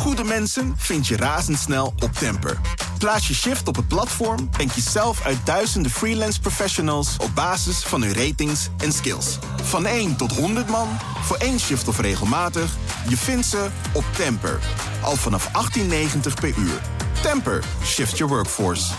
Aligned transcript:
Goede 0.00 0.24
mensen 0.24 0.74
vind 0.76 1.06
je 1.06 1.16
razendsnel 1.16 1.86
op 1.86 2.12
Temper. 2.12 2.60
Plaats 2.98 3.28
je 3.28 3.34
shift 3.34 3.68
op 3.68 3.76
het 3.76 3.88
platform 3.88 4.48
en 4.58 4.68
kies 4.68 4.92
zelf 4.92 5.24
uit 5.24 5.46
duizenden 5.46 5.90
freelance 5.90 6.40
professionals 6.40 7.16
op 7.16 7.34
basis 7.34 7.82
van 7.82 8.02
hun 8.02 8.14
ratings 8.14 8.68
en 8.78 8.92
skills. 8.92 9.38
Van 9.62 9.86
1 9.86 10.16
tot 10.16 10.36
100 10.36 10.68
man, 10.68 10.88
voor 11.22 11.36
één 11.36 11.60
shift 11.60 11.88
of 11.88 12.00
regelmatig, 12.00 12.76
je 13.08 13.16
vindt 13.16 13.46
ze 13.46 13.68
op 13.94 14.04
Temper. 14.16 14.58
Al 15.02 15.16
vanaf 15.16 15.50
18,90 15.78 16.34
per 16.40 16.58
uur. 16.58 16.80
Temper, 17.22 17.64
shift 17.84 18.18
your 18.18 18.32
workforce. 18.32 18.92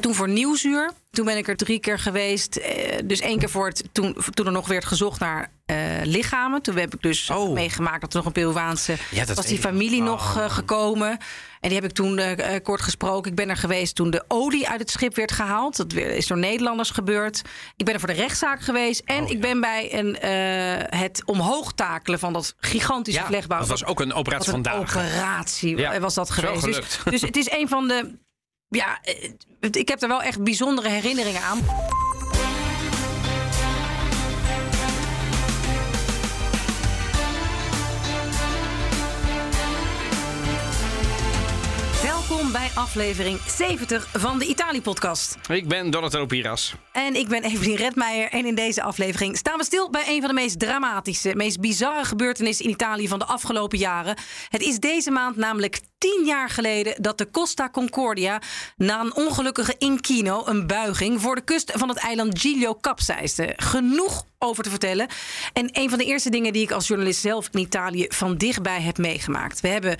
Toen 0.00 0.14
voor 0.14 0.28
Nieuwsuur. 0.28 0.92
Toen 1.10 1.24
ben 1.24 1.36
ik 1.36 1.48
er 1.48 1.56
drie 1.56 1.80
keer 1.80 1.98
geweest. 1.98 2.56
Eh, 2.56 2.98
dus 3.04 3.20
één 3.20 3.38
keer 3.38 3.50
voor 3.50 3.66
het, 3.66 3.84
toen, 3.92 4.16
toen 4.34 4.46
er 4.46 4.52
nog 4.52 4.68
werd 4.68 4.84
gezocht 4.84 5.20
naar 5.20 5.50
eh, 5.66 5.76
lichamen. 6.02 6.62
Toen 6.62 6.76
heb 6.76 6.94
ik 6.94 7.02
dus 7.02 7.30
Oh. 7.30 7.52
meegemaakt 7.52 8.00
dat 8.00 8.10
er 8.10 8.16
nog 8.16 8.26
een 8.26 8.32
Peruaanse... 8.32 8.96
Ja, 9.10 9.24
was 9.34 9.46
die 9.46 9.58
familie 9.58 10.02
nog 10.02 10.36
Oh. 10.36 10.44
eh, 10.44 10.50
gekomen. 10.50 11.10
En 11.60 11.68
die 11.72 11.80
heb 11.80 11.84
ik 11.90 11.92
toen 11.96 12.18
eh, 12.18 12.62
kort 12.62 12.80
gesproken. 12.80 13.30
Ik 13.30 13.36
ben 13.36 13.48
er 13.48 13.56
geweest 13.56 13.94
toen 13.94 14.10
de 14.10 14.24
olie 14.28 14.68
uit 14.68 14.80
het 14.80 14.90
schip 14.90 15.14
werd 15.16 15.32
gehaald. 15.32 15.76
Dat 15.76 15.92
is 15.92 16.26
door 16.26 16.38
Nederlanders 16.38 16.90
gebeurd. 16.90 17.42
Ik 17.76 17.84
ben 17.84 17.94
er 17.94 18.00
voor 18.00 18.08
de 18.08 18.14
rechtszaak 18.14 18.60
geweest. 18.60 19.02
En 19.04 19.22
Oh, 19.24 19.30
ik 19.30 19.40
ben 19.40 19.60
bij 19.60 19.94
een, 19.98 20.16
het 20.98 21.22
omhoog 21.24 21.72
takelen 21.72 22.18
van 22.18 22.32
dat 22.32 22.54
gigantische 22.58 23.20
Ja, 23.20 23.26
vlechtbouw. 23.26 23.58
dat 23.58 23.68
was 23.68 23.84
ook 23.84 24.00
een 24.00 24.12
operatie 24.12 24.52
Wat 24.52 24.60
van 24.62 24.72
een 24.74 24.80
operatie 24.80 25.76
Ja, 25.76 26.00
was 26.00 26.14
dat 26.14 26.30
geweest. 26.30 26.64
Dus, 26.64 26.74
gelukt. 26.76 27.10
dus 27.10 27.20
het 27.20 27.36
is 27.36 27.50
een 27.50 27.68
van 27.68 27.88
de. 27.88 28.18
Ja, 28.68 28.98
ik 29.70 29.88
heb 29.88 30.02
er 30.02 30.08
wel 30.08 30.22
echt 30.22 30.42
bijzondere 30.44 30.88
herinneringen 30.88 31.42
aan. 31.42 31.58
Bij 42.56 42.70
aflevering 42.74 43.40
70 43.40 44.08
van 44.12 44.38
de 44.38 44.46
Italië-podcast. 44.46 45.36
Ik 45.48 45.68
ben 45.68 45.90
Donatello 45.90 46.26
Piras. 46.26 46.74
En 46.92 47.14
ik 47.14 47.28
ben 47.28 47.42
Evelien 47.42 47.76
Redmeijer. 47.76 48.30
En 48.30 48.46
in 48.46 48.54
deze 48.54 48.82
aflevering 48.82 49.36
staan 49.36 49.58
we 49.58 49.64
stil 49.64 49.90
bij 49.90 50.04
een 50.06 50.20
van 50.20 50.28
de 50.28 50.34
meest 50.34 50.58
dramatische, 50.58 51.34
meest 51.34 51.60
bizarre 51.60 52.04
gebeurtenissen 52.04 52.64
in 52.64 52.70
Italië 52.70 53.08
van 53.08 53.18
de 53.18 53.24
afgelopen 53.24 53.78
jaren. 53.78 54.16
Het 54.48 54.62
is 54.62 54.78
deze 54.78 55.10
maand 55.10 55.36
namelijk 55.36 55.80
tien 55.98 56.22
jaar 56.24 56.50
geleden 56.50 57.02
dat 57.02 57.18
de 57.18 57.30
Costa 57.30 57.70
Concordia 57.70 58.40
na 58.76 59.00
een 59.00 59.14
ongelukkige 59.14 59.74
inkino, 59.78 60.42
een 60.46 60.66
buiging, 60.66 61.20
voor 61.20 61.34
de 61.34 61.44
kust 61.44 61.72
van 61.74 61.88
het 61.88 61.98
eiland 61.98 62.38
Giglio 62.38 62.74
kapseisde. 62.74 63.52
Genoeg 63.56 64.24
over 64.38 64.62
te 64.62 64.70
vertellen. 64.70 65.08
En 65.52 65.68
een 65.72 65.88
van 65.88 65.98
de 65.98 66.04
eerste 66.04 66.30
dingen 66.30 66.52
die 66.52 66.62
ik 66.62 66.70
als 66.70 66.86
journalist 66.86 67.20
zelf 67.20 67.48
in 67.52 67.60
Italië 67.60 68.06
van 68.08 68.36
dichtbij 68.36 68.80
heb 68.80 68.98
meegemaakt. 68.98 69.60
We 69.60 69.68
hebben 69.68 69.96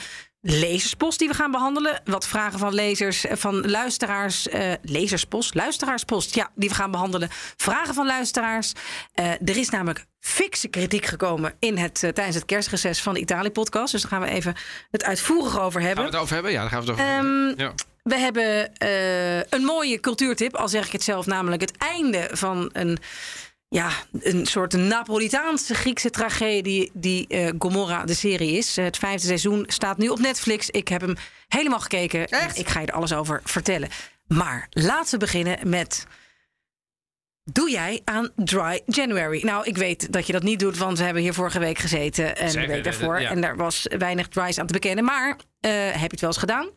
lezerspost 0.51 1.19
die 1.19 1.29
we 1.29 1.35
gaan 1.35 1.51
behandelen. 1.51 2.01
Wat 2.05 2.27
vragen 2.27 2.59
van 2.59 2.75
lezers, 2.75 3.27
eh, 3.27 3.37
van 3.37 3.71
luisteraars. 3.71 4.49
eh 4.49 4.73
lezerspost, 4.83 5.55
luisteraarspost, 5.55 6.35
ja, 6.35 6.51
die 6.55 6.69
we 6.69 6.75
gaan 6.75 6.91
behandelen. 6.91 7.29
Vragen 7.57 7.95
van 7.95 8.07
luisteraars. 8.07 8.73
Eh, 9.15 9.31
er 9.31 9.57
is 9.57 9.69
namelijk 9.71 10.07
fikse 10.21 10.69
kritiek 10.69 11.07
gekomen 11.07 11.55
in 11.59 11.77
het, 11.79 11.95
tijdens 11.99 12.35
het 12.35 12.45
kerstreces 12.45 13.03
van 13.03 13.15
de 13.15 13.21
Italië-podcast. 13.21 13.93
Dus 13.93 14.03
daar 14.03 14.11
gaan 14.11 14.21
we 14.21 14.29
even 14.29 14.55
het 14.91 15.05
uitvoerig 15.05 15.61
over 15.61 15.81
Gaan 15.81 15.87
hebben. 15.89 16.05
we 16.05 16.11
het 16.11 16.21
over 16.21 16.35
hebben? 16.35 16.53
Ja, 16.53 16.61
daar 16.61 16.71
gaan 16.71 16.81
we 16.85 16.91
het 16.91 17.01
over 17.01 17.13
Ehm, 17.13 17.25
hebben. 17.25 17.55
Ja. 17.65 17.73
We 18.03 18.19
hebben 18.19 18.71
een 19.51 19.65
mooie 19.65 20.01
cultuurtip, 20.01 20.55
al 20.57 20.69
zeg 20.69 20.87
ik 20.87 20.93
het 20.93 21.03
zelf, 21.03 21.27
namelijk 21.27 21.61
het 21.63 21.77
einde 21.77 22.29
van 22.33 22.71
een, 22.73 22.99
ja, 23.77 23.91
een 24.21 24.47
soort 24.47 24.73
Napolitaanse 24.73 25.75
Griekse 25.75 26.11
tragedie 26.11 26.91
die 26.93 27.27
eh, 27.27 27.53
Gomorra 27.59 28.05
de 28.05 28.15
serie 28.15 28.53
is. 28.53 28.77
Het 28.77 28.97
vijfde 28.97 29.27
seizoen 29.27 29.65
staat 29.67 29.99
nu 29.99 30.09
op 30.09 30.19
Netflix. 30.19 30.71
Ik 30.71 30.89
heb 30.89 31.01
hem 31.01 31.17
helemaal 31.49 31.81
gekeken. 31.81 32.27
Echt? 32.27 32.59
Ik 32.59 32.69
ga 32.69 32.81
je 32.81 32.87
er 32.87 32.93
alles 32.93 33.15
over 33.15 33.41
vertellen. 33.45 33.89
Maar 34.27 34.67
laten 34.71 35.13
we 35.13 35.19
beginnen 35.19 35.69
met. 35.69 36.07
Doe 37.53 37.71
jij 37.71 38.01
aan 38.05 38.31
Dry 38.37 38.81
January? 38.87 39.45
Nou, 39.45 39.65
ik 39.65 39.77
weet 39.77 40.13
dat 40.13 40.27
je 40.27 40.33
dat 40.33 40.43
niet 40.43 40.59
doet, 40.59 40.79
want 40.79 40.99
we 40.99 41.05
hebben 41.05 41.23
hier 41.23 41.35
vorige 41.35 41.59
week 41.59 41.79
gezeten 41.79 42.37
en 42.37 42.51
Zeker, 42.51 42.69
de 42.69 42.75
week 42.75 42.85
daarvoor. 42.85 43.21
ja. 43.21 43.31
En 43.31 43.41
daar 43.41 43.57
was 43.57 43.87
weinig 43.99 44.29
dries 44.29 44.59
aan 44.59 44.67
te 44.67 44.73
bekennen. 44.73 45.05
Maar 45.05 45.37
eh, 45.61 45.71
heb 45.73 46.01
je 46.01 46.07
het 46.11 46.21
wel 46.21 46.31
eens 46.31 46.39
gedaan? 46.39 46.71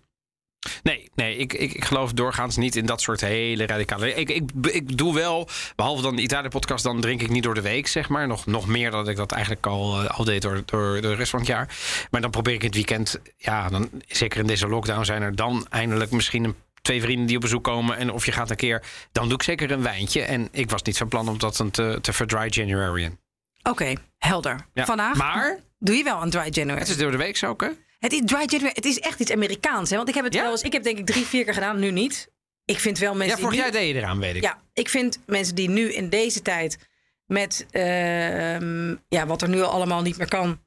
Nee, 0.83 1.09
nee 1.15 1.37
ik, 1.37 1.53
ik, 1.53 1.73
ik 1.73 1.85
geloof 1.85 2.13
doorgaans 2.13 2.57
niet 2.57 2.75
in 2.75 2.85
dat 2.85 3.01
soort 3.01 3.21
hele 3.21 3.65
radicale... 3.65 4.13
Ik, 4.13 4.29
ik, 4.29 4.51
ik 4.61 4.97
doe 4.97 5.13
wel, 5.13 5.47
behalve 5.75 6.01
dan 6.01 6.15
de 6.15 6.21
Italië-podcast... 6.21 6.83
dan 6.83 7.01
drink 7.01 7.21
ik 7.21 7.29
niet 7.29 7.43
door 7.43 7.53
de 7.53 7.61
week, 7.61 7.87
zeg 7.87 8.09
maar. 8.09 8.27
Nog, 8.27 8.45
nog 8.45 8.67
meer 8.67 8.91
dan 8.91 9.09
ik 9.09 9.15
dat 9.15 9.31
eigenlijk 9.31 9.65
al, 9.65 10.03
eh, 10.03 10.17
al 10.17 10.23
deed 10.23 10.41
door, 10.41 10.61
door 10.65 11.01
de 11.01 11.15
rest 11.15 11.29
van 11.29 11.39
het 11.39 11.47
jaar. 11.47 11.77
Maar 12.11 12.21
dan 12.21 12.31
probeer 12.31 12.53
ik 12.53 12.61
het 12.61 12.75
weekend... 12.75 13.19
Ja, 13.37 13.69
dan, 13.69 13.89
zeker 14.07 14.39
in 14.39 14.47
deze 14.47 14.67
lockdown 14.67 15.03
zijn 15.03 15.21
er 15.21 15.35
dan 15.35 15.67
eindelijk 15.69 16.11
misschien... 16.11 16.43
een 16.43 16.55
twee 16.81 17.01
vrienden 17.01 17.27
die 17.27 17.35
op 17.35 17.41
bezoek 17.41 17.63
komen 17.63 17.97
en 17.97 18.11
of 18.11 18.25
je 18.25 18.31
gaat 18.31 18.49
een 18.49 18.55
keer... 18.55 18.83
dan 19.11 19.23
doe 19.27 19.37
ik 19.37 19.43
zeker 19.43 19.71
een 19.71 19.83
wijntje. 19.83 20.21
En 20.21 20.47
ik 20.51 20.69
was 20.69 20.81
niet 20.81 20.97
van 20.97 21.07
plan 21.07 21.29
om 21.29 21.37
dat 21.37 21.59
een 21.59 21.71
te, 21.71 21.97
te 22.01 22.13
verdry 22.13 22.47
January. 22.49 23.17
Oké, 23.63 23.93
helder. 24.17 24.65
Ja, 24.73 24.85
Vandaag 24.85 25.17
maar- 25.17 25.59
doe 25.79 25.95
je 25.95 26.03
wel 26.03 26.21
een 26.21 26.29
dry 26.29 26.47
January. 26.49 26.79
Het 26.79 26.89
is 26.89 26.97
door 26.97 27.11
de 27.11 27.17
week 27.17 27.37
zo, 27.37 27.53
hè? 27.57 27.67
Het 27.99 28.13
is 28.13 28.21
dry 28.25 28.43
January. 28.45 28.71
Het 28.75 28.85
is 28.85 28.99
echt 28.99 29.19
iets 29.19 29.31
Amerikaans, 29.31 29.89
hè? 29.89 29.95
Want 29.95 30.09
ik 30.09 30.15
heb 30.15 30.23
het 30.23 30.33
Ja? 30.33 30.41
wel 30.41 30.51
eens. 30.51 30.61
Ik 30.61 30.73
heb 30.73 30.83
denk 30.83 30.97
ik 30.97 31.05
drie, 31.05 31.25
vier 31.25 31.43
keer 31.43 31.53
gedaan, 31.53 31.79
nu 31.79 31.91
niet. 31.91 32.31
Ik 32.65 32.79
vind 32.79 32.97
wel 32.97 33.15
mensen. 33.15 33.37
Ja, 33.37 33.43
vorig 33.43 33.57
jaar 33.57 33.71
nu, 33.71 33.77
deed 33.77 33.87
je 33.87 33.93
eraan, 33.93 34.19
weet 34.19 34.35
ik. 34.35 34.41
Ja, 34.43 34.61
ik 34.73 34.89
vind 34.89 35.19
mensen 35.25 35.55
die 35.55 35.69
nu 35.69 35.93
in 35.93 36.09
deze 36.09 36.41
tijd 36.41 36.77
met 37.25 37.65
ehm, 37.71 38.95
ja, 39.07 39.25
wat 39.25 39.41
er 39.41 39.49
nu 39.49 39.61
al 39.61 39.71
allemaal 39.71 40.01
niet 40.01 40.17
meer 40.17 40.27
kan 40.27 40.59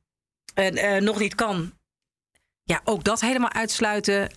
en 0.54 0.76
eh, 0.76 1.00
nog 1.00 1.18
niet 1.18 1.34
kan. 1.34 1.72
Ja, 2.64 2.80
ook 2.84 3.04
dat 3.04 3.20
helemaal 3.20 3.52
uitsluiten. 3.52 4.28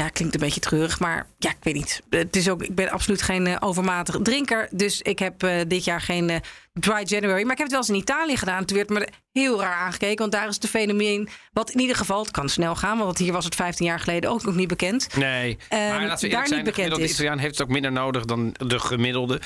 Ja, 0.00 0.08
klinkt 0.08 0.34
een 0.34 0.40
beetje 0.40 0.60
treurig, 0.60 1.00
maar 1.00 1.26
ja, 1.38 1.50
ik 1.50 1.56
weet 1.60 1.74
niet. 1.74 2.02
Het 2.10 2.36
is 2.36 2.48
ook, 2.48 2.62
ik 2.62 2.74
ben 2.74 2.90
absoluut 2.90 3.22
geen 3.22 3.46
eh, 3.46 3.56
overmatig 3.60 4.18
drinker. 4.22 4.68
Dus 4.70 5.02
ik 5.02 5.18
heb 5.18 5.42
eh, 5.42 5.60
dit 5.68 5.84
jaar 5.84 6.00
geen 6.00 6.30
eh, 6.30 6.40
dry 6.72 7.02
January. 7.04 7.42
Maar 7.42 7.52
ik 7.52 7.58
heb 7.58 7.66
het 7.66 7.70
wel 7.70 7.78
eens 7.78 7.88
in 7.88 7.94
Italië 7.94 8.36
gedaan. 8.36 8.64
Toen 8.64 8.76
werd 8.76 8.88
me 8.88 9.08
heel 9.32 9.60
raar 9.60 9.74
aangekeken. 9.74 10.18
Want 10.18 10.32
daar 10.32 10.48
is 10.48 10.54
het 10.54 10.68
fenomeen. 10.68 11.28
Wat 11.52 11.70
in 11.70 11.80
ieder 11.80 11.96
geval, 11.96 12.22
het 12.22 12.30
kan 12.30 12.48
snel 12.48 12.74
gaan. 12.74 12.98
Want 12.98 13.18
hier 13.18 13.32
was 13.32 13.44
het 13.44 13.54
15 13.54 13.86
jaar 13.86 14.00
geleden 14.00 14.30
ook 14.30 14.44
nog 14.44 14.54
niet 14.54 14.68
bekend. 14.68 15.16
Nee, 15.16 15.58
Ehm, 15.68 15.88
maar 15.88 16.06
laten 16.06 16.28
we 16.28 16.34
daar 16.34 16.40
niet 16.40 16.48
zijn, 16.48 16.64
de 16.64 16.70
bekend 16.70 16.74
gemiddelde 16.74 17.04
is. 17.04 17.12
Italiaan 17.12 17.38
heeft 17.38 17.58
het 17.58 17.66
ook 17.66 17.72
minder 17.72 17.92
nodig 17.92 18.24
dan 18.24 18.54
de 18.58 18.78
gemiddelde. 18.78 19.40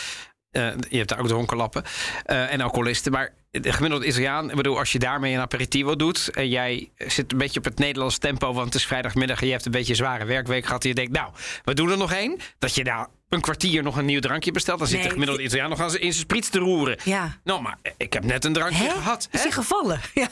Je 0.51 0.97
hebt 0.97 1.09
daar 1.09 1.19
ook 1.19 1.29
dronkenlappen 1.29 1.85
eh 2.25 2.53
en 2.53 2.61
alcoholisten. 2.61 3.13
Maar 3.13 3.35
de 3.51 3.73
gemiddelde 3.73 4.07
Italiaan, 4.07 4.51
ik 4.51 4.57
bedoel, 4.57 4.79
als 4.79 4.93
je 4.93 4.99
daarmee 4.99 5.35
een 5.35 5.41
aperitivo 5.41 5.97
doet... 5.97 6.31
en 6.31 6.49
jij 6.49 6.91
zit 6.97 7.33
een 7.33 7.39
beetje 7.39 7.59
op 7.59 7.65
het 7.65 7.79
Nederlands 7.79 8.19
tempo... 8.19 8.53
want 8.53 8.67
het 8.67 8.75
is 8.75 8.87
vrijdagmiddag 8.87 9.41
en 9.41 9.47
je 9.47 9.53
hebt 9.53 9.67
een 9.67 9.73
beetje 9.73 9.91
een 9.91 9.97
zware 9.97 10.25
werkweek 10.25 10.67
gehad... 10.67 10.83
en 10.83 10.89
je 10.89 10.95
denkt, 10.95 11.13
nou, 11.13 11.33
we 11.65 11.75
doen 11.75 11.91
er 11.91 11.97
nog 11.97 12.13
één. 12.13 12.37
Dat 12.59 12.75
je 12.75 12.85
daar 12.85 13.09
een 13.29 13.41
kwartier 13.41 13.83
nog 13.83 13.97
een 13.97 14.05
nieuw 14.05 14.21
drankje 14.21 14.53
bestelt... 14.53 14.79
dan 14.79 14.89
zit 14.89 15.03
de 15.03 15.11
gemiddelde 15.11 15.43
Italiaan 15.43 15.71
nog 15.71 15.81
aan 15.81 15.87
in 15.87 16.13
zijn 16.13 16.15
spriets 16.15 16.49
te 16.49 16.59
roeren. 16.59 16.99
Ja. 17.05 17.37
Nou, 17.45 17.63
maar 17.63 17.79
ik 17.97 18.13
heb 18.13 18.25
net 18.25 18.45
een 18.45 18.53
drankje 18.53 18.83
Hè? 18.85 18.91
gehad. 18.91 19.29
Is 19.31 19.39
hè? 19.39 19.43
hij 19.43 19.53
gevallen? 19.53 20.01
Ja. 20.15 20.29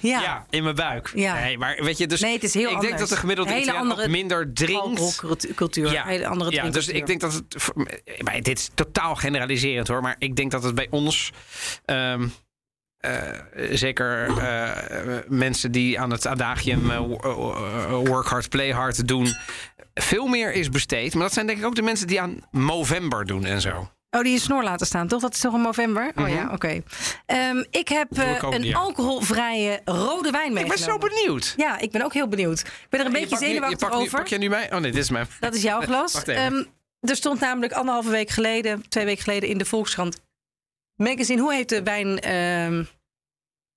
ja. 0.00 0.20
Ja. 0.20 0.46
in 0.50 0.62
mijn 0.62 0.74
buik. 0.74 1.12
Ja. 1.14 1.34
Nee, 1.34 1.58
maar 1.58 1.78
weet 1.82 1.98
je, 1.98 2.06
dus 2.06 2.20
Nee, 2.20 2.32
het 2.34 2.42
is 2.42 2.54
heel 2.54 2.62
ik 2.62 2.68
anders. 2.68 2.86
denk 2.88 2.98
dat 3.00 3.08
de 3.08 3.16
gemiddelde 3.16 3.50
Hele 3.50 3.62
Italiaan 3.62 3.82
andere 3.88 4.02
ook 4.02 4.10
minder 4.10 4.52
drinkt. 4.52 5.00
Alcoholcultuur. 5.00 6.06
Hele 6.06 6.26
andere 6.26 6.50
ja 6.50 6.62
dus 6.68 6.84
drinkcultuur. 6.86 6.94
ik 6.96 7.06
denk 7.06 7.20
dat 7.20 7.32
het. 7.32 8.22
Maar 8.24 8.34
dit 8.42 8.58
is 8.58 8.70
totaal 8.74 9.14
generaliserend 9.14 9.88
hoor. 9.88 10.02
Maar 10.02 10.16
ik 10.18 10.36
denk 10.36 10.50
dat 10.50 10.62
het 10.62 10.74
bij 10.74 10.86
ons. 10.90 11.32
ehm, 11.84 12.26
eh, 12.98 13.12
zeker 13.70 14.38
eh, 14.38 15.18
mensen 15.28 15.72
die 15.72 16.00
aan 16.00 16.10
het 16.10 16.26
adagium 16.26 16.90
eh, 16.90 16.98
wo- 16.98 17.52
eh, 17.54 18.08
work 18.08 18.26
hard, 18.26 18.48
play 18.48 18.70
hard 18.72 19.08
doen. 19.08 19.34
Veel 19.94 20.26
meer 20.26 20.52
is 20.52 20.68
besteed. 20.70 21.14
Maar 21.14 21.22
dat 21.22 21.32
zijn 21.32 21.46
denk 21.46 21.58
ik 21.58 21.64
ook 21.64 21.74
de 21.74 21.82
mensen 21.82 22.06
die 22.06 22.20
aan 22.20 22.36
Movember 22.50 23.24
doen 23.26 23.44
en 23.44 23.60
zo. 23.60 23.88
Oh, 24.10 24.22
die 24.22 24.32
een 24.32 24.40
snor 24.40 24.62
laten 24.62 24.86
staan, 24.86 25.08
toch? 25.08 25.20
Dat 25.20 25.34
is 25.34 25.40
toch 25.40 25.54
in 25.54 25.60
november? 25.60 26.12
Oh 26.14 26.28
ja, 26.28 26.48
oké. 26.52 26.82
Ehm, 27.26 27.64
ik 27.70 27.88
heb 27.88 28.18
eh, 28.18 28.30
ik 28.34 28.42
een 28.42 28.74
alcoholvrije 28.74 29.80
rode 29.84 30.30
wijn 30.30 30.56
Ik 30.56 30.68
ben 30.68 30.78
zo 30.78 30.98
benieuwd. 30.98 31.54
Ja, 31.56 31.78
ik 31.78 31.90
ben 31.90 32.02
ook 32.02 32.12
heel 32.12 32.28
benieuwd. 32.28 32.60
Ik 32.60 32.86
ben 32.88 33.00
er 33.00 33.06
een 33.06 33.12
Je 33.12 33.18
beetje 33.18 33.38
je 33.38 33.44
zenuwachtig 33.52 33.88
nu- 33.90 33.94
over. 33.94 34.18
Pak 34.18 34.26
jij 34.26 34.38
nu 34.38 34.48
mij? 34.48 34.72
Oh 34.72 34.78
nee, 34.80 34.90
dit 34.92 35.02
is 35.02 35.10
mijn. 35.10 35.26
Dat 35.40 35.54
is 35.54 35.62
jouw 35.62 35.80
glas. 35.90 36.24
Ehm, 36.24 36.64
er 37.00 37.16
stond 37.16 37.40
namelijk 37.40 37.72
anderhalve 37.72 38.10
week 38.10 38.30
geleden, 38.30 38.88
twee 38.88 39.04
weken 39.04 39.22
geleden 39.22 39.48
in 39.48 39.58
de 39.58 39.64
Volkskrant 39.64 40.20
magazine. 40.96 41.40
Hoe 41.40 41.54
heet 41.54 41.68
de 41.68 41.82
wijn? 41.82 42.20
ehm 42.20 42.84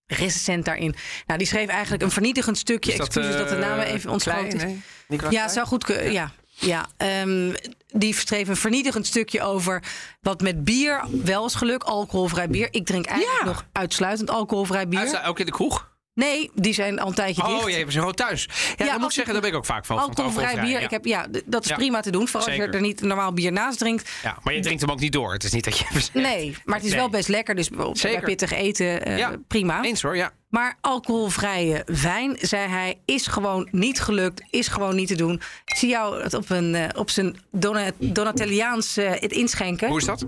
recensent 0.07 0.65
daarin. 0.65 0.95
Nou, 1.25 1.39
die 1.39 1.48
schreef 1.48 1.68
eigenlijk 1.69 2.04
een 2.04 2.12
vernietigend 2.12 2.57
stukje. 2.57 2.92
Is 2.92 2.98
dat, 2.98 3.07
Excuses 3.07 3.36
dat 3.38 3.50
de 3.50 3.56
eh, 3.56 3.62
naam 3.62 3.80
even 3.80 4.09
ontschoten 4.09 4.48
is. 4.48 4.63
Nee? 4.63 4.81
Ja, 5.30 5.42
het 5.42 5.51
zou 5.51 5.68
goed 5.68 5.83
kunnen. 5.83 6.12
Ja. 6.12 6.31
Ja, 6.59 6.88
ehm, 6.98 7.54
die 7.88 8.13
schreef 8.13 8.48
een 8.48 8.56
vernietigend 8.56 9.07
stukje 9.07 9.42
over 9.42 9.83
wat 10.21 10.42
met 10.42 10.63
bier 10.63 11.04
wel 11.24 11.45
is 11.45 11.56
geluk, 11.56 11.83
alcoholvrij 11.83 12.48
bier. 12.50 12.68
Ik 12.71 12.86
drink 12.86 13.06
eigenlijk 13.06 13.39
Ja. 13.45 13.45
nog 13.51 13.65
uitsluitend 13.71 14.30
alcoholvrij 14.30 14.88
bier. 14.88 15.00
Uitsla- 15.00 15.25
ook 15.25 15.39
in 15.39 15.45
de 15.45 15.51
kroeg? 15.51 15.89
Nee, 16.17 16.51
die 16.53 16.73
zijn 16.73 16.99
al 16.99 17.07
een 17.07 17.13
tijdje 17.13 17.43
dicht. 17.43 17.63
Oh, 17.63 17.69
je 17.69 17.75
hebt 17.75 17.91
ze 17.91 17.99
gewoon 17.99 18.13
thuis. 18.13 18.47
Ja, 18.77 18.85
Ja, 18.85 18.91
dan 18.91 18.99
moet 18.99 19.09
ik 19.09 19.15
zeggen, 19.15 19.33
daar 19.33 19.41
ben 19.41 19.51
ik 19.51 19.57
ook 19.57 19.65
vaak 19.65 19.85
van. 19.85 19.97
Alcoholvrij 19.97 20.55
bier, 20.59 20.69
ja. 20.69 20.79
ik 20.79 20.89
heb, 20.89 21.05
ja, 21.05 21.25
dat 21.45 21.63
is 21.63 21.69
Ja. 21.69 21.75
prima 21.75 21.99
te 21.99 22.11
doen. 22.11 22.27
Vooral 22.27 22.47
als 22.47 22.55
je 22.57 22.63
er 22.67 22.81
niet 22.81 23.01
normaal 23.01 23.33
bier 23.33 23.51
naast 23.51 23.79
drinkt. 23.79 24.09
Ja, 24.23 24.37
maar 24.43 24.53
je 24.53 24.59
drinkt 24.61 24.81
hem 24.81 24.91
ook 24.91 24.99
niet 24.99 25.11
door. 25.11 25.33
Het 25.33 25.43
is 25.43 25.51
niet 25.51 25.63
dat 25.63 25.77
je... 25.77 25.85
Nee, 26.13 26.55
maar 26.65 26.75
het 26.75 26.83
is 26.85 26.89
Nee. 26.91 26.99
wel 26.99 27.09
best 27.09 27.27
lekker. 27.27 27.55
Dus 27.55 27.69
bij 27.69 28.19
pittig 28.19 28.51
eten, 28.51 29.05
eh, 29.05 29.17
Ja. 29.17 29.31
prima. 29.47 29.83
Eens 29.83 30.01
hoor, 30.01 30.15
ja. 30.15 30.31
Maar 30.49 30.77
alcoholvrije 30.81 31.83
wijn, 31.85 32.37
zei 32.41 32.67
hij, 32.69 32.99
is 33.05 33.27
gewoon 33.27 33.67
niet 33.71 33.99
gelukt. 34.01 34.43
Is 34.49 34.67
gewoon 34.67 34.95
niet 34.95 35.07
te 35.07 35.15
doen. 35.15 35.41
Ik 35.65 35.75
zie 35.75 35.89
jou 35.89 36.23
het 36.23 36.33
op, 36.33 36.49
een, 36.49 36.75
eh, 36.75 36.83
op 36.99 37.09
zijn 37.09 37.37
Dona- 37.51 37.91
Donatelliaans 37.97 38.97
eh, 38.97 39.09
het 39.11 39.31
inschenken. 39.31 39.87
Hoe 39.87 39.97
is 39.97 40.05
dat? 40.05 40.25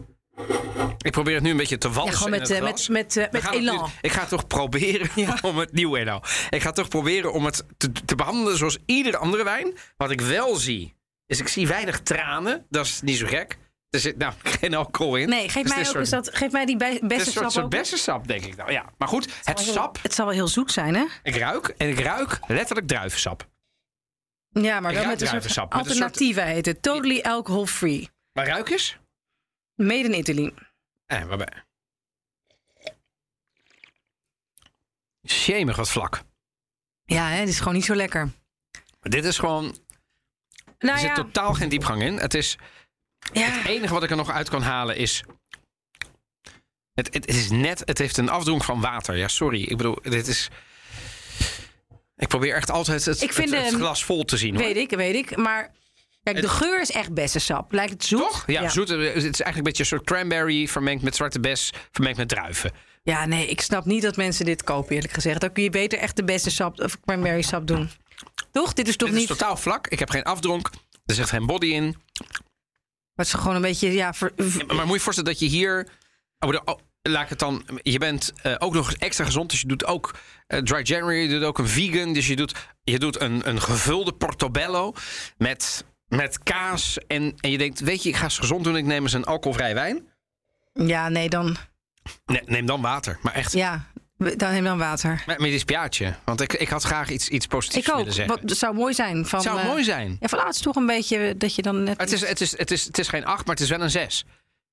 Ik 1.01 1.11
probeer 1.11 1.33
het 1.33 1.43
nu 1.43 1.49
een 1.51 1.57
beetje 1.57 1.77
te 1.77 1.89
walsen 1.91 2.11
Ja, 2.11 2.17
gewoon 2.17 2.39
met, 2.39 2.49
eh, 2.49 2.61
met, 2.61 2.89
met, 2.89 3.17
eh, 3.17 3.25
met 3.31 3.43
het 3.43 3.53
elan. 3.53 3.75
nu- 3.83 3.91
ik 4.01 4.11
ga 4.11 4.25
toch 4.25 4.47
proberen 4.47 5.09
om 5.41 5.57
het 5.57 5.71
nieuw 5.71 5.95
elan. 5.95 6.23
Ik 6.49 6.61
ga 6.61 6.71
toch 6.71 6.87
proberen 6.87 7.33
om 7.33 7.45
het 7.45 7.63
te, 7.77 7.91
te 7.91 8.15
behandelen 8.15 8.57
zoals 8.57 8.77
iedere 8.85 9.17
andere 9.17 9.43
wijn. 9.43 9.73
Wat 9.97 10.11
ik 10.11 10.21
wel 10.21 10.55
zie, 10.55 10.95
is 11.25 11.39
ik 11.39 11.47
zie 11.47 11.67
weinig 11.67 11.99
tranen. 12.01 12.65
Dat 12.69 12.85
is 12.85 13.01
niet 13.01 13.17
zo 13.17 13.25
gek. 13.27 13.57
Er 13.89 13.99
zit 13.99 14.17
nou 14.17 14.33
geen 14.59 14.73
alcohol 14.75 15.15
in. 15.15 15.29
Nee, 15.29 15.49
geef 15.49 15.63
Dus 15.63 15.75
mij 15.75 15.87
ook 15.89 15.95
eens 15.95 16.09
dat. 16.09 16.29
Geef 16.35 16.51
mij 16.51 16.65
die 16.65 16.77
be- 16.77 16.85
Het 16.85 16.93
is 17.01 17.07
beste 17.07 17.25
een 17.27 17.31
soort, 17.31 17.51
sap 17.51 17.69
bessensap, 17.69 18.27
denk 18.27 18.45
ik 18.45 18.55
nou. 18.55 18.71
Ja, 18.71 18.85
maar 18.97 19.07
goed, 19.07 19.27
het 19.43 19.59
sap. 19.59 19.97
Het 20.01 20.13
zal 20.13 20.25
wel 20.25 20.33
heel 20.35 20.47
zoet 20.47 20.71
zijn, 20.71 20.95
hè? 20.95 21.05
Ik 21.23 21.35
ruik 21.35 21.67
en 21.77 21.89
ik 21.89 21.99
ruik 21.99 22.39
letterlijk 22.47 22.87
druivensap. 22.87 23.47
Ja, 24.49 24.79
maar 24.79 24.91
Ik 24.91 24.97
wel 24.97 25.07
met 25.07 25.21
een 25.21 25.27
soort 25.27 25.43
met 25.43 25.73
alternatieven 25.73 26.45
heet 26.45 26.65
het. 26.65 26.81
Totally 26.81 27.21
alcohol 27.21 27.65
free. 27.65 28.09
Maar 28.33 28.47
ruik 28.47 28.69
eens. 28.69 28.97
Made 29.79 30.03
in 30.03 30.13
Italy. 30.13 30.53
Eh, 31.05 31.23
waarbij. 31.23 31.63
Jemig 35.21 35.75
wat 35.75 35.89
vlak. 35.89 36.21
Ja, 37.05 37.27
hè, 37.29 37.39
het 37.39 37.49
is 37.49 37.57
gewoon 37.57 37.73
niet 37.73 37.85
zo 37.85 37.95
lekker. 37.95 38.25
Maar 38.71 39.11
dit 39.11 39.25
is 39.25 39.37
gewoon. 39.37 39.63
Nou 40.79 40.93
er 40.93 40.99
zit 40.99 41.09
ja, 41.09 41.15
totaal 41.15 41.53
geen 41.53 41.69
diepgang 41.69 42.01
in. 42.01 42.17
Het 42.17 42.33
is. 42.33 42.57
ja. 43.33 43.49
Het 43.49 43.65
enige 43.65 43.93
wat 43.93 44.03
ik 44.03 44.09
er 44.09 44.15
nog 44.15 44.29
uit 44.29 44.49
kan 44.49 44.61
halen 44.61 44.95
is. 44.95 45.23
Het, 46.93 47.13
het, 47.13 47.27
is 47.27 47.49
net. 47.49 47.81
Het 47.85 47.97
heeft 47.97 48.17
een 48.17 48.29
afdronk 48.29 48.63
van 48.63 48.81
water. 48.81 49.17
Ja, 49.17 49.27
sorry. 49.27 49.61
Ik 49.61 49.77
bedoel, 49.77 49.99
dit 50.01 50.27
is. 50.27 50.49
Ik 52.15 52.27
probeer 52.27 52.55
echt 52.55 52.71
altijd 52.71 53.05
het, 53.05 53.19
het, 53.19 53.73
glas 53.73 54.03
vol 54.05 54.23
te 54.25 54.37
zien. 54.37 54.55
Hoor. 54.55 54.63
weet 54.63 54.77
ik, 54.77 54.89
weet 54.89 55.15
ik. 55.15 55.37
Maar 55.37 55.71
kijk, 56.31 56.45
de 56.45 56.49
geur 56.51 56.81
is 56.81 56.91
echt 56.91 57.13
bessensap. 57.13 57.71
Lijkt 57.71 57.91
het 57.91 58.03
zoet? 58.03 58.19
Toch? 58.19 58.43
Ja, 58.47 58.69
zoet. 58.69 58.87
Het 58.89 58.99
is 58.99 59.23
eigenlijk 59.23 59.57
een 59.57 59.63
beetje 59.63 59.81
een 59.83 59.89
soort 59.89 60.03
cranberry 60.03 60.67
vermengd 60.67 61.03
met 61.03 61.15
zwarte 61.15 61.39
bes, 61.39 61.73
vermengd 61.91 62.17
met 62.17 62.27
druiven. 62.29 62.71
Ja, 63.03 63.25
nee, 63.25 63.47
ik 63.47 63.61
snap 63.61 63.85
niet 63.85 64.01
dat 64.01 64.15
mensen 64.15 64.45
dit 64.45 64.63
kopen, 64.63 64.95
eerlijk 64.95 65.13
gezegd. 65.13 65.41
Dan 65.41 65.51
kun 65.51 65.63
je 65.63 65.69
beter 65.69 65.99
echt 65.99 66.15
de 66.15 66.23
beste 66.23 66.49
sap, 66.51 66.79
of 66.79 66.99
cranberry 67.05 67.41
sap 67.41 67.67
doen. 67.67 67.89
Toch? 68.51 68.73
Dit 68.73 68.87
is 68.87 68.95
toch 68.95 69.09
Dit 69.09 69.17
is 69.21 69.27
niet... 69.27 69.37
totaal 69.37 69.57
vlak. 69.57 69.87
Ik 69.87 69.99
heb 69.99 70.09
geen 70.09 70.23
afdronk. 70.23 70.69
Er 71.05 71.15
zit 71.15 71.29
geen 71.29 71.45
body 71.45 71.67
in. 71.67 71.83
Maar 71.83 73.25
het 73.25 73.27
is 73.27 73.33
gewoon 73.33 73.55
een 73.55 73.61
beetje, 73.61 73.91
ja... 73.93 74.13
ver- 74.13 74.33
Maar 74.67 74.85
moet 74.85 74.95
je 74.95 75.01
voorstellen 75.01 75.31
dat 75.31 75.39
je 75.39 75.45
hier. 75.47 75.87
Oh, 76.39 76.49
de- 76.51 76.61
oh, 76.65 76.79
laat 77.01 77.23
ik 77.23 77.29
het 77.29 77.39
dan. 77.39 77.65
Je 77.81 77.97
bent 77.99 78.33
eh, 78.41 78.55
ook 78.57 78.73
nog 78.73 78.93
extra 78.93 79.25
gezond. 79.25 79.49
Dus 79.49 79.61
je 79.61 79.67
doet 79.67 79.85
ook 79.85 80.15
eh, 80.47 80.59
dry 80.59 80.81
January. 80.83 81.21
Je 81.21 81.29
doet 81.29 81.43
ook 81.43 81.57
een 81.57 81.67
vegan. 81.67 82.13
Dus 82.13 82.27
je 82.27 82.35
doet, 82.35 82.53
je 82.83 82.99
doet 82.99 83.21
een, 83.21 83.49
een 83.49 83.61
gevulde 83.61 84.13
portobello. 84.13 84.93
Met, 85.37 85.85
met 86.09 86.43
kaas. 86.43 86.97
En, 87.07 87.33
en 87.39 87.51
je 87.51 87.57
denkt: 87.57 87.79
Weet 87.79 88.03
je, 88.03 88.09
ik 88.09 88.15
ga 88.15 88.23
eens 88.23 88.37
gezond 88.37 88.63
doen. 88.63 88.77
Ik 88.77 88.85
neem 88.85 89.03
eens 89.03 89.13
een 89.13 89.23
alcoholvrij 89.25 89.73
wijn. 89.73 90.07
Ja, 90.73 91.09
nee, 91.09 91.29
dan... 91.29 91.55
Nee, 92.25 92.41
neem 92.45 92.65
dan 92.65 92.81
water. 92.81 93.19
Maar 93.21 93.33
echt. 93.33 93.53
Ja, 93.53 93.85
dan 94.17 94.51
neem 94.51 94.63
dan 94.63 94.77
water. 94.77 95.23
Met, 95.25 95.39
met 95.39 95.51
een 95.51 95.59
spiaatje. 95.59 96.15
Want 96.25 96.41
ik, 96.41 96.53
ik 96.53 96.69
had 96.69 96.83
graag 96.83 97.09
iets, 97.09 97.29
iets 97.29 97.45
positiefs 97.47 97.87
Ik 97.87 97.91
ook. 97.93 97.97
willen 97.99 98.13
zeggen. 98.13 98.35
Wat, 98.35 98.49
het 98.49 98.57
zou 98.57 98.75
mooi 98.75 98.93
zijn. 98.93 99.25
Van, 99.25 99.41
zou 99.41 99.59
eh, 99.59 99.65
mooi 99.65 99.83
zijn. 99.83 100.17
Ja, 100.19 100.27
van 100.27 100.39
laat 100.39 100.53
is 100.53 100.61
toch 100.61 100.75
een 100.75 100.85
beetje 100.85 101.37
dat 101.37 101.55
je 101.55 101.61
dan 101.61 101.83
net... 101.83 101.99
Het 101.99 102.11
is, 102.11 102.27
het, 102.27 102.41
is, 102.41 102.57
het, 102.57 102.71
is, 102.71 102.85
het 102.85 102.97
is 102.97 103.07
geen 103.07 103.25
8, 103.25 103.45
maar 103.45 103.55
het 103.55 103.63
is 103.63 103.69
wel 103.69 103.81
een 103.81 103.89
6. 103.89 104.25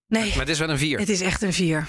nee, 0.06 0.28
Maar 0.28 0.38
het 0.38 0.48
is 0.48 0.58
wel 0.58 0.70
een 0.70 0.78
4. 0.78 0.98
het 0.98 1.08
is 1.08 1.20
echt 1.20 1.42
een 1.42 1.52
vier. 1.52 1.88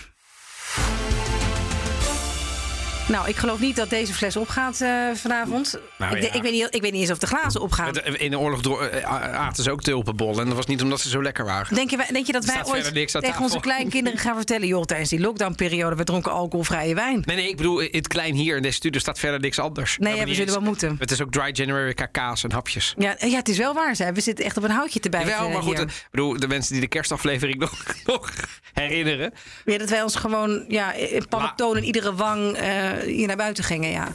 Nou, 3.08 3.28
ik 3.28 3.36
geloof 3.36 3.60
niet 3.60 3.76
dat 3.76 3.90
deze 3.90 4.14
fles 4.14 4.38
opgaat 4.38 4.82
eh, 4.82 4.90
vanavond. 5.14 5.80
Nou 5.98 6.16
ik, 6.16 6.24
ja. 6.24 6.34
ik, 6.34 6.42
weet 6.42 6.52
niet, 6.52 6.68
ik 6.70 6.82
weet 6.82 6.92
niet 6.92 7.02
eens 7.02 7.12
of 7.12 7.18
de 7.18 7.28
glazen 7.28 7.62
opgaan. 7.62 7.96
In 7.96 8.32
de 8.32 8.40
oorlog 8.40 8.82
eh, 8.82 9.04
aten 9.34 9.64
ze 9.64 9.72
ook 9.72 9.82
tulpenbollen. 9.82 10.40
En 10.40 10.46
dat 10.46 10.56
was 10.56 10.66
niet 10.66 10.82
omdat 10.82 11.02
ze 11.02 11.10
zo 11.10 11.22
lekker 11.22 11.46
waren. 11.46 11.76
Denk 11.76 11.90
je, 11.90 11.98
wij- 11.98 12.08
denk 12.12 12.26
je 12.26 12.32
dat 12.32 12.46
wij 12.46 12.66
ooit 12.66 12.94
tegen 12.94 13.22
tafel. 13.22 13.44
onze 13.44 13.60
kleinkinderen 13.60 14.20
gaan 14.20 14.36
vertellen... 14.36 14.68
joh, 14.68 14.84
tijdens 14.84 15.10
die 15.10 15.20
lockdownperiode, 15.20 15.96
we 15.96 16.04
dronken 16.04 16.32
alcoholvrije 16.32 16.96
wijn. 16.96 17.22
Nee, 17.26 17.36
nee, 17.36 17.50
ik 17.50 17.58
bedoel, 17.58 17.80
in 17.80 17.98
het 17.98 18.08
klein 18.08 18.36
hier 18.36 18.56
in 18.56 18.62
deze 18.62 18.76
studio 18.76 19.00
staat 19.00 19.20
verder 19.20 19.40
niks 19.40 19.60
anders. 19.60 19.98
Nee, 19.98 20.16
ja, 20.16 20.26
we 20.26 20.34
zullen 20.34 20.54
wel 20.54 20.62
moeten. 20.62 20.96
Het 21.00 21.12
is 21.12 21.22
ook 21.22 21.32
dry 21.32 21.50
January 21.52 21.94
kaka's 21.94 22.44
en 22.44 22.52
hapjes. 22.52 22.94
Ja, 22.98 23.16
ja, 23.20 23.38
het 23.38 23.50
is 23.50 23.58
wel 23.58 23.74
waar, 23.74 23.96
we 24.14 24.22
zitten 24.22 24.46
echt 24.46 24.58
op 24.58 24.64
een 24.64 24.72
houtje 24.72 25.00
te 25.00 25.10
bijten 25.10 25.30
Jawel, 25.30 25.50
maar 25.50 25.62
goed, 25.62 25.80
ik 25.80 26.08
bedoel, 26.12 26.40
de 26.40 26.48
mensen 26.48 26.72
die 26.72 26.82
de 26.82 26.88
kerstaflevering 26.88 27.60
nog, 27.66 27.84
nog 28.06 28.32
herinneren. 28.74 29.34
Ja, 29.66 29.78
dat 29.78 29.90
wij 29.90 30.04
ons 30.04 30.16
gewoon 30.16 30.66
ja, 30.68 30.94
in 30.94 31.28
pantoon 31.28 31.78
in 31.78 31.84
iedere 31.84 32.16
wang 32.16 32.56
eh, 32.58 32.97
hier 33.06 33.28
naar 33.28 33.36
buiten 33.36 33.64
gingen, 33.64 33.90
ja. 33.90 34.08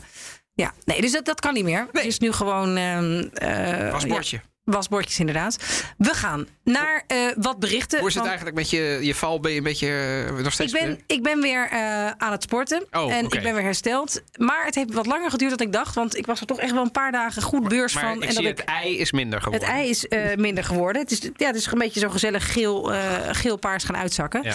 Ja, 0.55 0.73
nee, 0.84 1.00
dus 1.00 1.12
dat, 1.12 1.25
dat 1.25 1.40
kan 1.40 1.55
niet 1.55 1.64
meer. 1.64 1.87
Het 1.93 2.05
is 2.05 2.19
nu 2.19 2.32
gewoon... 2.32 2.76
ehm, 2.76 3.29
eh, 3.34 3.90
Wasbordje. 3.93 4.37
ja, 4.37 4.50
wasbordjes, 4.73 5.19
inderdaad. 5.19 5.56
We 5.99 6.14
gaan 6.14 6.46
naar 6.64 7.05
eh, 7.06 7.19
wat 7.37 7.58
berichten. 7.58 7.99
Hoe 7.99 8.08
is 8.08 8.14
het 8.14 8.23
van- 8.23 8.32
eigenlijk 8.32 8.56
met 8.61 8.70
je, 8.70 8.99
je 9.02 9.14
val? 9.14 9.40
Ben 9.40 9.50
je 9.52 9.56
een 9.58 9.62
beetje 9.64 10.25
eh, 10.26 10.32
nog 10.37 10.46
Ik 10.46 10.52
steeds... 10.52 10.73
ben, 10.73 11.00
ik 11.06 11.23
ben 11.23 11.40
weer 11.40 11.69
eh, 11.70 12.06
aan 12.11 12.32
het 12.32 12.43
sporten. 12.43 12.87
Oh, 12.90 13.12
en 13.12 13.25
ik 13.25 13.43
ben 13.43 13.55
weer 13.55 13.62
hersteld. 13.62 14.23
Maar 14.37 14.64
het 14.64 14.75
heeft 14.75 14.93
wat 14.93 15.06
langer 15.06 15.31
geduurd 15.31 15.58
dan 15.58 15.67
ik 15.67 15.73
dacht. 15.73 15.94
Want 15.94 16.17
ik 16.17 16.26
was 16.26 16.40
er 16.40 16.46
toch 16.46 16.61
echt 16.61 16.73
wel 16.73 16.82
een 16.82 16.90
paar 16.90 17.12
dagen 17.12 17.43
goed 17.43 17.69
beurs 17.69 17.94
maar 17.94 18.05
van. 18.05 18.17
ik 18.17 18.29
en 18.29 18.32
zie 18.32 18.43
dat 18.43 18.52
ik, 18.52 18.58
het 18.58 18.69
ei 18.69 18.99
is 18.99 19.12
minder 19.12 19.34
het 19.34 19.44
geworden. 19.44 19.69
ei 19.69 19.88
is 19.88 20.08
eh, 20.08 20.37
minder 20.37 20.64
geworden. 20.64 21.02
Het 21.02 21.11
is, 21.11 21.20
ja, 21.37 21.46
het 21.46 21.56
is 21.56 21.67
een 21.67 21.79
beetje 21.79 22.00
zo 22.00 22.08
gezellig 22.08 22.52
geel, 22.52 22.93
eh, 22.93 23.00
geel-paars 23.31 23.84
gaan 23.84 23.96
uitzakken. 23.96 24.43
Ja. 24.43 24.55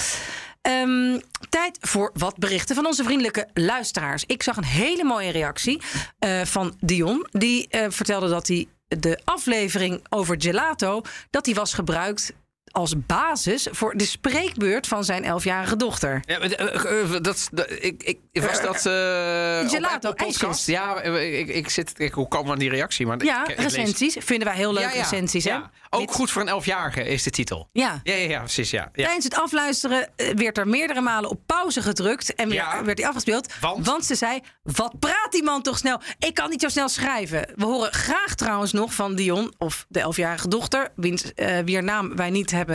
Ehm, 0.68 1.20
tijd 1.50 1.78
voor 1.82 2.12
wat 2.14 2.38
berichten 2.38 2.76
van 2.76 2.86
onze 2.86 3.04
vriendelijke 3.04 3.48
luisteraars. 3.54 4.24
Ik 4.26 4.44
zag 4.44 4.58
een 4.58 4.64
hele 4.64 5.04
mooie 5.04 5.32
reactie 5.32 5.82
eh, 6.20 6.42
van 6.42 6.76
Dion. 6.80 7.28
Die 7.32 7.68
eh, 7.68 7.86
vertelde 7.90 8.30
dat 8.30 8.48
hij 8.48 8.68
de 8.88 9.20
aflevering 9.24 10.06
over 10.10 10.36
gelato... 10.40 11.02
dat 11.30 11.46
die 11.46 11.56
was 11.56 11.74
gebruikt 11.74 12.34
als 12.78 12.94
basis 13.06 13.68
voor 13.72 13.94
de 13.98 14.06
spreekbeurt 14.06 14.88
van 14.88 15.04
zijn 15.04 15.24
elfjarige 15.24 15.76
dochter. 15.76 16.22
Ja, 16.26 16.40
maar, 16.40 16.52
eh, 16.52 16.76
eh, 16.86 17.16
eh, 17.16 17.22
dat, 17.22 17.48
dat- 17.52 17.72
ik, 17.72 18.04
ik, 18.32 18.42
was 18.42 18.62
dat... 18.62 18.76
eh 18.86 19.70
Gelato. 19.70 20.14
Podcast? 20.14 20.68
Ja, 20.68 21.02
ik, 21.02 21.48
ik 21.48 21.70
zit... 21.70 22.00
Ik, 22.00 22.14
hoe 22.14 22.28
we 22.30 22.52
aan 22.52 22.60
die 22.60 22.70
reactie? 22.70 23.06
Maar 23.06 23.24
Ja, 23.24 23.48
ik, 23.48 23.58
lees- 23.58 23.74
recensies. 23.76 24.16
Vinden 24.20 24.48
wij 24.48 24.58
heel 24.58 24.74
leuk, 24.74 24.84
Ja, 24.84 24.90
ja, 24.94 25.02
recensies. 25.02 25.44
Hè? 25.44 25.50
ja. 25.50 25.72
Ook 25.90 26.00
Dit- 26.00 26.12
goed 26.16 26.32
voor 26.32 26.42
een 26.42 26.48
elfjarige 26.48 27.04
is 27.04 27.24
de 27.24 27.30
titel. 27.30 27.70
Ja. 27.72 28.00
Ja, 28.04 28.14
ja, 28.14 28.40
precies, 28.40 28.70
ja. 28.72 28.90
Tijdens 28.94 29.24
het 29.24 29.36
afluisteren 29.36 30.10
werd 30.36 30.58
er 30.58 30.68
meerdere 30.68 31.02
malen 31.02 31.30
op 31.30 31.40
pauze 31.46 31.82
gedrukt 31.82 32.36
en 32.36 32.50
werd 32.86 32.98
hij 32.98 33.08
afgespeeld. 33.08 33.54
Want? 33.60 34.06
ze 34.06 34.16
zei: 34.16 34.40
Wat 34.64 35.00
praat 35.00 35.28
die 35.32 35.44
man 35.44 35.62
toch 35.62 35.78
snel? 35.78 36.02
Ik 36.20 36.34
kan 36.34 36.50
niet 36.50 36.62
zo 36.62 36.68
snel 36.70 36.90
schrijven. 36.90 37.48
We 37.56 37.66
horen 37.66 37.94
graag 37.94 38.36
trouwens 38.36 38.72
nog 38.72 38.94
van 38.94 39.16
Dion, 39.16 39.54
of 39.58 39.86
de 39.90 40.00
elfjarige 40.00 40.48
dochter, 40.48 40.90
wiens, 40.96 41.34
eh 41.34 41.58
wier 41.66 41.84
naam 41.84 42.16
wij 42.16 42.30
niet 42.30 42.52
hebben 42.52 42.67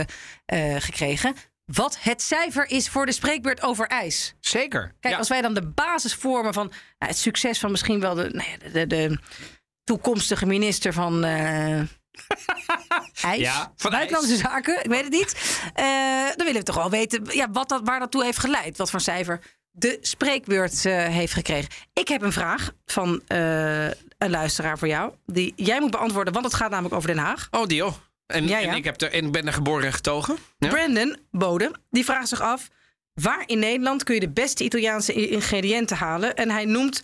eh, 0.45 0.75
gekregen. 0.79 1.35
Wat 1.65 1.97
het 1.99 2.21
cijfer 2.21 2.69
is 2.69 2.89
voor 2.89 3.05
de 3.05 3.11
spreekbeurt 3.11 3.61
over 3.61 3.87
ijs. 3.87 4.35
Zeker. 4.39 4.95
Kijk, 4.99 5.13
ja. 5.13 5.19
als 5.19 5.29
wij 5.29 5.41
dan 5.41 5.53
de 5.53 5.67
basis 5.67 6.15
vormen 6.15 6.53
van 6.53 6.67
nou, 6.67 7.11
het 7.11 7.17
succes 7.17 7.59
van 7.59 7.71
misschien 7.71 7.99
wel 7.99 8.15
de, 8.15 8.29
nou 8.29 8.49
ja, 8.49 8.69
de, 8.69 8.87
de, 8.87 9.19
toekomstige 9.83 10.45
minister 10.45 10.93
van 10.93 11.23
eh, 11.23 11.79
ijs, 13.21 13.39
Ja, 13.39 13.73
van 13.75 13.91
buitenlandse 13.91 14.35
zaken, 14.35 14.83
ik 14.83 14.89
weet 14.89 15.03
het 15.03 15.11
niet. 15.11 15.61
Eh, 15.73 15.85
dan 16.35 16.45
willen 16.45 16.59
we 16.59 16.63
toch 16.63 16.75
wel 16.75 16.89
weten 16.89 17.23
ja, 17.29 17.49
wat 17.51 17.69
dat, 17.69 17.81
waar 17.83 17.99
dat 17.99 18.11
toe 18.11 18.23
heeft 18.23 18.39
geleid. 18.39 18.77
Wat 18.77 18.89
voor 18.89 19.01
cijfer 19.01 19.39
de 19.71 19.97
spreekbeurt 20.01 20.83
heeft 20.83 21.33
gekregen. 21.33 21.69
Ik 21.93 22.07
heb 22.07 22.21
een 22.21 22.31
vraag 22.31 22.71
van 22.85 23.21
een 24.23 24.29
luisteraar 24.29 24.77
voor 24.77 24.87
jou. 24.87 25.13
Die 25.25 25.53
jij 25.55 25.79
moet 25.79 25.91
beantwoorden, 25.91 26.33
want 26.33 26.45
het 26.45 26.53
gaat 26.53 26.69
namelijk 26.69 26.95
over 26.95 27.07
Den 27.07 27.17
Haag. 27.17 27.47
Oh, 27.51 27.65
Dio. 27.65 27.95
En, 28.33 28.47
Ja, 28.47 28.57
ja. 28.57 28.69
en 28.69 28.75
ik 28.75 28.83
heb 28.83 29.01
er, 29.01 29.11
en 29.11 29.31
ben 29.31 29.47
er 29.47 29.53
geboren 29.53 29.85
en 29.85 29.93
getogen. 29.93 30.37
Ja? 30.57 30.69
Brandon 30.69 31.17
Bode, 31.31 31.71
die 31.89 32.05
vraagt 32.05 32.27
zich 32.27 32.41
af... 32.41 32.69
waar 33.13 33.43
in 33.45 33.59
Nederland 33.59 34.03
kun 34.03 34.13
je 34.13 34.19
de 34.19 34.29
beste 34.29 34.63
Italiaanse 34.63 35.13
ingrediënten 35.13 35.97
halen? 35.97 36.35
En 36.35 36.49
hij 36.49 36.65
noemt 36.65 37.03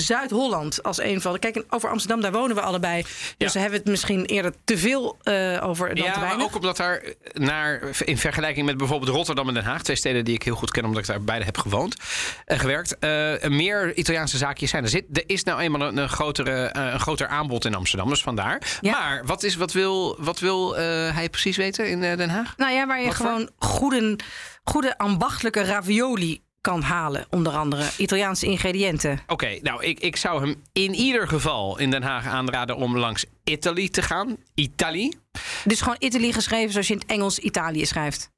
Zuid-Holland 0.00 0.82
als 0.82 1.00
een 1.02 1.20
van 1.20 1.32
de... 1.32 1.38
Kijk, 1.38 1.64
over 1.70 1.90
Amsterdam, 1.90 2.20
daar 2.20 2.32
wonen 2.32 2.56
we 2.56 2.62
allebei. 2.62 3.02
Dus 3.02 3.12
Ja. 3.38 3.50
we 3.52 3.58
hebben 3.58 3.78
het 3.78 3.88
misschien 3.88 4.24
eerder 4.24 4.52
te 4.64 4.78
veel 4.78 5.16
eh, 5.22 5.58
over 5.62 5.86
dan 5.86 5.96
te 5.96 6.02
Ja, 6.02 6.10
maar 6.10 6.20
weinig. 6.20 6.46
ook 6.46 6.54
omdat 6.54 6.76
daar 6.76 7.02
naar, 7.32 7.80
in 8.04 8.18
vergelijking 8.18 8.66
met 8.66 8.76
bijvoorbeeld 8.76 9.10
Rotterdam 9.10 9.48
en 9.48 9.54
Den 9.54 9.64
Haag, 9.64 9.82
twee 9.82 9.96
steden 9.96 10.24
die 10.24 10.34
ik 10.34 10.42
heel 10.42 10.54
goed 10.54 10.70
ken 10.70 10.84
omdat 10.84 11.00
ik 11.00 11.06
daar 11.06 11.22
beide 11.22 11.44
heb 11.44 11.58
gewoond 11.58 11.96
en 12.44 12.58
gewerkt, 12.58 12.98
eh, 12.98 13.48
meer 13.48 13.94
Italiaanse 13.94 14.36
zaakjes 14.36 14.70
zijn. 14.70 14.82
Er, 14.84 14.88
zit, 14.90 15.04
er 15.12 15.24
is 15.26 15.42
nou 15.44 15.60
eenmaal 15.60 15.80
een, 15.88 15.96
een, 15.96 16.08
grotere, 16.08 16.64
eh, 16.66 16.92
een 16.92 17.00
groter 17.00 17.26
aanbod 17.28 17.64
in 17.64 17.74
Amsterdam, 17.74 18.08
dus 18.08 18.22
vandaar. 18.22 18.62
Ja. 18.80 18.90
Maar 18.90 19.22
wat, 19.26 19.42
is, 19.42 19.54
wat 19.56 19.72
wil, 19.72 20.16
wat 20.18 20.38
wil 20.40 20.76
eh, 20.76 20.82
hij 21.14 21.28
precies 21.30 21.56
weten 21.56 21.88
in 21.88 22.02
eh, 22.02 22.16
Den 22.16 22.30
Haag? 22.30 22.54
Nou 22.56 22.72
ja, 22.72 22.86
waar 22.86 23.00
je 23.00 23.06
Wat 23.06 23.16
voor? 23.16 23.26
gewoon 23.26 23.50
goede, 23.58 24.18
goede 24.64 24.98
ambachtelijke 24.98 25.62
ravioli 25.62 26.44
kan 26.66 26.82
halen. 26.82 27.26
Onder 27.30 27.52
andere 27.52 27.84
Italiaanse 27.96 28.46
ingrediënten. 28.46 29.20
Oké, 29.26 29.58
nou, 29.62 29.84
ik, 29.84 30.00
ik 30.00 30.16
zou 30.16 30.40
hem 30.40 30.62
in 30.72 30.94
ieder 30.94 31.28
geval 31.28 31.78
in 31.78 31.90
Den 31.90 32.02
Haag 32.02 32.26
aanraden 32.26 32.76
om 32.76 32.98
langs 32.98 33.24
Italy 33.44 33.88
te 33.88 34.02
gaan. 34.02 34.36
Italië. 34.54 35.12
Dus 35.64 35.80
gewoon 35.80 35.96
Italië 35.98 36.32
geschreven 36.32 36.72
zoals 36.72 36.86
je 36.86 36.92
in 36.92 36.98
het 36.98 37.08
Engels 37.08 37.38
Italië 37.38 37.86
schrijft. 37.86 38.30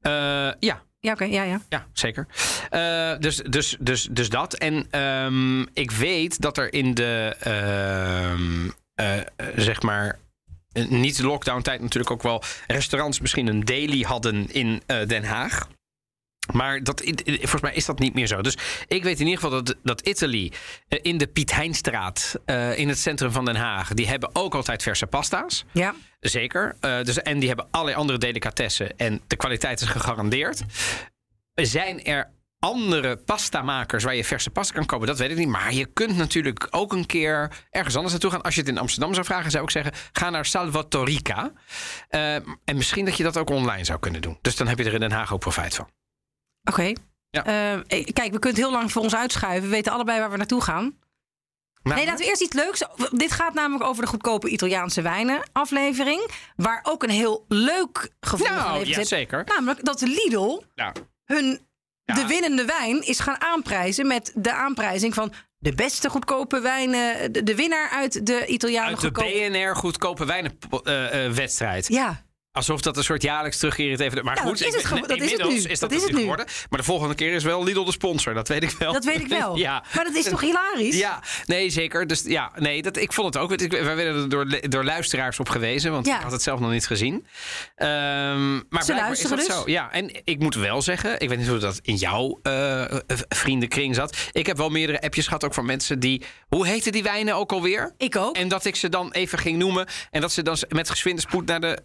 Eh, 0.00 0.12
ja. 0.58 0.82
Ja, 1.00 1.12
oké, 1.12 1.24
ja, 1.24 1.42
ja. 1.42 1.60
Ja, 1.68 1.86
zeker. 1.92 2.26
Uh, 2.70 3.18
dus, 3.18 3.36
dus, 3.36 3.76
dus, 3.80 4.08
dus 4.10 4.28
dat. 4.28 4.54
En 4.54 5.00
um, 5.00 5.68
ik 5.72 5.90
weet 5.90 6.40
dat 6.40 6.58
er 6.58 6.72
in 6.72 6.94
de, 6.94 7.36
uh, 7.46 9.14
uh, 9.16 9.26
zeg 9.56 9.82
maar, 9.82 10.18
niet 10.88 11.16
de 11.16 11.26
lockdown 11.26 11.62
tijd 11.62 11.80
natuurlijk 11.80 12.10
ook 12.10 12.22
wel 12.22 12.42
restaurants 12.66 13.20
misschien 13.20 13.46
een 13.46 13.64
daily 13.64 14.00
hadden 14.00 14.52
in 14.52 14.82
Den 14.86 15.24
Haag. 15.24 15.68
Maar 16.52 16.82
dat, 16.82 17.02
volgens 17.24 17.62
mij 17.62 17.74
is 17.74 17.84
dat 17.84 17.98
niet 17.98 18.14
meer 18.14 18.26
zo. 18.26 18.40
Dus 18.40 18.56
ik 18.86 19.02
weet 19.02 19.20
in 19.20 19.26
ieder 19.26 19.40
geval 19.40 19.62
dat, 19.62 19.76
dat 19.82 20.00
Italy 20.00 20.52
in 20.88 21.18
de 21.18 21.26
Piet 21.26 21.54
Heinstraat, 21.54 22.34
in 22.74 22.88
het 22.88 22.98
centrum 22.98 23.32
van 23.32 23.44
Den 23.44 23.56
Haag, 23.56 23.94
die 23.94 24.08
hebben 24.08 24.30
ook 24.32 24.54
altijd 24.54 24.82
verse 24.82 25.06
pasta's. 25.06 25.64
Ja. 25.72 25.94
Zeker. 26.20 26.76
Uh, 26.80 27.02
dus, 27.02 27.22
en 27.22 27.38
die 27.38 27.48
hebben 27.48 27.66
allerlei 27.70 27.98
andere 27.98 28.18
delicatessen. 28.18 28.96
En 28.96 29.20
de 29.26 29.36
kwaliteit 29.36 29.80
is 29.80 29.88
gegarandeerd. 29.88 30.62
Zijn 31.54 32.04
er 32.04 32.30
andere 32.58 33.16
pastamakers 33.16 34.04
waar 34.04 34.14
je 34.14 34.24
verse 34.24 34.50
pasta 34.50 34.74
kan 34.74 34.86
kopen? 34.86 35.06
Dat 35.06 35.18
weet 35.18 35.30
ik 35.30 35.36
niet. 35.36 35.48
Maar 35.48 35.72
je 35.72 35.86
kunt 35.86 36.16
natuurlijk 36.16 36.66
ook 36.70 36.92
een 36.92 37.06
keer 37.06 37.52
ergens 37.70 37.94
anders 37.94 38.12
naartoe 38.12 38.30
gaan. 38.30 38.42
Als 38.42 38.54
je 38.54 38.60
het 38.60 38.70
in 38.70 38.78
Amsterdam 38.78 39.14
zou 39.14 39.26
vragen, 39.26 39.50
zou 39.50 39.64
ik 39.64 39.70
zeggen: 39.70 39.92
ga 40.12 40.30
naar 40.30 40.46
Salvatorica. 40.46 41.52
Uh, 42.10 42.34
en 42.34 42.76
misschien 42.76 43.04
dat 43.04 43.16
je 43.16 43.22
dat 43.22 43.38
ook 43.38 43.50
online 43.50 43.84
zou 43.84 43.98
kunnen 43.98 44.20
doen. 44.20 44.38
Dus 44.40 44.56
dan 44.56 44.68
heb 44.68 44.78
je 44.78 44.84
er 44.84 44.94
in 44.94 45.00
Den 45.00 45.12
Haag 45.12 45.32
ook 45.32 45.40
profijt 45.40 45.74
van. 45.74 45.88
Oké. 46.64 46.80
Okay. 46.80 46.96
Ja. 47.30 47.46
Uh, 47.46 47.80
kijk, 48.12 48.32
we 48.32 48.38
kunnen 48.38 48.42
het 48.42 48.56
heel 48.56 48.70
lang 48.70 48.92
voor 48.92 49.02
ons 49.02 49.14
uitschuiven. 49.14 49.62
We 49.62 49.74
weten 49.74 49.92
allebei 49.92 50.18
waar 50.18 50.30
we 50.30 50.36
naartoe 50.36 50.62
gaan. 50.62 50.98
Nou, 51.82 51.96
nee, 51.96 52.06
laten 52.06 52.24
we 52.24 52.30
eerst 52.30 52.42
iets 52.42 52.54
leuks. 52.54 52.82
Dit 53.10 53.32
gaat 53.32 53.54
namelijk 53.54 53.84
over 53.84 54.02
de 54.02 54.08
goedkope 54.08 54.48
Italiaanse 54.48 55.02
wijnen 55.02 55.42
aflevering. 55.52 56.30
Waar 56.56 56.80
ook 56.82 57.02
een 57.02 57.10
heel 57.10 57.44
leuk 57.48 58.10
gevoel 58.20 58.46
nou, 58.46 58.60
van 58.60 58.76
heeft 58.76 58.88
ja, 58.88 59.04
zeker. 59.04 59.44
Namelijk 59.44 59.84
dat 59.84 60.00
Lidl 60.00 60.62
ja. 60.74 60.92
hun 61.24 61.68
de 62.04 62.26
winnende 62.26 62.64
wijn 62.64 63.06
is 63.06 63.20
gaan 63.20 63.40
aanprijzen 63.40 64.06
met 64.06 64.32
de 64.34 64.52
aanprijzing 64.52 65.14
van 65.14 65.32
de 65.58 65.74
beste 65.74 66.10
goedkope 66.10 66.60
wijnen. 66.60 67.32
De, 67.32 67.42
de 67.42 67.54
winnaar 67.54 67.90
uit 67.90 68.26
de 68.26 68.46
Italiaanse 68.46 68.88
uit 68.88 69.00
de 69.00 69.06
goedkope... 69.06 69.48
BNR 69.50 69.76
goedkope 69.76 70.24
wijnenwedstrijd. 70.24 71.90
Uh, 71.90 71.96
uh, 71.96 72.02
ja. 72.02 72.24
Alsof 72.52 72.80
dat 72.80 72.96
een 72.96 73.04
soort 73.04 73.22
jaarlijks 73.22 73.58
terugkerend 73.58 74.00
even. 74.00 74.24
Maar 74.24 74.36
ja, 74.36 74.42
goed, 74.42 74.58
dat 74.58 74.74
is 74.74 74.82
het, 74.82 74.98
ik, 74.98 75.08
dat 75.08 75.20
is 75.20 75.32
het 75.32 75.48
nu. 75.48 75.54
is 75.54 75.78
dat, 75.78 75.90
dat 75.90 75.92
is 75.92 76.02
het 76.02 76.12
nu 76.12 76.18
geworden. 76.20 76.46
Maar 76.70 76.78
de 76.78 76.84
volgende 76.84 77.14
keer 77.14 77.32
is 77.32 77.44
wel 77.44 77.64
Lidl 77.64 77.84
de 77.84 77.92
sponsor. 77.92 78.34
Dat 78.34 78.48
weet 78.48 78.62
ik 78.62 78.70
wel. 78.70 78.92
Dat 78.92 79.04
weet 79.04 79.20
ik 79.20 79.26
wel. 79.26 79.56
ja. 79.66 79.84
Maar 79.94 80.04
dat 80.04 80.14
is 80.14 80.24
toch 80.24 80.40
hilarisch? 80.40 80.98
Ja, 80.98 81.22
nee, 81.46 81.70
zeker. 81.70 82.06
Dus 82.06 82.22
ja, 82.22 82.52
nee, 82.56 82.82
dat, 82.82 82.96
ik 82.96 83.12
vond 83.12 83.34
het 83.34 83.42
ook. 83.42 83.52
Ik, 83.52 83.70
wij 83.70 83.96
werden 83.96 84.22
er 84.22 84.28
door, 84.28 84.70
door 84.70 84.84
luisteraars 84.84 85.40
op 85.40 85.48
gewezen, 85.48 85.92
want 85.92 86.06
Ja. 86.06 86.16
ik 86.16 86.22
had 86.22 86.32
het 86.32 86.42
zelf 86.42 86.60
nog 86.60 86.70
niet 86.70 86.86
gezien. 86.86 87.26
Ehm, 87.76 88.52
maar 88.68 88.80
is 88.80 88.88
luisteren 88.88 89.36
dat 89.36 89.46
dus? 89.46 89.56
zo. 89.56 89.62
Ja, 89.66 89.92
en 89.92 90.20
ik 90.24 90.38
moet 90.38 90.54
wel 90.54 90.82
zeggen, 90.82 91.20
ik 91.20 91.28
weet 91.28 91.38
niet 91.38 91.48
hoe 91.48 91.58
dat 91.58 91.78
in 91.82 91.94
jouw 91.96 92.38
eh, 92.42 92.84
vriendenkring 93.28 93.94
zat. 93.94 94.16
Ik 94.32 94.46
heb 94.46 94.56
wel 94.56 94.68
meerdere 94.68 95.00
appjes 95.00 95.24
gehad, 95.26 95.44
ook 95.44 95.54
van 95.54 95.66
mensen 95.66 96.00
die. 96.00 96.22
Hoe 96.48 96.66
heten 96.66 96.92
die 96.92 97.02
wijnen 97.02 97.34
ook 97.34 97.52
alweer? 97.52 97.94
Ik 97.96 98.16
ook. 98.16 98.36
En 98.36 98.48
dat 98.48 98.64
ik 98.64 98.76
ze 98.76 98.88
dan 98.88 99.12
even 99.12 99.38
ging 99.38 99.58
noemen. 99.58 99.86
En 100.10 100.20
dat 100.20 100.32
ze 100.32 100.42
dan 100.42 100.56
met 100.68 100.90
geswinde 100.90 101.20
spoed 101.20 101.46
naar 101.46 101.60
de 101.60 101.78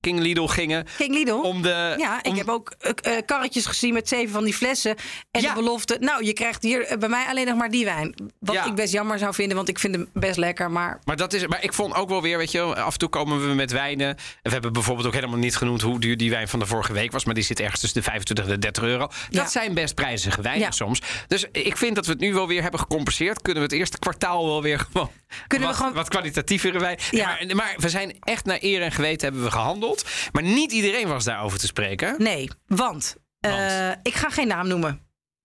King 0.00 0.18
Lidl 0.20 0.46
gingen. 0.46 0.86
King 0.96 1.14
Lidl. 1.14 1.32
Om 1.34 1.62
de, 1.62 1.94
ja, 1.98 2.22
ik 2.22 2.36
heb 2.36 2.48
ook 2.48 2.74
eh, 2.78 3.16
eh, 3.16 3.22
karretjes 3.26 3.66
gezien 3.66 3.92
met 3.94 4.08
zeven 4.08 4.32
van 4.32 4.44
die 4.44 4.54
flessen. 4.54 4.96
En 5.30 5.40
Ja. 5.42 5.48
de 5.48 5.60
belofte, 5.60 5.96
nou, 6.00 6.24
je 6.24 6.32
krijgt 6.32 6.62
hier 6.62 6.82
eh, 6.86 6.98
bij 6.98 7.08
mij 7.08 7.26
alleen 7.28 7.46
nog 7.46 7.56
maar 7.56 7.70
die 7.70 7.84
wijn. 7.84 8.14
Wat 8.40 8.54
Ja. 8.54 8.64
ik 8.64 8.74
best 8.74 8.92
jammer 8.92 9.18
zou 9.18 9.34
vinden, 9.34 9.56
want 9.56 9.68
ik 9.68 9.78
vind 9.78 9.94
hem 9.94 10.08
best 10.12 10.36
lekker. 10.36 10.70
Maar 10.70 11.00
Maar, 11.04 11.16
dat 11.16 11.32
is, 11.32 11.46
maar 11.46 11.64
ik 11.64 11.72
vond 11.72 11.94
ook 11.94 12.08
wel 12.08 12.22
weer, 12.22 12.38
weet 12.38 12.50
je, 12.50 12.60
af 12.62 12.92
en 12.92 12.98
toe 12.98 13.08
komen 13.08 13.48
we 13.48 13.54
met 13.54 13.70
wijnen. 13.72 14.08
En 14.08 14.16
we 14.42 14.50
hebben 14.50 14.72
bijvoorbeeld 14.72 15.06
ook 15.06 15.14
helemaal 15.14 15.38
niet 15.38 15.56
genoemd 15.56 15.80
hoe 15.82 16.00
duur 16.00 16.16
die 16.16 16.30
wijn 16.30 16.48
van 16.48 16.58
de 16.58 16.66
vorige 16.66 16.92
week 16.92 17.12
was. 17.12 17.24
Maar 17.24 17.34
die 17.34 17.44
zit 17.44 17.60
ergens 17.60 17.80
tussen 17.80 17.98
de 18.00 18.06
25 18.06 18.44
en 18.44 18.50
de 18.50 18.58
30 18.58 18.82
euro. 18.82 19.06
Dat 19.06 19.14
Ja. 19.28 19.46
zijn 19.48 19.74
best 19.74 19.94
prijzige 19.94 20.42
wijnen 20.42 20.72
soms. 20.72 21.00
Dus 21.26 21.44
ik 21.52 21.76
vind 21.76 21.94
dat 21.94 22.06
we 22.06 22.12
het 22.12 22.20
nu 22.20 22.34
wel 22.34 22.46
weer 22.48 22.62
hebben 22.62 22.80
gecompenseerd. 22.80 23.42
Kunnen 23.42 23.62
we 23.62 23.68
het 23.68 23.78
eerste 23.78 23.98
kwartaal 23.98 24.46
wel 24.46 24.62
weer 24.62 24.78
gewoon. 24.78 25.10
Kunnen 25.46 25.68
we 25.68 25.74
wat, 25.74 25.82
gewoon- 25.82 25.96
wat 25.98 26.08
kwalitatievere 26.08 26.78
wijn. 26.78 26.98
Maar, 27.12 27.44
maar 27.54 27.74
we 27.78 27.88
zijn 27.88 28.16
echt 28.20 28.44
naar 28.44 28.58
eer 28.60 28.82
en 28.82 28.92
geweten 28.92 29.22
hebben 29.26 29.44
we 29.44 29.50
gehandeld. 29.50 29.85
Maar 30.32 30.42
niet 30.42 30.72
iedereen 30.72 31.08
was 31.08 31.24
daarover 31.24 31.58
te 31.58 31.66
spreken. 31.66 32.14
nee, 32.22 32.50
want, 32.66 33.16
eh, 33.40 33.50
Want? 33.50 33.98
ik 34.02 34.14
ga 34.14 34.28
geen 34.30 34.46
naam 34.48 34.68
noemen. 34.68 35.00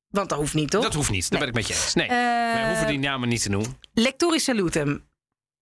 Want 0.09 0.29
dat 0.29 0.37
hoeft 0.37 0.53
niet, 0.53 0.69
toch? 0.69 0.83
Dat 0.83 0.93
hoeft 0.93 1.09
niet. 1.09 1.29
Dat 1.29 1.39
ben 1.39 1.47
ik 1.47 1.53
met 1.53 1.67
je 1.67 1.73
eens. 1.73 1.93
Nee. 1.93 2.07
Eh, 2.07 2.61
we 2.61 2.67
hoeven 2.67 2.87
die 2.87 2.99
namen 2.99 3.29
niet 3.29 3.41
te 3.41 3.49
noemen. 3.49 3.77
Lectori 3.93 4.39
salutem. 4.39 5.09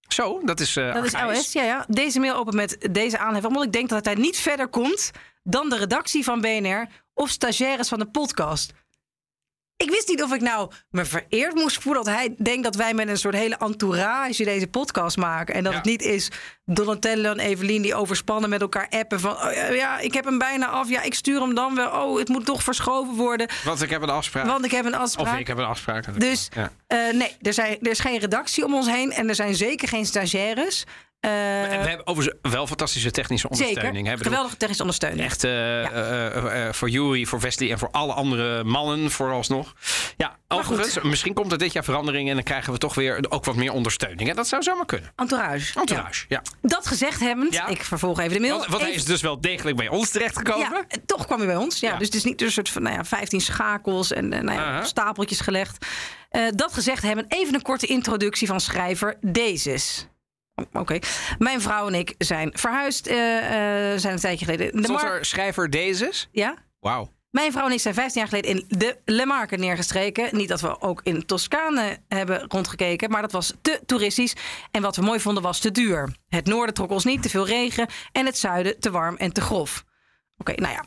Zo, 0.08 0.42
dat 0.44 0.60
is. 0.60 0.76
eh 0.76 0.94
Dat 0.94 1.06
is. 1.06 1.14
LS, 1.14 1.52
ja, 1.54 1.64
ja. 1.64 1.86
Deze 1.88 2.20
mail 2.20 2.36
open 2.36 2.56
met 2.56 2.88
deze 2.92 3.18
aanhef. 3.18 3.46
Omdat 3.46 3.64
ik 3.64 3.72
denk 3.72 3.90
dat 3.90 4.06
hij 4.06 4.16
niet 4.16 4.38
verder 4.38 4.68
komt 4.68 5.12
dan 5.44 5.70
de 5.70 5.78
redactie 5.78 6.24
van 6.24 6.42
BNR 6.42 6.88
of 7.14 7.30
stagiaires 7.30 7.88
van 7.88 8.00
de 8.00 8.06
podcast. 8.06 8.72
Ik 9.84 9.90
wist 9.90 10.08
niet 10.08 10.24
of 10.24 10.34
ik 10.34 10.42
nou 10.42 10.72
me 10.92 11.06
vereerd 11.06 11.54
moest 11.56 11.82
voelen 11.82 12.04
dat 12.04 12.14
hij 12.14 12.36
denkt 12.38 12.64
dat 12.64 12.76
wij 12.76 12.94
met 12.94 13.08
een 13.08 13.18
soort 13.18 13.36
hele 13.36 13.56
entourage 13.58 14.44
deze 14.44 14.68
podcast 14.68 15.18
maken. 15.18 15.56
En 15.56 15.64
dat 15.64 15.72
Ja. 15.72 15.78
het 15.78 15.88
niet 15.88 16.02
is 16.02 16.32
Donatello 16.66 17.32
en 17.32 17.40
Evelien 17.40 17.82
die 17.82 17.96
overspannen 17.96 18.50
met 18.50 18.62
elkaar 18.62 18.88
appen 18.90 19.20
van 19.20 19.32
oh, 19.32 19.76
ja, 19.76 20.00
ik 20.00 20.14
heb 20.14 20.26
hem 20.26 20.38
bijna 20.38 20.68
af. 20.68 20.90
Ja, 20.90 21.02
ik 21.02 21.14
stuur 21.14 21.42
hem 21.42 21.56
dan 21.56 21.76
wel. 21.76 21.90
Oh, 21.90 22.18
het 22.20 22.28
moet 22.28 22.46
toch 22.46 22.64
verschoven 22.64 23.14
worden. 23.16 23.50
Want 23.64 23.82
ik 23.82 23.90
heb 23.90 24.02
een 24.02 24.10
afspraak. 24.10 24.46
Want 24.46 24.66
ik 24.66 24.72
heb 24.72 24.86
een 24.86 24.94
Of 24.96 25.00
afspraak. 25.00 25.40
ik 25.40 25.48
heb 25.48 25.58
een 25.58 25.66
afspraak. 25.66 26.20
Dus 26.20 26.50
Ja. 26.56 26.72
eh, 26.88 27.14
nee, 27.14 27.36
er, 27.42 27.54
zijn, 27.54 27.78
er 27.82 27.90
is 27.92 28.00
geen 28.00 28.20
redactie 28.20 28.66
om 28.66 28.74
ons 28.74 28.88
heen 28.88 29.12
en 29.12 29.30
er 29.30 29.36
zijn 29.36 29.56
zeker 29.56 29.88
geen 29.88 30.06
stagiaires. 30.06 30.86
Eh, 31.20 31.32
we 31.32 31.88
hebben 31.88 32.08
overigens 32.08 32.38
wel 32.54 32.68
fantastische 32.68 33.12
technische 33.12 33.50
ondersteuning. 33.50 33.94
Zeker. 33.96 34.12
bedoel, 34.12 34.24
Geweldige 34.32 34.58
technische 34.58 34.82
ondersteuning. 34.84 35.22
Echt 35.24 35.44
eh, 35.44 35.52
Ja. 35.52 35.90
eh, 35.90 36.74
voor 36.74 36.90
Jury, 36.90 37.26
voor 37.26 37.40
Wesley 37.40 37.72
en 37.72 37.80
voor 37.80 37.90
alle 37.92 38.14
andere 38.14 38.64
mannen 38.64 39.12
vooralsnog. 39.12 39.74
Ja, 40.18 40.38
overigens, 40.48 41.02
misschien 41.02 41.34
komt 41.34 41.52
er 41.52 41.58
dit 41.58 41.74
jaar 41.74 41.84
verandering 41.84 42.30
en 42.30 42.36
dan 42.36 42.44
krijgen 42.44 42.74
we 42.74 42.80
toch 42.80 42.96
weer 42.96 43.26
ook 43.30 43.46
wat 43.46 43.56
meer 43.56 43.72
ondersteuning. 43.72 44.30
En 44.30 44.36
dat 44.36 44.48
zou 44.48 44.64
zomaar 44.64 44.86
kunnen. 44.86 45.12
Entourage. 45.16 45.80
Entourage, 45.80 46.26
ja. 46.28 46.42
Ja. 46.62 46.68
Dat 46.70 46.88
gezegd 46.88 47.20
hebbend, 47.20 47.54
Ja. 47.54 47.68
ik 47.68 47.84
vervolg 47.84 48.20
even 48.20 48.34
de 48.34 48.40
mail. 48.40 48.58
Want, 48.58 48.66
want 48.70 48.82
hij 48.82 48.90
Even- 48.92 49.02
is 49.02 49.08
dus 49.08 49.22
wel 49.22 49.42
degelijk 49.42 49.78
bij 49.78 49.88
ons 49.88 50.10
terechtgekomen. 50.10 50.72
ja, 50.72 50.98
toch 51.06 51.26
kwam 51.26 51.38
hij 51.38 51.48
bij 51.48 51.56
ons. 51.58 51.80
Ja. 51.80 51.98
Dus 51.98 52.06
het 52.08 52.16
is 52.16 52.24
niet 52.24 52.42
een 52.42 52.52
soort 52.52 52.70
van 52.70 52.82
nou 52.82 52.96
ja, 52.96 53.06
15 53.06 53.42
schakels 53.42 54.12
en 54.14 54.30
nou 54.30 54.52
ja, 54.52 54.66
Aha. 54.66 54.84
stapeltjes 54.84 55.40
gelegd. 55.40 55.86
Dat 56.56 56.74
gezegd 56.74 57.04
hebben, 57.04 57.26
even 57.28 57.54
een 57.54 57.62
korte 57.62 57.86
introductie 57.86 58.48
van 58.48 58.60
schrijver 58.60 59.18
Dezes. 59.22 60.08
Oké. 60.74 61.00
Mijn 61.38 61.62
vrouw 61.62 61.88
en 61.88 61.94
ik 61.94 62.16
zijn 62.18 62.52
verhuisd, 62.54 63.08
eh, 63.08 63.38
eh, 63.94 64.00
zijn 64.00 64.14
een 64.14 64.20
tijdje 64.20 64.46
geleden. 64.46 64.72
De 64.72 64.84
Stond 64.84 65.02
er 65.02 65.26
schrijver 65.26 65.70
Dezes? 65.70 66.30
Ja? 66.32 66.56
Wauw. 66.80 67.10
Mijn 67.32 67.52
vrouw 67.52 67.66
en 67.66 67.72
ik 67.72 67.80
zijn 67.80 67.94
15 67.94 68.22
jaar 68.22 68.30
geleden 68.30 68.52
in 68.52 68.78
de 68.78 68.98
Le 69.06 69.26
Marque 69.26 69.58
neergestreken. 69.58 70.38
Niet 70.38 70.48
dat 70.48 70.62
we 70.62 70.82
ook 70.82 71.02
in 71.04 71.26
Toscane 71.26 71.98
hebben 72.08 72.46
rondgekeken, 72.48 73.10
maar 73.10 73.22
dat 73.22 73.32
was 73.32 73.54
te 73.62 73.80
toeristisch. 73.86 74.36
En 74.72 74.82
wat 74.82 74.96
we 74.96 75.02
mooi 75.02 75.20
vonden 75.20 75.44
was 75.44 75.60
te 75.60 75.72
duur. 75.72 76.16
Het 76.28 76.46
noorden 76.46 76.74
trok 76.74 76.92
ons 76.92 77.06
niet, 77.06 77.22
te 77.22 77.30
veel 77.30 77.46
regen. 77.46 77.88
En 78.12 78.26
het 78.26 78.38
zuiden 78.38 78.80
te 78.80 78.92
warm 78.92 79.16
en 79.16 79.34
te 79.34 79.42
grof. 79.42 79.84
Oké, 80.38 80.54
nou 80.56 80.74
ja. 80.74 80.84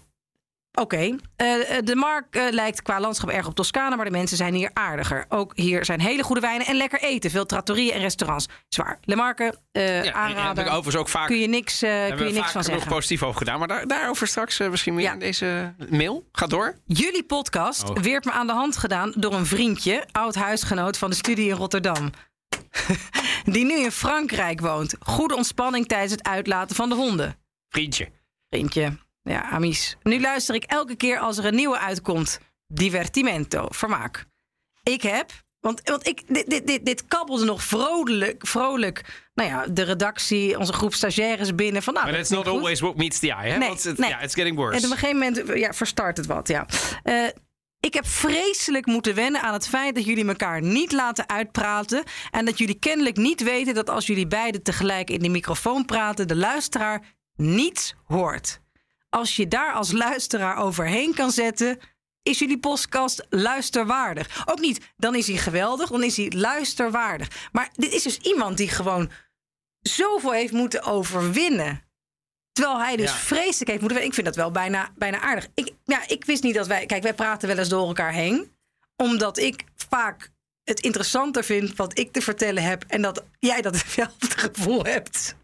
Oké, 0.78 1.16
Eh, 1.36 1.46
de 1.84 1.94
Mark 1.96 2.34
eh, 2.34 2.42
lijkt 2.50 2.82
qua 2.82 3.00
landschap 3.00 3.30
erg 3.30 3.46
op 3.46 3.54
Toscane, 3.54 3.96
maar 3.96 4.04
de 4.04 4.10
mensen 4.10 4.36
zijn 4.36 4.54
hier 4.54 4.70
aardiger. 4.72 5.24
Ook 5.28 5.52
hier 5.56 5.84
zijn 5.84 6.00
hele 6.00 6.22
goede 6.22 6.40
wijnen 6.40 6.66
en 6.66 6.76
lekker 6.76 7.00
eten. 7.00 7.30
Veel 7.30 7.46
trattorieën 7.46 7.92
en 7.92 8.00
restaurants. 8.00 8.46
Zwaar. 8.68 8.98
Le 9.04 9.16
Marque, 9.16 9.58
eh 9.72 10.04
Ja, 10.04 10.28
en- 10.28 10.36
en 10.36 10.46
heb 10.46 10.58
ik 10.58 10.96
ook 10.96 11.08
vaak, 11.08 11.26
kun 11.26 11.38
je 11.38 11.46
niks, 11.48 11.82
eh, 11.82 11.90
kun 12.06 12.16
je 12.26 12.32
niks 12.32 12.36
vaak 12.36 12.46
van 12.50 12.60
nog 12.60 12.64
zeggen. 12.64 12.88
positief 12.88 13.22
over 13.22 13.38
gedaan. 13.38 13.58
Maar 13.58 13.68
daar, 13.68 13.86
daarover 13.86 14.26
straks 14.26 14.60
eh, 14.60 14.68
misschien 14.68 14.94
meer 14.94 15.04
Ja. 15.04 15.12
in 15.12 15.18
deze 15.18 15.74
mail. 15.90 16.28
Ga 16.32 16.46
door. 16.46 16.74
Jullie 16.86 17.24
podcast 17.24 17.88
Oh. 17.90 17.96
werd 17.96 18.24
me 18.24 18.30
aan 18.32 18.46
de 18.46 18.52
hand 18.52 18.76
gedaan 18.76 19.12
door 19.16 19.32
een 19.34 19.46
vriendje, 19.46 20.04
oud 20.12 20.34
huisgenoot 20.34 20.98
van 20.98 21.10
de 21.10 21.16
studie 21.16 21.48
in 21.48 21.56
Rotterdam. 21.56 22.10
Die 23.44 23.64
nu 23.64 23.74
in 23.78 23.90
Frankrijk 23.92 24.60
woont. 24.60 24.96
Goede 25.00 25.36
ontspanning 25.36 25.86
tijdens 25.86 26.12
het 26.12 26.22
uitlaten 26.28 26.76
van 26.76 26.88
de 26.88 26.94
honden. 26.94 27.36
Vriendje. 27.68 28.08
Vriendje, 28.50 28.96
ja, 29.22 29.50
amies. 29.50 29.96
Nu 30.02 30.20
luister 30.20 30.54
ik 30.54 30.64
elke 30.64 30.96
keer 30.96 31.18
als 31.18 31.38
er 31.38 31.44
een 31.44 31.54
nieuwe 31.54 31.78
uitkomt. 31.78 32.40
Divertimento, 32.66 33.66
vermaak. 33.70 34.24
Ik 34.82 35.02
heb, 35.02 35.30
want, 35.60 35.80
want 35.84 36.06
ik, 36.06 36.22
dit, 36.26 36.50
dit, 36.50 36.66
dit, 36.66 36.84
dit 36.84 37.06
kabbelde 37.06 37.44
nog 37.44 37.62
vrolijk, 37.62 38.46
vrolijk. 38.46 39.28
Nou 39.34 39.48
ja, 39.48 39.66
de 39.66 39.82
redactie, 39.82 40.58
onze 40.58 40.72
groep 40.72 40.94
stagiaires 40.94 41.54
binnen. 41.54 41.82
Van, 41.82 41.94
nou, 41.94 42.06
Maar 42.06 42.14
dat 42.14 42.24
that's 42.28 42.36
not 42.36 42.48
goed. 42.48 42.58
always 42.58 42.80
what 42.80 42.96
meets 42.96 43.18
the 43.18 43.32
eye. 43.32 43.50
Hè? 43.50 43.58
Nee, 43.58 43.68
Want 43.68 43.82
het, 43.84 43.98
nee. 43.98 44.10
ja, 44.10 44.20
it's 44.20 44.34
getting 44.34 44.56
worse. 44.56 44.78
En 44.78 44.84
op 44.84 44.90
een 44.90 44.98
gegeven 44.98 45.18
moment 45.18 45.58
ja, 45.58 45.72
verstart 45.72 46.16
het 46.16 46.26
wat. 46.26 46.48
Ja. 46.48 46.66
Eh, 47.02 47.26
ik 47.80 47.94
heb 47.94 48.06
vreselijk 48.06 48.86
moeten 48.86 49.14
wennen 49.14 49.40
aan 49.42 49.52
het 49.52 49.68
feit 49.68 49.94
dat 49.94 50.04
jullie 50.04 50.26
elkaar 50.28 50.62
niet 50.62 50.92
laten 50.92 51.28
uitpraten. 51.28 52.02
En 52.30 52.44
dat 52.44 52.58
jullie 52.58 52.78
kennelijk 52.78 53.16
niet 53.16 53.42
weten 53.42 53.74
dat 53.74 53.90
als 53.90 54.06
jullie 54.06 54.26
beiden 54.26 54.62
tegelijk 54.62 55.10
in 55.10 55.18
de 55.20 55.28
microfoon 55.28 55.84
praten, 55.84 56.28
de 56.28 56.36
luisteraar 56.36 57.02
niets 57.36 57.94
hoort. 58.04 58.60
Als 59.14 59.36
je 59.36 59.48
daar 59.48 59.72
als 59.72 59.92
luisteraar 59.92 60.56
overheen 60.56 61.14
kan 61.14 61.30
zetten, 61.30 61.78
is 62.22 62.38
jullie 62.38 62.58
podcast 62.58 63.26
luisterwaardig. 63.28 64.42
Ook 64.46 64.60
niet, 64.60 64.92
dan 64.96 65.14
is 65.14 65.26
hij 65.26 65.36
geweldig, 65.36 65.90
dan 65.90 66.02
is 66.02 66.16
hij 66.16 66.32
luisterwaardig. 66.36 67.48
Maar 67.52 67.70
dit 67.72 67.92
is 67.92 68.02
dus 68.02 68.18
iemand 68.18 68.56
die 68.56 68.68
gewoon 68.68 69.10
zoveel 69.80 70.32
heeft 70.32 70.52
moeten 70.52 70.82
overwinnen 70.82 71.90
Terwijl 72.52 72.78
hij 72.78 72.96
dus 72.96 73.10
Ja. 73.10 73.16
vreselijk 73.16 73.70
heeft 73.70 73.80
moeten. 73.82 74.04
Ik 74.04 74.14
vind 74.14 74.26
dat 74.26 74.36
wel 74.36 74.50
bijna, 74.50 74.90
bijna 74.96 75.20
aardig. 75.20 75.48
Ik, 75.54 75.72
ja, 75.84 76.08
ik 76.08 76.24
wist 76.24 76.42
niet 76.42 76.54
dat 76.54 76.66
wij. 76.66 76.86
Kijk, 76.86 77.02
wij 77.02 77.14
praten 77.14 77.48
wel 77.48 77.58
eens 77.58 77.68
door 77.68 77.86
elkaar 77.86 78.12
heen. 78.12 78.56
Omdat 78.96 79.38
ik 79.38 79.64
vaak 79.88 80.30
het 80.64 80.80
interessanter 80.80 81.44
vind 81.44 81.76
wat 81.76 81.98
ik 81.98 82.12
te 82.12 82.20
vertellen 82.20 82.62
heb. 82.62 82.84
En 82.88 83.02
dat 83.02 83.24
jij 83.38 83.62
datzelfde 83.62 84.38
gevoel 84.48 84.84
hebt. 84.84 85.36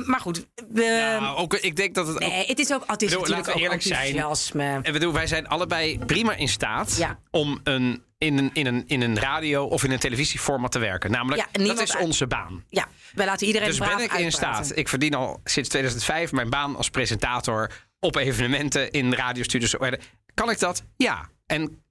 Ehm, 0.00 0.10
maar 0.10 0.20
goed. 0.20 0.46
we- 0.68 0.82
Ja, 0.82 1.34
ook, 1.34 1.54
ik 1.54 1.76
denk 1.76 1.94
dat 1.94 2.06
het 2.06 2.14
ook 2.16 2.20
nee, 2.30 2.46
het 2.46 2.58
is 2.58 2.72
ook. 2.72 2.84
Het 2.86 3.02
is 3.02 3.08
bedoel, 3.08 3.20
natuurlijk 3.20 3.28
laten 3.30 3.44
we 3.52 3.52
ook 3.52 3.62
eerlijk 3.64 3.82
zijn. 3.82 4.06
enthousiasme. 4.16 4.80
En 4.82 4.92
bedoel, 4.92 5.12
wij 5.12 5.26
zijn 5.26 5.48
allebei 5.48 5.98
prima 5.98 6.34
in 6.34 6.48
staat 6.48 6.96
Ja. 6.96 7.18
om 7.30 7.60
een, 7.64 8.02
in, 8.18 8.38
een, 8.38 8.50
in, 8.52 8.66
een, 8.66 8.84
in 8.86 9.00
een 9.02 9.18
radio 9.18 9.64
of 9.64 9.84
in 9.84 9.90
een 9.90 9.98
televisieformat 9.98 10.72
te 10.72 10.78
werken. 10.78 11.10
Namelijk, 11.10 11.48
Ja, 11.52 11.64
dat 11.66 11.80
is 11.80 11.96
onze 11.96 12.26
baan. 12.26 12.64
Ja, 12.68 12.86
wij 13.14 13.26
laten 13.26 13.46
iedereen 13.46 13.68
Dus 13.68 13.78
ben 13.78 13.98
ik 13.98 14.12
in 14.12 14.32
staat. 14.32 14.76
Ik 14.76 14.88
verdien 14.88 15.14
al 15.14 15.40
sinds 15.44 15.68
2005 15.68 16.32
mijn 16.32 16.50
baan 16.50 16.76
als 16.76 16.90
presentator 16.90 17.70
op 18.00 18.16
evenementen 18.16 18.90
in 18.90 19.14
radiostudios. 19.14 19.74
Kan 20.34 20.50
ik 20.50 20.58
dat? 20.58 20.82
Ja. 20.96 21.28
En 21.46 21.82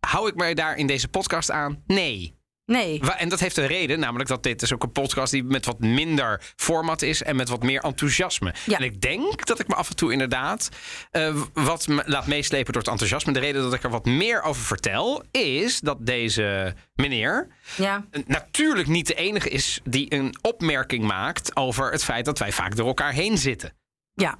hou 0.00 0.28
ik 0.28 0.34
mij 0.34 0.54
daar 0.54 0.76
in 0.76 0.86
deze 0.86 1.08
podcast 1.08 1.50
aan? 1.50 1.82
Nee. 1.86 2.35
Nee. 2.66 3.00
En 3.00 3.28
dat 3.28 3.40
heeft 3.40 3.56
een 3.56 3.66
reden, 3.66 3.98
namelijk 3.98 4.28
dat 4.28 4.42
dit 4.42 4.62
is 4.62 4.72
ook 4.72 4.82
een 4.82 4.92
podcast 4.92 5.32
die 5.32 5.44
met 5.44 5.64
wat 5.66 5.78
minder 5.78 6.40
format 6.56 7.02
is 7.02 7.22
en 7.22 7.36
met 7.36 7.48
wat 7.48 7.62
meer 7.62 7.80
enthousiasme. 7.80 8.54
Ja. 8.66 8.78
En 8.78 8.84
ik 8.84 9.00
denk 9.00 9.46
dat 9.46 9.58
ik 9.58 9.68
me 9.68 9.74
af 9.74 9.88
en 9.90 9.96
toe 9.96 10.12
inderdaad 10.12 10.68
eh, 11.10 11.36
wat 11.52 11.86
me 11.86 12.02
laat 12.06 12.26
meeslepen 12.26 12.72
door 12.72 12.82
het 12.82 12.90
enthousiasme. 12.90 13.32
De 13.32 13.38
reden 13.38 13.62
dat 13.62 13.74
ik 13.74 13.82
er 13.82 13.90
wat 13.90 14.04
meer 14.04 14.42
over 14.42 14.62
vertel 14.62 15.22
is 15.30 15.80
dat 15.80 16.06
deze 16.06 16.74
meneer 16.94 17.48
Ja. 17.76 18.04
natuurlijk 18.26 18.88
niet 18.88 19.06
de 19.06 19.14
enige 19.14 19.48
is 19.48 19.80
die 19.84 20.14
een 20.14 20.36
opmerking 20.42 21.04
maakt 21.04 21.56
over 21.56 21.90
het 21.92 22.04
feit 22.04 22.24
dat 22.24 22.38
wij 22.38 22.52
vaak 22.52 22.76
door 22.76 22.86
elkaar 22.86 23.12
heen 23.12 23.38
zitten. 23.38 23.72
Ja. 24.14 24.38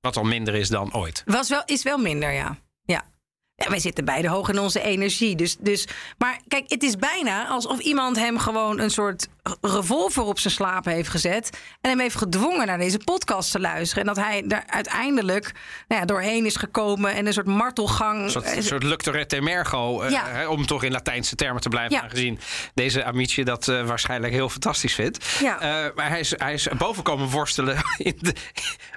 Wat 0.00 0.16
al 0.16 0.24
minder 0.24 0.54
is 0.54 0.68
dan 0.68 0.94
ooit. 0.94 1.22
Was 1.26 1.48
wel, 1.48 1.62
is 1.64 1.82
wel 1.82 1.98
minder, 1.98 2.32
ja. 2.32 2.58
Ja. 3.64 3.70
wij 3.70 3.78
zitten 3.78 4.04
beide 4.04 4.28
hoog 4.28 4.48
in 4.48 4.58
onze 4.58 4.82
energie. 4.82 5.36
Dus, 5.36 5.56
dus, 5.58 5.88
maar 6.18 6.38
kijk, 6.48 6.64
het 6.70 6.82
is 6.82 6.96
bijna 6.96 7.46
alsof 7.48 7.78
iemand 7.78 8.16
hem 8.16 8.38
gewoon 8.38 8.78
een 8.80 8.90
soort 8.90 9.26
revolver 9.60 10.22
op 10.22 10.38
zijn 10.38 10.54
slaap 10.54 10.84
heeft 10.84 11.08
gezet. 11.08 11.50
En 11.80 11.90
hem 11.90 12.00
heeft 12.00 12.16
gedwongen 12.16 12.66
naar 12.66 12.78
deze 12.78 12.98
podcast 12.98 13.50
te 13.50 13.60
luisteren. 13.60 14.06
En 14.08 14.14
dat 14.14 14.24
hij 14.24 14.42
daar 14.46 14.64
uiteindelijk 14.66 15.52
nou 15.88 16.00
ja, 16.00 16.06
doorheen 16.06 16.46
is 16.46 16.56
gekomen. 16.56 17.14
En 17.14 17.26
een 17.26 17.32
soort 17.32 17.46
martelgang. 17.46 18.22
Een 18.22 18.30
soort, 18.30 18.44
eh, 18.44 18.56
een 18.56 18.62
soort 18.62 18.82
luctorette 18.82 19.36
emergo, 19.36 20.00
eh, 20.00 20.10
Ja. 20.10 20.48
om 20.48 20.66
toch 20.66 20.82
in 20.82 20.92
Latijnse 20.92 21.34
termen 21.34 21.62
te 21.62 21.68
blijven, 21.68 21.96
Ja. 21.96 22.02
aangezien 22.02 22.38
deze 22.74 23.04
Amici 23.04 23.42
dat 23.44 23.68
eh, 23.68 23.86
waarschijnlijk 23.86 24.32
heel 24.32 24.48
fantastisch 24.48 24.94
vindt. 24.94 25.24
Ja. 25.40 25.90
Maar 25.94 26.08
hij 26.08 26.20
is, 26.20 26.32
hij 26.36 26.52
is 26.52 26.68
boven 26.78 27.02
komen 27.02 27.28
worstelen, 27.28 27.76
in 27.98 28.16
de, 28.20 28.34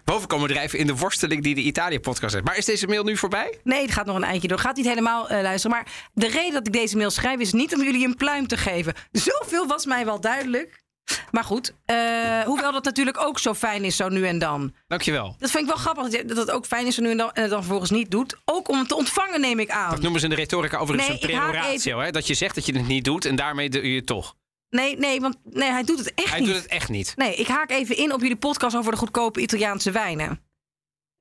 boven 0.06 0.28
komen 0.28 0.50
drijven 0.50 0.80
in 0.80 0.88
de 0.88 0.96
worsteling 0.96 1.44
die 1.44 1.56
de 1.56 1.62
Italië-podcast 1.62 2.34
heeft. 2.34 2.46
Maar 2.46 2.58
is 2.58 2.66
deze 2.66 2.88
mail 2.88 3.04
nu 3.04 3.18
voorbij? 3.18 3.60
Nee, 3.64 3.82
het 3.82 3.92
gaat 3.92 4.06
nog 4.06 4.16
een 4.16 4.24
eindje 4.24 4.48
door. 4.48 4.60
Gaat 4.60 4.76
niet 4.76 4.88
helemaal 4.88 5.30
eh, 5.30 5.42
luisteren. 5.42 5.78
Maar 5.78 6.10
de 6.14 6.28
reden 6.28 6.54
dat 6.54 6.68
ik 6.68 6.74
deze 6.74 6.98
mail 6.98 7.10
schrijf 7.10 7.40
is 7.40 7.54
niet 7.54 7.74
om 7.76 7.84
jullie 7.84 8.06
een 8.06 8.16
pluim 8.16 8.48
te 8.48 8.58
geven. 8.58 8.94
Zoveel 9.12 9.68
was 9.68 9.86
mij 9.86 10.06
wel 10.06 10.20
duidelijk. 10.20 10.84
Maar 11.32 11.44
goed, 11.44 11.74
eh, 11.86 12.42
hoewel 12.42 12.72
dat 12.72 12.84
natuurlijk 12.84 13.22
ook 13.22 13.40
zo 13.40 13.54
fijn 13.54 13.84
is, 13.84 13.96
zo 13.96 14.10
nu 14.10 14.28
en 14.28 14.40
dan. 14.40 14.74
Dankjewel. 14.88 15.36
Dat 15.40 15.52
vind 15.52 15.64
ik 15.64 15.70
wel 15.70 15.78
grappig 15.78 16.24
dat 16.24 16.38
het 16.38 16.52
ook 16.52 16.66
fijn 16.66 16.86
is 16.86 16.96
zo 16.96 17.02
nu 17.02 17.10
en 17.10 17.18
dan, 17.18 17.32
en 17.32 17.42
het 17.42 17.52
dan 17.52 17.60
vervolgens 17.60 17.92
niet 17.92 18.12
doet. 18.12 18.36
Ook 18.46 18.70
om 18.70 18.80
het 18.80 18.88
te 18.88 18.96
ontvangen, 18.96 19.42
neem 19.42 19.60
ik 19.60 19.70
aan. 19.70 19.90
Dat 19.90 20.02
noemen 20.02 20.20
ze 20.20 20.26
in 20.26 20.32
de 20.32 20.40
retorica 20.40 20.78
overigens 20.78 21.10
Nee, 21.10 21.22
een 21.22 21.40
prerogatio. 21.40 22.00
Hè? 22.00 22.12
Dat 22.12 22.28
je 22.28 22.34
zegt 22.34 22.56
dat 22.56 22.66
je 22.66 22.74
het 22.78 22.88
niet 22.88 23.04
doet 23.04 23.26
en 23.26 23.36
daarmee 23.36 23.70
doe 23.70 23.90
je 23.90 23.96
het 23.96 24.06
toch. 24.06 24.36
Nee, 24.76 24.98
nee, 24.98 25.22
want 25.22 25.38
nee, 25.44 25.70
hij 25.72 25.84
doet 25.84 26.00
het 26.00 26.14
echt 26.14 26.30
Hij 26.30 26.40
niet. 26.40 26.48
doet 26.48 26.58
het 26.58 26.68
echt 26.68 26.90
niet. 26.90 27.14
Nee, 27.16 27.36
ik 27.36 27.48
haak 27.48 27.70
even 27.72 27.98
in 27.98 28.14
op 28.14 28.22
jullie 28.22 28.36
podcast 28.38 28.76
over 28.76 28.92
de 28.92 28.98
goedkope 28.98 29.42
Italiaanse 29.42 29.92
wijnen. 29.92 30.40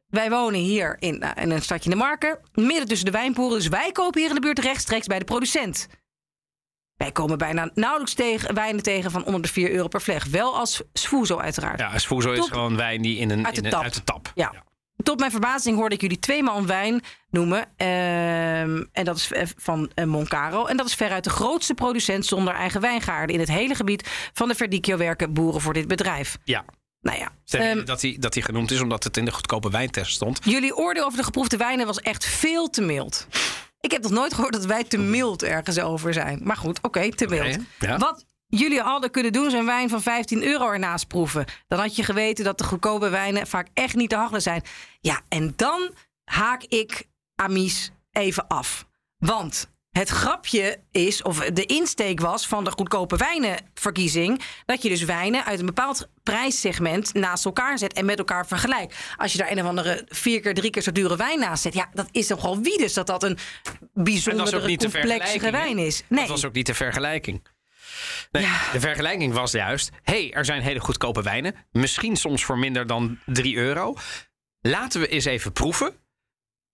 Wij 0.06 0.30
wonen 0.30 0.60
hier 0.60 0.96
in, 0.98 1.18
nou, 1.18 1.40
in 1.40 1.50
een 1.50 1.62
stadje 1.62 1.90
in 1.90 1.96
de 1.98 2.02
Marken, 2.04 2.38
midden 2.52 2.86
tussen 2.88 3.06
de 3.06 3.12
wijnporen. 3.12 3.56
Dus 3.58 3.68
wij 3.68 3.92
kopen 3.92 4.20
hier 4.20 4.28
in 4.28 4.34
de 4.34 4.40
buurt 4.40 4.58
rechtstreeks 4.58 5.06
bij 5.06 5.18
de 5.18 5.24
producent. 5.24 5.86
Wij 6.96 7.12
komen 7.12 7.38
bijna 7.38 7.70
nauwelijks 7.74 8.14
tegen, 8.14 8.54
wijnen 8.54 8.82
tegen 8.82 9.10
van 9.10 9.24
onder 9.24 9.42
de 9.42 9.48
4 9.48 9.70
euro 9.70 9.88
per 9.88 10.00
fles. 10.00 10.24
Wel 10.24 10.56
als 10.58 10.82
sfuso 10.92 11.38
uiteraard. 11.38 11.78
Ja, 11.80 11.98
Sfuso 11.98 12.32
is 12.32 12.48
gewoon 12.48 12.76
wijn 12.76 13.02
die 13.02 13.18
in 13.18 13.30
een, 13.30 13.46
Uit 13.46 13.54
de 13.54 13.60
in 13.60 13.66
een- 13.66 13.72
tap. 13.72 13.82
uit 13.82 13.94
de 13.94 14.04
tap. 14.04 14.32
Ja. 14.34 14.64
Tot 15.02 15.18
mijn 15.18 15.30
verbazing 15.30 15.76
hoorde 15.76 15.94
ik 15.94 16.00
jullie 16.00 16.18
tweemaal 16.18 16.58
een 16.58 16.66
wijn 16.66 17.02
noemen. 17.30 17.68
Ehm, 17.76 18.84
en 18.92 19.04
dat 19.04 19.16
is 19.16 19.32
eh, 19.32 19.46
van 19.56 19.90
eh, 19.94 20.04
Moncaro. 20.04 20.66
En 20.66 20.76
dat 20.76 20.86
is 20.86 20.94
veruit 20.94 21.24
de 21.24 21.30
grootste 21.30 21.74
producent 21.74 22.26
zonder 22.26 22.54
eigen 22.54 22.80
wijngaarden... 22.80 23.34
in 23.34 23.40
het 23.40 23.50
hele 23.50 23.74
gebied 23.74 24.08
van 24.32 24.48
de 24.48 24.54
Verdicchio 24.54 24.96
werken 24.96 25.32
boeren 25.32 25.60
voor 25.60 25.72
dit 25.72 25.88
bedrijf. 25.88 26.38
Ja. 26.44 26.64
Nou 27.00 27.18
ja, 27.18 27.32
ehm, 27.50 27.84
dat, 27.84 28.02
hij, 28.02 28.16
dat 28.20 28.34
hij 28.34 28.42
genoemd 28.42 28.70
is 28.70 28.80
omdat 28.80 29.04
het 29.04 29.16
in 29.16 29.24
de 29.24 29.32
goedkope 29.32 29.70
wijntest 29.70 30.14
stond. 30.14 30.38
jullie 30.44 30.76
oordeel 30.76 31.04
over 31.04 31.18
de 31.18 31.24
geproefde 31.24 31.56
wijnen 31.56 31.86
was 31.86 32.00
echt 32.00 32.24
veel 32.24 32.70
te 32.70 32.82
mild. 32.82 33.26
Ik 33.80 33.90
heb 33.90 34.02
nog 34.02 34.10
nooit 34.10 34.34
gehoord 34.34 34.52
dat 34.52 34.64
wij 34.64 34.84
te 34.84 34.98
mild 34.98 35.42
ergens 35.42 35.78
over 35.78 36.12
zijn. 36.12 36.40
Maar 36.42 36.56
goed, 36.56 36.78
oké, 36.82 37.10
te 37.10 37.26
mild. 37.26 37.58
Ja. 37.78 37.98
Wat 37.98 38.24
jullie 38.58 38.80
hadden 38.80 39.10
kunnen 39.10 39.32
doen, 39.32 39.54
een 39.54 39.66
wijn 39.66 39.88
van 39.88 40.02
15 40.02 40.42
euro 40.42 40.70
ernaast 40.70 41.06
proeven. 41.06 41.44
Dan 41.68 41.78
had 41.78 41.96
je 41.96 42.02
geweten 42.02 42.44
dat 42.44 42.58
de 42.58 42.64
goedkope 42.64 43.08
wijnen 43.08 43.46
vaak 43.46 43.68
echt 43.74 43.94
niet 43.94 44.08
te 44.08 44.16
hachelen 44.16 44.42
zijn. 44.42 44.62
Ja, 45.00 45.20
en 45.28 45.52
dan 45.56 45.94
haak 46.24 46.62
ik 46.62 47.06
Amies 47.34 47.90
even 48.12 48.46
af. 48.46 48.86
Want 49.18 49.72
het 49.90 50.08
grapje 50.08 50.78
is, 50.90 51.22
of 51.22 51.38
de 51.38 51.66
insteek 51.66 52.20
was 52.20 52.46
van 52.46 52.64
de 52.64 52.70
goedkope 52.70 53.16
wijnenverkiezing, 53.16 54.42
dat 54.66 54.82
je 54.82 54.88
dus 54.88 55.02
wijnen 55.02 55.44
uit 55.44 55.60
een 55.60 55.66
bepaald 55.66 56.08
prijssegment 56.22 57.14
naast 57.14 57.44
elkaar 57.44 57.78
zet 57.78 57.92
en 57.92 58.04
met 58.04 58.18
elkaar 58.18 58.46
vergelijkt. 58.46 58.96
Als 59.16 59.32
je 59.32 59.38
daar 59.38 59.50
een 59.50 59.60
of 59.60 59.66
andere 59.66 60.06
vier 60.08 60.40
keer, 60.40 60.54
drie 60.54 60.70
keer 60.70 60.82
zo 60.82 60.92
dure 60.92 61.16
wijn 61.16 61.38
naast 61.38 61.62
zet, 61.62 61.74
ja, 61.74 61.88
dat 61.92 62.08
is 62.10 62.26
toch 62.26 62.42
wel 62.42 62.60
wie 62.60 62.78
dus 62.78 62.94
dat 62.94 63.06
dat 63.06 63.22
een 63.22 63.38
bijzondere, 63.92 64.76
complexere 64.76 65.50
wijn 65.50 65.78
is. 65.78 66.02
Nee. 66.08 66.20
Dat 66.20 66.28
was 66.28 66.44
ook 66.44 66.52
niet 66.52 66.66
de 66.66 66.74
vergelijking. 66.74 67.42
Nee, 68.30 68.42
Ja. 68.42 68.72
De 68.72 68.80
vergelijking 68.80 69.32
was 69.32 69.52
juist: 69.52 69.90
hey, 70.02 70.32
er 70.32 70.44
zijn 70.44 70.62
hele 70.62 70.80
goedkope 70.80 71.22
wijnen. 71.22 71.54
Misschien 71.72 72.16
soms 72.16 72.44
voor 72.44 72.58
minder 72.58 72.86
dan 72.86 73.18
3 73.26 73.56
euro. 73.56 73.96
Laten 74.60 75.00
we 75.00 75.08
eens 75.08 75.24
even 75.24 75.52
proeven. 75.52 75.94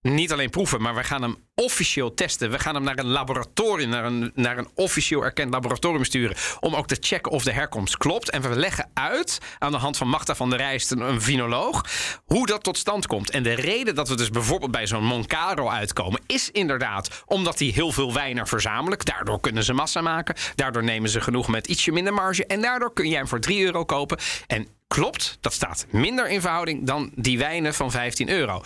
Niet 0.02 0.32
alleen 0.32 0.50
proeven, 0.50 0.82
maar 0.82 0.94
we 0.94 1.04
gaan 1.04 1.22
hem 1.22 1.36
officieel 1.54 2.14
testen. 2.14 2.50
We 2.50 2.58
gaan 2.58 2.74
hem 2.74 2.84
naar 2.84 2.98
een 2.98 3.06
laboratorium, 3.06 3.88
naar 3.88 4.04
een, 4.04 4.32
naar 4.34 4.58
een 4.58 4.68
officieel 4.74 5.24
erkend 5.24 5.52
laboratorium 5.52 6.04
sturen. 6.04 6.36
Om 6.60 6.74
ook 6.74 6.86
te 6.86 6.96
checken 7.00 7.32
of 7.32 7.42
de 7.42 7.52
herkomst 7.52 7.96
klopt. 7.96 8.30
En 8.30 8.42
we 8.42 8.48
leggen 8.48 8.90
uit 8.94 9.38
aan 9.58 9.72
de 9.72 9.78
hand 9.78 9.96
van 9.96 10.08
Magda 10.08 10.34
van 10.34 10.50
der 10.50 10.58
Rijst, 10.58 10.90
een, 10.90 11.20
vinoloog, 11.20 11.84
hoe 12.24 12.46
dat 12.46 12.62
tot 12.62 12.78
stand 12.78 13.06
komt. 13.06 13.30
En 13.30 13.42
de 13.42 13.54
reden 13.54 13.94
dat 13.94 14.08
we 14.08 14.16
dus 14.16 14.30
bijvoorbeeld 14.30 14.70
bij 14.70 14.86
zo'n 14.86 15.04
Moncaro 15.04 15.68
uitkomen, 15.68 16.20
is 16.26 16.50
inderdaad 16.50 17.22
omdat 17.26 17.58
die 17.58 17.72
heel 17.72 17.92
veel 17.92 18.12
wijnen 18.12 18.46
verzamelen. 18.46 18.98
Daardoor 18.98 19.40
kunnen 19.40 19.64
ze 19.64 19.72
massa 19.72 20.00
maken. 20.00 20.34
Daardoor 20.54 20.84
nemen 20.84 21.10
ze 21.10 21.20
genoeg 21.20 21.48
met 21.48 21.66
ietsje 21.66 21.92
minder 21.92 22.14
marge. 22.14 22.46
En 22.46 22.60
daardoor 22.60 22.92
kun 22.92 23.08
je 23.08 23.16
hem 23.16 23.28
voor 23.28 23.40
3 23.40 23.64
euro 23.64 23.84
kopen. 23.84 24.18
En 24.46 24.68
klopt, 24.86 25.38
dat 25.40 25.52
staat 25.52 25.86
minder 25.90 26.28
in 26.28 26.40
verhouding 26.40 26.86
dan 26.86 27.10
die 27.14 27.38
wijnen 27.38 27.74
van 27.74 27.90
15 27.90 28.28
euro. 28.28 28.62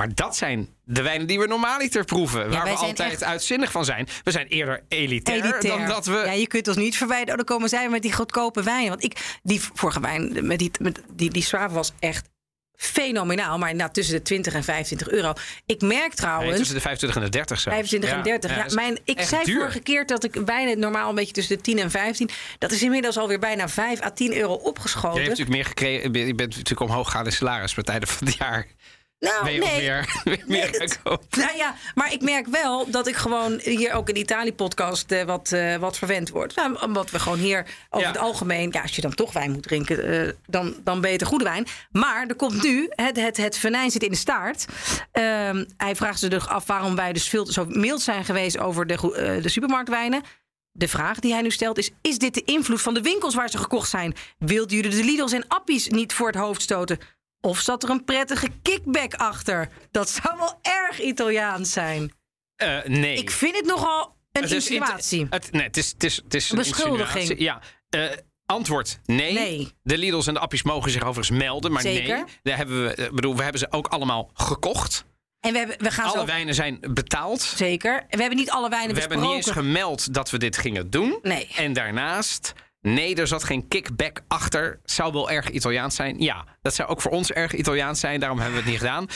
Maar 0.00 0.14
dat 0.14 0.36
zijn 0.36 0.68
de 0.84 1.02
wijnen 1.02 1.26
die 1.26 1.38
we 1.38 1.46
normaaliter 1.46 2.04
proeven. 2.04 2.50
waar 2.50 2.64
we 2.64 2.70
altijd 2.70 3.12
echt- 3.12 3.24
uitzinnig 3.24 3.70
van 3.70 3.84
zijn. 3.84 4.08
We 4.24 4.30
zijn 4.30 4.46
eerder 4.46 4.82
elitair, 4.88 5.42
elitair. 5.44 5.78
dan 5.78 5.86
dat 5.86 6.06
we... 6.06 6.12
Ja, 6.26 6.32
je 6.32 6.46
kunt 6.46 6.68
ons 6.68 6.76
niet 6.76 6.96
verwijden. 6.96 7.28
Oh, 7.30 7.36
dan 7.36 7.44
komen 7.44 7.68
zij 7.68 7.88
met 7.88 8.02
die 8.02 8.12
goedkope 8.12 8.62
wijnen. 8.62 8.88
Want 8.88 9.04
ik, 9.04 9.38
die 9.42 9.60
vorige 9.74 10.00
wijn, 10.00 10.46
met 10.46 10.58
die, 10.58 10.70
met 10.80 11.00
die, 11.14 11.30
die 11.30 11.42
Suave 11.42 11.74
was 11.74 11.92
echt 11.98 12.28
fenomenaal. 12.74 13.58
Maar 13.58 13.70
inderdaad 13.70 13.94
tussen 13.94 14.14
de 14.14 14.22
20 14.22 14.54
en 14.54 14.64
25 14.64 15.08
euro. 15.08 15.32
Ik 15.66 15.80
merk 15.80 15.92
Nee, 15.92 16.10
trouwens... 16.10 16.56
tussen 16.56 16.74
de 16.74 16.80
25 16.80 17.18
en 17.22 17.30
de 17.30 17.36
30 17.36 17.60
zelfs. 17.60 17.78
25 17.78 18.10
en 18.10 18.22
30. 18.22 18.56
Ja, 18.56 18.74
mijn, 18.74 18.98
ik 19.04 19.20
zei 19.20 19.44
duur. 19.44 19.58
vorige 19.58 19.80
keer 19.80 20.06
dat 20.06 20.24
ik 20.24 20.34
wijnen 20.34 20.78
normaal 20.78 21.08
een 21.08 21.14
beetje 21.14 21.32
tussen 21.32 21.56
de 21.56 21.62
10 21.62 21.78
en 21.78 21.90
15. 21.90 22.30
Dat 22.58 22.70
is 22.72 22.82
inmiddels 22.82 23.18
alweer 23.18 23.38
bijna 23.38 23.68
5 23.68 24.02
à 24.02 24.10
10 24.10 24.36
euro 24.36 24.52
Je 24.52 24.58
opgeschoten. 24.62 25.16
hebt 25.22 25.28
natuurlijk 25.28 25.56
meer 25.56 25.64
gekregen. 25.66 26.12
Je 26.12 26.34
bent 26.34 26.56
natuurlijk 26.56 26.90
omhoog 26.90 27.06
gegaan 27.06 27.24
in 27.24 27.32
salaris 27.32 27.74
per 27.74 27.84
tijden 27.84 28.08
van 28.08 28.26
het 28.26 28.36
jaar. 28.36 28.66
Nou, 29.20 29.44
Ben 29.44 29.52
je 29.52 29.60
Nee, 30.24 30.42
meer 30.46 30.70
het- 30.70 30.92
gekomen. 30.92 31.20
Nou 31.30 31.56
ja, 31.56 31.74
maar 31.94 32.12
ik 32.12 32.20
merk 32.20 32.46
wel 32.46 32.90
dat 32.90 33.06
ik 33.06 33.16
gewoon 33.16 33.58
hier 33.62 33.92
ook 33.92 34.08
in 34.08 34.14
de 34.14 34.20
Italië-podcast 34.20 35.12
eh, 35.12 35.22
wat, 35.22 35.52
eh, 35.52 35.76
wat 35.76 35.98
verwend 35.98 36.28
word. 36.30 36.54
Nou, 36.56 36.80
omdat 36.82 37.10
we 37.10 37.18
gewoon 37.18 37.38
hier 37.38 37.66
over 37.90 38.06
Ja. 38.06 38.12
het 38.12 38.22
algemeen, 38.22 38.68
ja, 38.72 38.82
als 38.82 38.96
je 38.96 39.02
dan 39.02 39.14
toch 39.14 39.32
wijn 39.32 39.50
moet 39.50 39.62
drinken, 39.62 40.26
eh, 40.26 40.32
dan, 40.46 40.74
dan 40.84 41.00
beter 41.00 41.26
goede 41.26 41.44
wijn. 41.44 41.66
Maar 41.90 42.26
er 42.26 42.34
komt 42.34 42.62
nu, 42.62 42.86
het, 42.90 43.16
het, 43.16 43.36
het 43.36 43.56
venijn 43.58 43.90
zit 43.90 44.02
in 44.02 44.10
de 44.10 44.16
staart. 44.16 44.64
Ehm, 45.12 45.64
hij 45.76 45.96
vraagt 45.96 46.18
zich 46.18 46.30
dus 46.30 46.46
af 46.46 46.66
waarom 46.66 46.96
wij 46.96 47.12
dus 47.12 47.28
veel 47.28 47.46
zo 47.46 47.64
mild 47.68 48.00
zijn 48.00 48.24
geweest 48.24 48.58
over 48.58 48.86
de, 48.86 48.94
eh, 48.94 49.42
de 49.42 49.48
supermarktwijnen. 49.48 50.22
De 50.72 50.88
vraag 50.88 51.18
die 51.18 51.32
hij 51.32 51.42
nu 51.42 51.50
stelt 51.50 51.78
is: 51.78 51.90
is 52.00 52.18
dit 52.18 52.34
de 52.34 52.42
invloed 52.44 52.82
van 52.82 52.94
de 52.94 53.00
winkels 53.00 53.34
waar 53.34 53.50
ze 53.50 53.58
gekocht 53.58 53.88
zijn? 53.90 54.14
Wilden 54.38 54.76
jullie 54.76 54.90
de 54.90 55.04
Lidl's 55.04 55.32
en 55.32 55.44
Appies 55.48 55.88
niet 55.88 56.12
voor 56.12 56.26
het 56.26 56.36
hoofd 56.36 56.62
stoten? 56.62 56.98
Of 57.40 57.58
zat 57.58 57.82
er 57.82 57.90
een 57.90 58.04
prettige 58.04 58.48
kickback 58.62 59.14
achter? 59.14 59.68
Dat 59.90 60.10
zou 60.10 60.36
wel 60.38 60.58
erg 60.62 61.00
Italiaans 61.00 61.72
zijn. 61.72 62.12
Eh, 62.56 62.84
nee. 62.84 63.16
Ik 63.16 63.30
vind 63.30 63.56
het 63.56 63.66
nogal 63.66 64.16
een 64.32 64.42
Het 64.42 64.52
insinuatie. 64.52 65.26
Het, 65.30 65.52
nee, 65.52 65.62
het 65.62 65.76
is, 65.76 65.90
het 65.90 66.04
is, 66.04 66.16
het 66.16 66.34
is 66.34 66.50
Een 66.50 66.56
beschuldiging. 66.56 67.38
Ja. 67.38 67.60
Eh, 67.88 68.04
Antwoord 68.46 69.00
nee. 69.04 69.32
Nee. 69.32 69.72
De 69.82 69.98
Lidl's 69.98 70.26
en 70.26 70.34
de 70.34 70.40
Appies 70.40 70.62
mogen 70.62 70.90
zich 70.90 71.02
overigens 71.02 71.38
melden, 71.38 71.72
maar 71.72 71.82
Zeker. 71.82 72.16
nee. 72.16 72.24
Daar 72.42 72.56
hebben 72.56 72.84
we, 72.84 72.94
ik 72.94 73.12
bedoel, 73.14 73.36
we 73.36 73.42
hebben 73.42 73.60
ze 73.60 73.72
ook 73.72 73.86
allemaal 73.88 74.30
gekocht. 74.34 75.04
En 75.40 75.52
we, 75.52 75.58
hebben, 75.58 75.78
we 75.78 75.90
gaan 75.90 76.04
Alle 76.12 76.26
wijnen 76.26 76.54
zijn 76.54 76.78
betaald. 76.80 77.40
Zeker. 77.42 77.94
En 77.96 78.06
we 78.16 78.20
hebben 78.20 78.36
niet 78.38 78.50
alle 78.50 78.68
wijnen 78.68 78.94
We 78.94 79.00
hebben 79.00 79.18
besproken. 79.18 79.38
niet 79.38 79.46
eens 79.46 79.56
gemeld 79.56 80.14
dat 80.14 80.30
we 80.30 80.38
dit 80.38 80.56
gingen 80.56 80.90
doen. 80.90 81.18
Nee. 81.22 81.48
En 81.56 81.72
daarnaast, 81.72 82.52
nee, 82.80 83.14
er 83.16 83.26
zat 83.26 83.44
geen 83.44 83.68
kickback 83.68 84.20
achter. 84.28 84.80
Zou 84.84 85.12
wel 85.12 85.30
erg 85.30 85.50
Italiaans 85.50 85.94
zijn. 85.94 86.18
Ja, 86.20 86.44
dat 86.62 86.74
zou 86.74 86.88
ook 86.88 87.00
voor 87.00 87.10
ons 87.10 87.30
erg 87.32 87.52
Italiaans 87.54 88.00
zijn. 88.00 88.20
Daarom 88.20 88.38
hebben 88.38 88.56
we 88.56 88.62
het 88.62 88.70
niet 88.72 88.80
gedaan. 88.80 89.06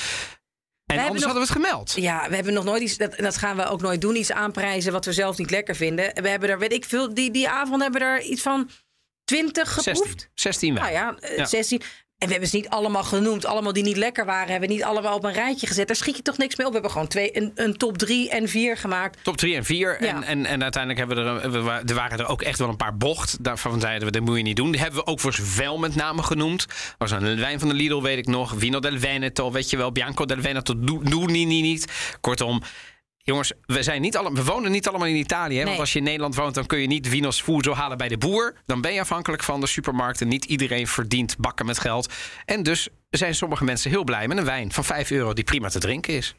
En 0.86 0.98
anders 0.98 1.22
nog- 1.24 1.32
hadden 1.32 1.46
we 1.48 1.52
het 1.54 1.64
gemeld. 1.64 1.92
Ja, 1.96 2.28
we 2.28 2.34
hebben 2.34 2.52
nog 2.52 2.64
nooit 2.64 2.82
iets, 2.82 2.96
dat, 2.96 3.16
dat 3.16 3.36
gaan 3.36 3.56
we 3.56 3.66
ook 3.66 3.80
nooit 3.80 4.00
doen, 4.00 4.16
iets 4.16 4.32
aanprijzen 4.32 4.92
wat 4.92 5.04
we 5.04 5.12
zelf 5.12 5.38
niet 5.38 5.50
lekker 5.50 5.74
vinden. 5.76 6.22
We 6.22 6.28
hebben 6.28 6.48
er, 6.48 6.58
weet 6.58 6.72
ik 6.72 6.84
veel, 6.84 7.14
die, 7.14 7.30
die 7.30 7.48
avond 7.48 7.82
hebben 7.82 8.00
we 8.00 8.06
er 8.06 8.20
iets 8.22 8.42
van 8.42 8.70
20 9.24 9.68
geproefd. 9.72 10.08
16, 10.08 10.28
16 10.34 10.72
Nou 10.74 10.92
wijnen. 10.92 11.16
ja, 11.20 11.28
eh, 11.28 11.36
Ja. 11.36 11.44
16. 11.44 11.82
En 12.24 12.30
we 12.30 12.36
hebben 12.36 12.50
ze 12.52 12.56
niet 12.56 12.68
allemaal 12.68 13.02
genoemd. 13.04 13.46
Allemaal 13.46 13.72
die 13.72 13.82
niet 13.82 13.96
lekker 13.96 14.24
waren, 14.24 14.50
hebben 14.50 14.68
we 14.68 14.74
niet 14.74 14.84
allemaal 14.84 15.14
op 15.16 15.24
een 15.24 15.32
rijtje 15.32 15.66
gezet. 15.66 15.86
Daar 15.86 15.96
schiet 15.96 16.16
je 16.16 16.22
toch 16.22 16.38
niks 16.38 16.56
mee 16.56 16.66
op. 16.66 16.72
We 16.72 16.78
hebben 16.78 16.94
gewoon 16.96 17.08
twee, 17.08 17.36
een, 17.36 17.52
een 17.54 17.76
top 17.76 17.98
3 17.98 18.30
en 18.30 18.48
4 18.48 18.76
gemaakt. 18.76 19.18
Top 19.22 19.36
3 19.36 19.54
en 19.56 19.64
4. 19.64 19.96
Ja. 20.04 20.08
En, 20.08 20.22
en, 20.22 20.46
en 20.46 20.62
uiteindelijk 20.62 20.98
hebben 21.06 21.24
we 21.34 21.40
er, 21.40 21.50
we 21.50 21.60
wa- 21.60 21.82
er 21.86 21.94
waren 21.94 22.18
er 22.18 22.26
ook 22.28 22.42
echt 22.42 22.58
wel 22.58 22.68
een 22.68 22.76
paar 22.76 22.96
bocht. 22.96 23.44
Daarvan 23.44 23.80
zeiden 23.80 24.06
we, 24.06 24.12
dat 24.12 24.22
moet 24.22 24.36
je 24.36 24.42
niet 24.42 24.56
doen. 24.56 24.70
Die 24.70 24.80
hebben 24.80 24.98
we 25.00 25.06
ook 25.06 25.20
voor 25.20 25.36
wel 25.56 25.78
met 25.78 25.94
name 25.94 26.22
genoemd. 26.22 26.66
Was 26.98 27.10
een 27.10 27.38
wijn 27.38 27.58
van 27.58 27.68
de 27.68 27.74
Lidl, 27.74 28.00
weet 28.02 28.18
ik 28.18 28.26
nog. 28.26 28.52
Vino 28.56 28.80
del 28.80 28.98
Veneto, 28.98 29.50
weet 29.52 29.70
je 29.70 29.76
wel. 29.76 29.92
Bianco 29.92 30.24
del 30.24 30.40
Veneto, 30.40 30.74
doe 30.78 31.30
niet, 31.30 31.48
niet. 31.48 31.92
Kortom, 32.20 32.62
jongens, 33.24 33.52
we, 33.66 33.82
zijn 33.82 34.00
niet 34.00 34.16
alle, 34.16 34.32
we 34.32 34.44
wonen 34.44 34.70
niet 34.70 34.88
allemaal 34.88 35.08
in 35.08 35.14
Italië. 35.14 35.58
Hè? 35.58 35.64
Want 35.64 35.78
als 35.78 35.92
je 35.92 35.98
in 35.98 36.04
Nederland 36.04 36.34
woont, 36.34 36.54
dan 36.54 36.66
kun 36.66 36.78
je 36.78 36.86
niet 36.86 37.08
Vino's 37.08 37.42
Fuso 37.42 37.74
halen 37.74 37.98
bij 37.98 38.08
de 38.08 38.18
boer. 38.18 38.54
Dan 38.66 38.80
ben 38.80 38.92
je 38.92 39.00
afhankelijk 39.00 39.42
van 39.42 39.60
de 39.60 39.66
supermarkten. 39.66 40.28
Niet 40.28 40.44
iedereen 40.44 40.86
verdient 40.86 41.36
bakken 41.38 41.66
met 41.66 41.78
geld. 41.78 42.12
En 42.44 42.62
dus 42.62 42.88
zijn 43.10 43.34
sommige 43.34 43.64
mensen 43.64 43.90
heel 43.90 44.04
blij 44.04 44.28
met 44.28 44.38
een 44.38 44.44
wijn 44.44 44.72
van 44.72 44.84
5 44.84 45.10
euro 45.10 45.32
die 45.32 45.44
prima 45.44 45.68
te 45.68 45.78
drinken 45.78 46.14
is. 46.14 46.34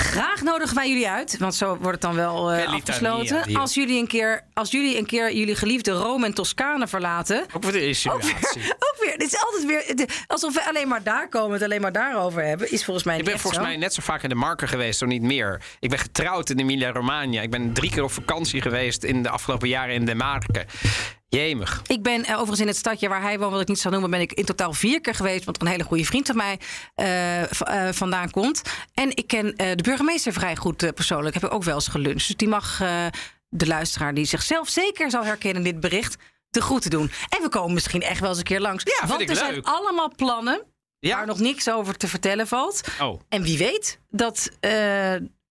Graag 0.00 0.42
nodigen 0.42 0.74
wij 0.74 0.88
jullie 0.88 1.08
uit, 1.08 1.36
want 1.38 1.54
zo 1.54 1.68
wordt 1.68 1.90
het 1.92 2.00
dan 2.00 2.14
wel 2.14 2.52
eh, 2.52 2.72
afgesloten. 2.72 3.44
hier. 3.46 3.58
Als 3.58 3.74
jullie, 3.74 3.98
een 3.98 4.06
keer, 4.06 4.44
als 4.54 4.70
jullie 4.70 4.98
een 4.98 5.06
keer 5.06 5.32
jullie 5.34 5.54
geliefde 5.54 5.90
Rome 5.90 6.26
en 6.26 6.34
Toscane 6.34 6.86
verlaten. 6.88 7.42
Ook 7.42 7.62
voor 7.62 7.72
de 7.72 7.78
Ook 7.78 7.84
insinuatie. 7.84 8.34
weer, 8.54 8.74
ook 8.88 8.96
weer, 9.04 9.18
dit 9.18 9.26
is 9.32 9.44
altijd 9.44 9.64
weer, 9.66 10.08
alsof 10.26 10.54
we 10.54 10.68
alleen 10.68 10.88
maar 10.88 11.02
daar 11.02 11.28
komen, 11.28 11.52
het 11.52 11.62
alleen 11.62 11.80
maar 11.80 11.92
daarover 11.92 12.44
hebben, 12.44 12.72
is 12.72 12.84
volgens 12.84 13.06
mij 13.06 13.18
Ik 13.18 13.24
ben 13.24 13.38
volgens 13.38 13.62
zo. 13.62 13.68
mij 13.68 13.76
net 13.76 13.94
zo 13.94 14.02
vaak 14.02 14.22
in 14.22 14.28
de 14.28 14.34
marker 14.34 14.68
geweest, 14.68 14.98
zo 14.98 15.06
niet 15.06 15.22
meer. 15.22 15.62
Ik 15.80 15.88
ben 15.90 15.98
getrouwd 15.98 16.50
in 16.50 16.58
Emilia-Romagna. 16.58 17.40
Ik 17.40 17.50
ben 17.50 17.72
drie 17.72 17.90
keer 17.90 18.02
op 18.02 18.12
vakantie 18.12 18.62
geweest 18.62 19.04
in 19.04 19.22
de 19.22 19.28
afgelopen 19.30 19.68
jaren 19.68 19.94
in 19.94 20.04
de 20.04 20.14
Marken. 20.14 20.66
Jemig. 21.36 21.82
Ik 21.86 22.02
ben 22.02 22.24
eh, 22.24 22.32
overigens 22.32 22.60
in 22.60 22.66
het 22.66 22.76
stadje 22.76 23.08
waar 23.08 23.22
hij 23.22 23.38
woont, 23.38 23.52
wat 23.52 23.60
ik 23.60 23.68
niet 23.68 23.78
zal 23.80 23.90
noemen, 23.90 24.10
ben 24.10 24.20
ik 24.20 24.32
in 24.32 24.44
totaal 24.44 24.72
vier 24.72 25.00
keer 25.00 25.14
geweest. 25.14 25.44
Want 25.44 25.60
een 25.60 25.66
hele 25.66 25.82
goede 25.84 26.04
vriend 26.04 26.26
van 26.26 26.36
mij 26.36 26.58
eh, 26.94 27.42
eh, 27.60 27.94
vandaan 27.94 28.30
komt. 28.30 28.62
En 28.94 29.16
ik 29.16 29.26
ken 29.26 29.54
de 29.56 29.82
burgemeester 29.82 30.32
vrij 30.32 30.56
goed 30.56 30.94
persoonlijk. 30.94 31.34
Heb 31.34 31.44
ik 31.44 31.52
ook 31.52 31.62
wel 31.64 31.74
eens 31.74 31.88
geluncht. 31.88 32.26
Dus 32.26 32.36
die 32.36 32.48
mag 32.48 32.78
de 33.48 33.66
luisteraar 33.66 34.14
die 34.14 34.24
zichzelf 34.24 34.68
zeker 34.68 35.10
zal 35.10 35.24
herkennen 35.24 35.64
in 35.66 35.72
dit 35.72 35.80
bericht 35.80 36.16
te 36.50 36.60
groeten 36.62 36.90
doen. 36.90 37.10
En 37.28 37.42
we 37.42 37.48
komen 37.48 37.74
misschien 37.74 38.02
echt 38.02 38.20
wel 38.20 38.28
eens 38.28 38.38
een 38.38 38.44
keer 38.44 38.60
langs. 38.60 38.84
Ja, 38.84 38.90
vind 39.06 39.08
want 39.10 39.30
er 39.30 39.36
zijn 39.36 39.62
allemaal 39.64 40.12
plannen 40.16 40.62
Ja. 40.98 41.16
waar 41.16 41.26
nog 41.26 41.38
niks 41.38 41.70
over 41.70 41.96
te 41.96 42.08
vertellen 42.08 42.46
valt. 42.46 42.80
Oh, 43.00 43.20
En 43.28 43.42
wie 43.42 43.58
weet 43.58 43.98
dat 44.10 44.50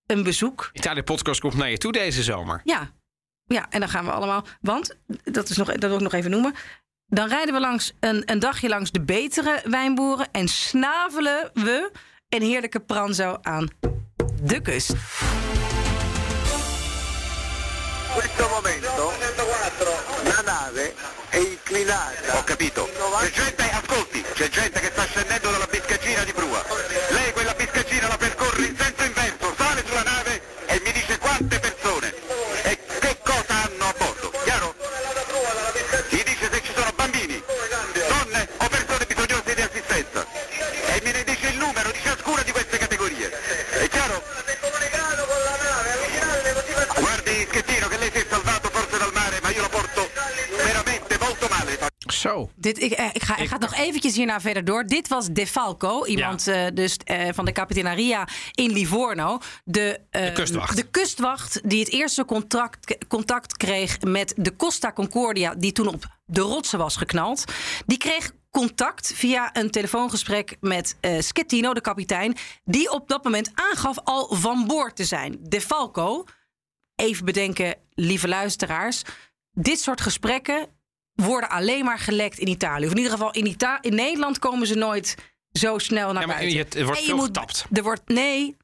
een 0.06 0.24
bezoek 0.24 0.70
Italië 0.74 1.04
Podcast 1.04 1.40
komt 1.42 1.56
naar 1.56 1.70
je 1.70 1.78
toe 1.78 1.92
deze 1.92 2.24
zomer. 2.24 2.62
ja. 2.64 2.98
Ja, 3.50 3.66
en 3.70 3.80
dan 3.80 3.90
gaan 3.90 4.06
we 4.06 4.12
allemaal. 4.12 4.46
Want, 4.62 4.96
dat, 5.24 5.50
is 5.50 5.58
nog, 5.58 5.68
dat 5.72 5.90
wil 5.90 5.96
ik 5.96 6.02
nog 6.02 6.14
even 6.14 6.32
noemen. 6.32 6.54
Dan 7.06 7.28
rijden 7.28 7.54
we 7.54 7.60
langs 7.60 7.94
een, 8.00 8.24
een 8.26 8.40
dagje 8.40 8.70
langs 8.70 8.92
de 8.92 9.02
betere 9.02 9.62
wijnboeren. 9.64 10.28
En 10.32 10.48
snavelen 10.48 11.50
we 11.54 11.92
een 12.30 12.42
heerlijke 12.42 12.80
pranzo 12.80 13.38
aan 13.42 13.68
de 14.42 14.62
kust. 14.62 14.90
In 14.90 14.98
questo 18.16 18.48
momento 18.50 19.14
la 20.24 20.42
nave 20.42 20.94
è 21.30 21.38
inclinata. 21.38 22.38
Ho 22.38 22.44
capito. 22.44 22.90
C'è 23.20 23.32
gente, 23.32 23.70
ascolti, 23.72 24.22
c'è 24.34 24.50
gente 24.50 24.80
che 24.80 24.90
sta 24.92 25.06
scendendo 25.06 25.52
dalla 25.52 25.68
biscaggina 25.68 26.24
di 26.24 26.34
prua. 26.34 26.64
Zo. 52.20 52.50
Dit, 52.56 52.82
ik, 52.82 52.92
eh, 52.92 53.06
ik, 53.14 53.24
ga, 53.24 53.38
ik 53.38 53.48
ga 53.48 53.58
nog 53.58 53.76
eventjes 53.76 54.16
hierna 54.16 54.42
verder 54.42 54.66
door. 54.66 54.86
Dit 54.86 55.08
was 55.08 55.28
De 55.28 55.48
Falco, 55.48 56.06
iemand 56.06 56.48
eh, 56.48 56.66
dus, 56.74 56.98
eh, 56.98 57.28
van 57.34 57.46
de 57.46 57.52
Capitaneria 57.52 58.28
in 58.52 58.72
Livorno. 58.72 59.38
De, 59.64 60.00
De 60.10 60.32
kustwacht. 60.34 60.76
De 60.76 60.84
kustwacht 60.84 61.70
die 61.70 61.80
het 61.80 61.90
eerste 61.90 62.26
contact, 62.26 63.08
contact 63.08 63.58
kreeg 63.58 64.02
met 64.02 64.34
de 64.38 64.56
Costa 64.56 64.94
Concordia... 64.94 65.56
die 65.56 65.72
toen 65.72 65.88
op 65.88 66.06
de 66.26 66.42
rotsen 66.42 66.80
was 66.80 66.96
geknald. 66.96 67.44
Die 67.86 67.98
kreeg 67.98 68.32
contact 68.52 69.14
via 69.16 69.50
een 69.56 69.72
telefoongesprek 69.72 70.58
met 70.60 70.96
Schettino, 71.20 71.74
de 71.74 71.82
kapitein... 71.82 72.38
die 72.64 72.92
op 72.92 73.08
dat 73.08 73.24
moment 73.24 73.52
aangaf 73.54 74.00
al 74.04 74.36
van 74.36 74.68
boord 74.68 74.96
te 74.96 75.04
zijn. 75.04 75.38
De 75.42 75.62
Falco, 75.62 76.24
even 76.96 77.26
bedenken, 77.26 77.76
lieve 77.94 78.28
luisteraars... 78.28 79.02
dit 79.52 79.80
soort 79.80 80.02
gesprekken 80.02 80.68
worden 81.26 81.50
alleen 81.50 81.86
maar 81.86 82.00
gelekt 82.00 82.38
in 82.40 82.48
Italië. 82.48 82.86
Of 82.86 82.92
in 82.92 82.98
ieder 82.98 83.12
geval 83.12 83.32
in, 83.32 83.46
Ita 83.46 83.78
in 83.82 83.96
Nederland 83.96 84.40
komen 84.40 84.68
ze 84.68 84.76
nooit 84.76 85.16
zo 85.52 85.78
snel 85.78 86.12
naar 86.14 86.22
Ja, 86.22 86.28
maar 86.28 86.38
buiten. 86.38 86.84
wordt 86.86 86.98
En 87.00 87.04
je 87.04 87.10
veel 87.10 87.16
moet- 87.18 87.26
getapt. 87.26 87.66
Er 87.74 87.84
wordt, 87.84 88.02
nee, 88.08 88.58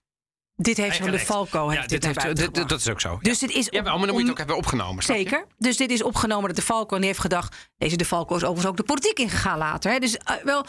dit 0.56 0.78
heeft 0.78 0.98
van 0.98 1.12
de. 1.12 1.20
Falco 1.20 1.70
heeft 1.70 1.82
Ja, 1.82 1.88
dit, 1.88 2.02
dit 2.02 2.24
heeft, 2.24 2.38
dit- 2.54 2.70
dat 2.70 2.80
is 2.80 2.90
ook 2.90 3.02
zo. 3.02 3.20
Dus 3.22 3.40
dit 3.40 3.52
is 3.52 3.68
ja, 3.70 3.82
maar 3.82 3.92
dan 3.92 4.00
moet 4.00 4.10
je 4.16 4.22
het 4.22 4.30
ook 4.30 4.38
hebben 4.38 4.58
opgenomen. 4.58 5.04
Zeker. 5.04 5.46
Dus 5.58 5.78
dit 5.78 5.92
is 5.92 6.04
opgenomen 6.04 6.46
door 6.46 6.56
de 6.56 6.62
Falco. 6.62 6.94
En 6.94 6.98
die 7.02 7.08
heeft 7.10 7.22
gedacht... 7.22 7.72
Deze 7.78 7.96
de 7.96 8.06
Falco 8.06 8.36
is 8.36 8.42
overigens 8.44 8.68
ook 8.68 8.78
de 8.78 8.84
politiek 8.84 9.20
ingegaan 9.20 9.58
later. 9.58 9.92
Hè? 9.92 10.00
Dus 10.00 10.18
eh, 10.18 10.36
wel, 10.44 10.66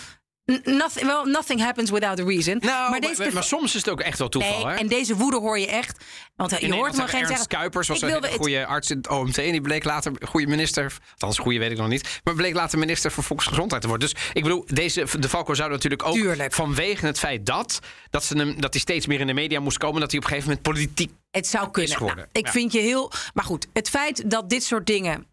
nothing, 0.65 1.25
nothing 1.25 1.61
happens 1.61 1.91
without 1.91 2.21
a 2.21 2.25
reason. 2.25 2.59
Nou, 2.61 2.91
maar, 2.91 3.01
deze 3.01 3.31
maar, 3.33 3.45
soms 3.45 3.65
is 3.75 3.81
het 3.81 3.89
ook 3.89 4.01
echt 4.01 4.19
wel 4.19 4.29
toeval. 4.29 4.57
Nee, 4.65 4.67
hè? 4.67 4.75
en 4.75 4.87
deze 4.87 5.17
woede 5.17 5.37
hoor 5.37 5.59
je 5.59 5.67
echt. 5.67 6.05
Want 6.37 6.53
eh, 6.53 6.59
je 6.59 6.75
hoort 6.75 6.97
hem 6.97 7.07
geen 7.07 7.27
zeggen... 7.27 7.47
Kuipers 7.47 7.89
was 7.89 8.03
een 8.03 8.11
het- 8.11 8.27
goede 8.35 8.67
arts 8.67 8.91
in 8.91 8.97
het 8.97 9.09
OMT. 9.09 9.39
En 9.39 9.53
die 9.53 9.61
bleek 9.61 9.85
later 9.85 10.13
goede 10.29 10.47
minister. 10.47 10.97
Althans, 11.13 11.39
goede 11.39 11.59
weet 11.59 11.71
ik 11.71 11.77
nog 11.77 11.89
niet. 11.89 12.21
Maar 12.25 12.35
bleek 12.35 12.55
later 12.55 12.79
minister 12.79 13.11
voor 13.13 13.25
Volksgezondheid 13.25 13.83
te 13.83 13.89
worden. 13.89 14.09
Dus 14.13 14.23
ik 14.33 14.43
bedoel, 14.43 14.65
deze, 14.67 15.07
de 15.19 15.29
Falco 15.29 15.55
zou 15.55 15.71
natuurlijk 15.71 16.03
ook 16.07 16.15
Tuurlijk. 16.15 16.53
vanwege 16.55 17.07
het 17.07 17.19
feit 17.19 17.47
dat, 17.47 17.81
dat, 18.11 18.25
ze 18.25 18.37
hem, 18.37 18.61
dat 18.61 18.73
hij 18.73 18.81
steeds 18.81 19.07
meer 19.07 19.21
in 19.21 19.27
de 19.27 19.33
media 19.33 19.61
moest 19.61 19.79
komen. 19.79 20.01
Dat 20.01 20.11
hij 20.11 20.19
op 20.21 20.25
een 20.25 20.31
gegeven 20.31 20.57
moment 20.57 20.69
politiek. 20.69 21.11
Het 21.31 21.47
zou 21.47 21.71
kunnen. 21.71 21.99
Nou, 22.01 22.21
ik 22.33 22.47
Ja. 22.47 22.53
vind 22.53 22.73
je 22.73 22.79
heel... 22.81 23.13
Maar 23.35 23.45
goed, 23.45 23.67
het 23.73 23.89
feit 23.91 24.31
dat 24.31 24.51
dit 24.51 24.65
soort 24.65 24.87
dingen... 24.87 25.27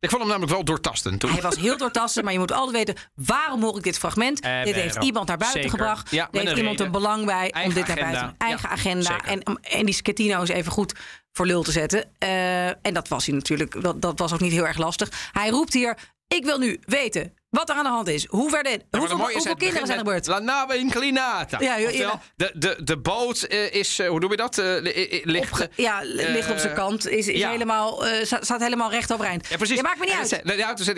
Ik 0.00 0.10
vond 0.10 0.22
hem 0.22 0.30
namelijk 0.30 0.52
wel 0.52 0.64
doortastend 0.64 1.20
toen. 1.20 1.30
Hij 1.30 1.40
was 1.42 1.56
heel 1.56 1.76
doortastend, 1.76 2.24
maar 2.24 2.32
je 2.32 2.38
moet 2.38 2.52
altijd 2.52 2.76
weten... 2.86 3.04
waarom 3.14 3.62
hoor 3.62 3.76
ik 3.76 3.82
dit 3.82 3.98
fragment? 3.98 4.40
Eh, 4.40 4.62
dit 4.62 4.74
heeft 4.74 5.04
iemand 5.04 5.26
naar 5.28 5.36
buiten 5.36 5.62
Zeker. 5.62 5.78
gebracht. 5.78 6.10
Ja, 6.10 6.28
er 6.32 6.38
heeft 6.38 6.50
een 6.52 6.56
iemand 6.56 6.78
reden. 6.78 6.86
een 6.86 7.00
belang 7.00 7.24
bij 7.24 7.46
om 7.46 7.52
Eigen 7.52 7.74
dit 7.74 7.86
naar 7.86 7.98
agenda. 8.00 8.20
buiten... 8.20 8.38
Eigen 8.38 8.68
Ja, 8.68 8.74
agenda. 8.74 9.24
En, 9.24 9.42
en 9.62 9.84
die 9.84 9.94
Schettino 9.94 10.42
is 10.42 10.48
even 10.48 10.72
goed 10.72 10.92
voor 11.32 11.46
lul 11.46 11.62
te 11.62 11.72
zetten. 11.72 12.04
Eh, 12.18 12.66
en 12.66 12.94
dat 12.94 13.08
was 13.08 13.26
hij 13.26 13.34
natuurlijk. 13.34 13.82
Dat, 13.82 14.02
dat 14.02 14.18
was 14.18 14.32
ook 14.32 14.40
niet 14.40 14.52
heel 14.52 14.66
erg 14.66 14.78
lastig. 14.78 15.30
Hij 15.32 15.48
roept 15.48 15.72
hier... 15.72 15.96
Ik 16.26 16.44
wil 16.44 16.58
nu 16.58 16.80
weten 16.84 17.32
wat 17.50 17.68
er 17.68 17.74
aan 17.74 17.84
de 17.84 17.90
hand 17.90 18.08
is. 18.08 18.26
Hoe 18.26 18.50
wat 18.90 19.10
hoeveel, 19.10 19.54
kinderen 19.56 19.86
zijn 19.86 19.98
er 19.98 20.04
gebeurd? 20.04 20.26
La 20.26 20.38
nave 20.38 20.76
inclinata. 20.76 21.60
Ja, 21.60 21.78
joh, 21.78 21.86
Oftewel, 21.88 22.08
ja. 22.10 22.20
de, 22.36 22.52
de, 22.54 22.84
de 22.84 22.98
boot 22.98 23.42
eh, 23.42 23.74
is, 23.74 23.98
eh, 23.98 24.08
hoe 24.08 24.20
noem 24.20 24.30
je 24.30 24.36
dat? 24.36 24.58
Eh, 24.58 24.64
li- 24.80 25.20
ligt, 25.24 25.50
Opge- 25.52 25.70
ja, 25.76 26.00
ligt 26.02 26.50
op 26.50 26.58
zijn 26.58 26.74
kant. 26.74 27.08
Is, 27.08 27.26
helemaal, 27.26 28.04
sta- 28.22 28.42
staat 28.44 28.60
helemaal 28.60 28.90
recht 28.90 29.12
overeind. 29.12 29.48
Ja, 29.48 29.56
precies. 29.56 29.76
Ja, 29.76 29.82
maakt 29.82 29.98
me 29.98 30.04
niet 30.04 30.14
uit. 30.14 30.30
dat 30.44 30.56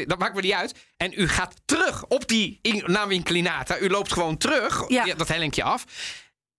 dat 0.09 0.19
maakt 0.19 0.35
me 0.35 0.41
niet 0.41 0.53
uit. 0.53 0.75
En 0.97 1.13
u 1.21 1.29
gaat 1.29 1.55
terug 1.65 2.05
op 2.09 2.29
die 2.29 2.59
in- 2.63 2.83
nave 2.87 3.13
inclinata. 3.13 3.79
U 3.79 3.89
loopt 3.91 4.13
gewoon 4.13 4.37
terug, 4.37 4.89
dat 5.17 5.29
hellinkje 5.29 5.63
af. 5.63 5.85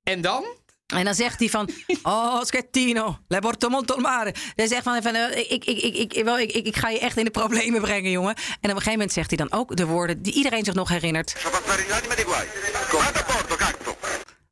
En 0.03 0.21
dan? 0.21 0.45
En 0.91 1.05
dan 1.05 1.15
zegt 1.15 1.39
hij 1.39 1.49
van, 1.49 1.69
oh 2.03 2.41
Schettino, 2.43 3.17
le 3.27 3.39
porto 3.39 3.69
molto 3.69 3.93
al 3.93 3.99
mare. 3.99 4.33
Hij 4.55 4.67
zegt 4.67 4.83
van, 4.83 5.01
van 5.01 5.15
eh, 5.15 5.37
ik, 5.51 5.65
ik, 5.65 5.81
ik, 5.81 6.13
ik, 6.13 6.23
wel, 6.23 6.39
ik, 6.39 6.51
ik, 6.51 6.75
ga 6.75 6.89
je 6.89 6.99
echt 6.99 7.17
in 7.17 7.25
de 7.25 7.31
problemen 7.31 7.81
brengen, 7.81 8.11
jongen. 8.11 8.35
En 8.35 8.41
op 8.41 8.63
een 8.63 8.69
gegeven 8.69 8.91
moment 8.91 9.11
zegt 9.11 9.29
hij 9.29 9.37
dan 9.37 9.51
ook 9.59 9.75
de 9.75 9.85
woorden 9.85 10.21
die 10.21 10.33
iedereen 10.33 10.63
zich 10.65 10.73
nog 10.73 10.89
herinnert. 10.89 11.35
Vado 11.39 13.19
a 13.19 13.23
bordo, 13.27 13.55
cazzo. 13.55 13.95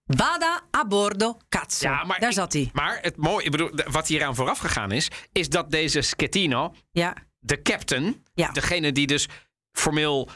Vada 0.08 0.62
a 0.75 0.86
bordo, 0.86 1.38
cazzo. 1.49 1.89
Daar 2.19 2.34
zat 2.34 2.54
hij. 2.54 2.69
Maar 2.73 2.97
het 3.02 3.17
mooie, 3.17 3.45
ik 3.45 3.52
bedoel, 3.52 3.71
wat 3.91 4.08
hier 4.08 4.23
aan 4.23 4.36
vooraf 4.36 4.60
gegaan 4.60 4.91
is, 4.91 5.08
is 5.32 5.49
dat 5.49 5.71
deze 5.71 6.02
Schettino, 6.02 6.73
Ja, 6.91 7.13
de 7.39 7.62
captain, 7.62 8.25
Ja. 8.34 8.52
degene 8.52 8.91
die 8.91 9.08
dus 9.08 9.28
formeel 9.71 10.30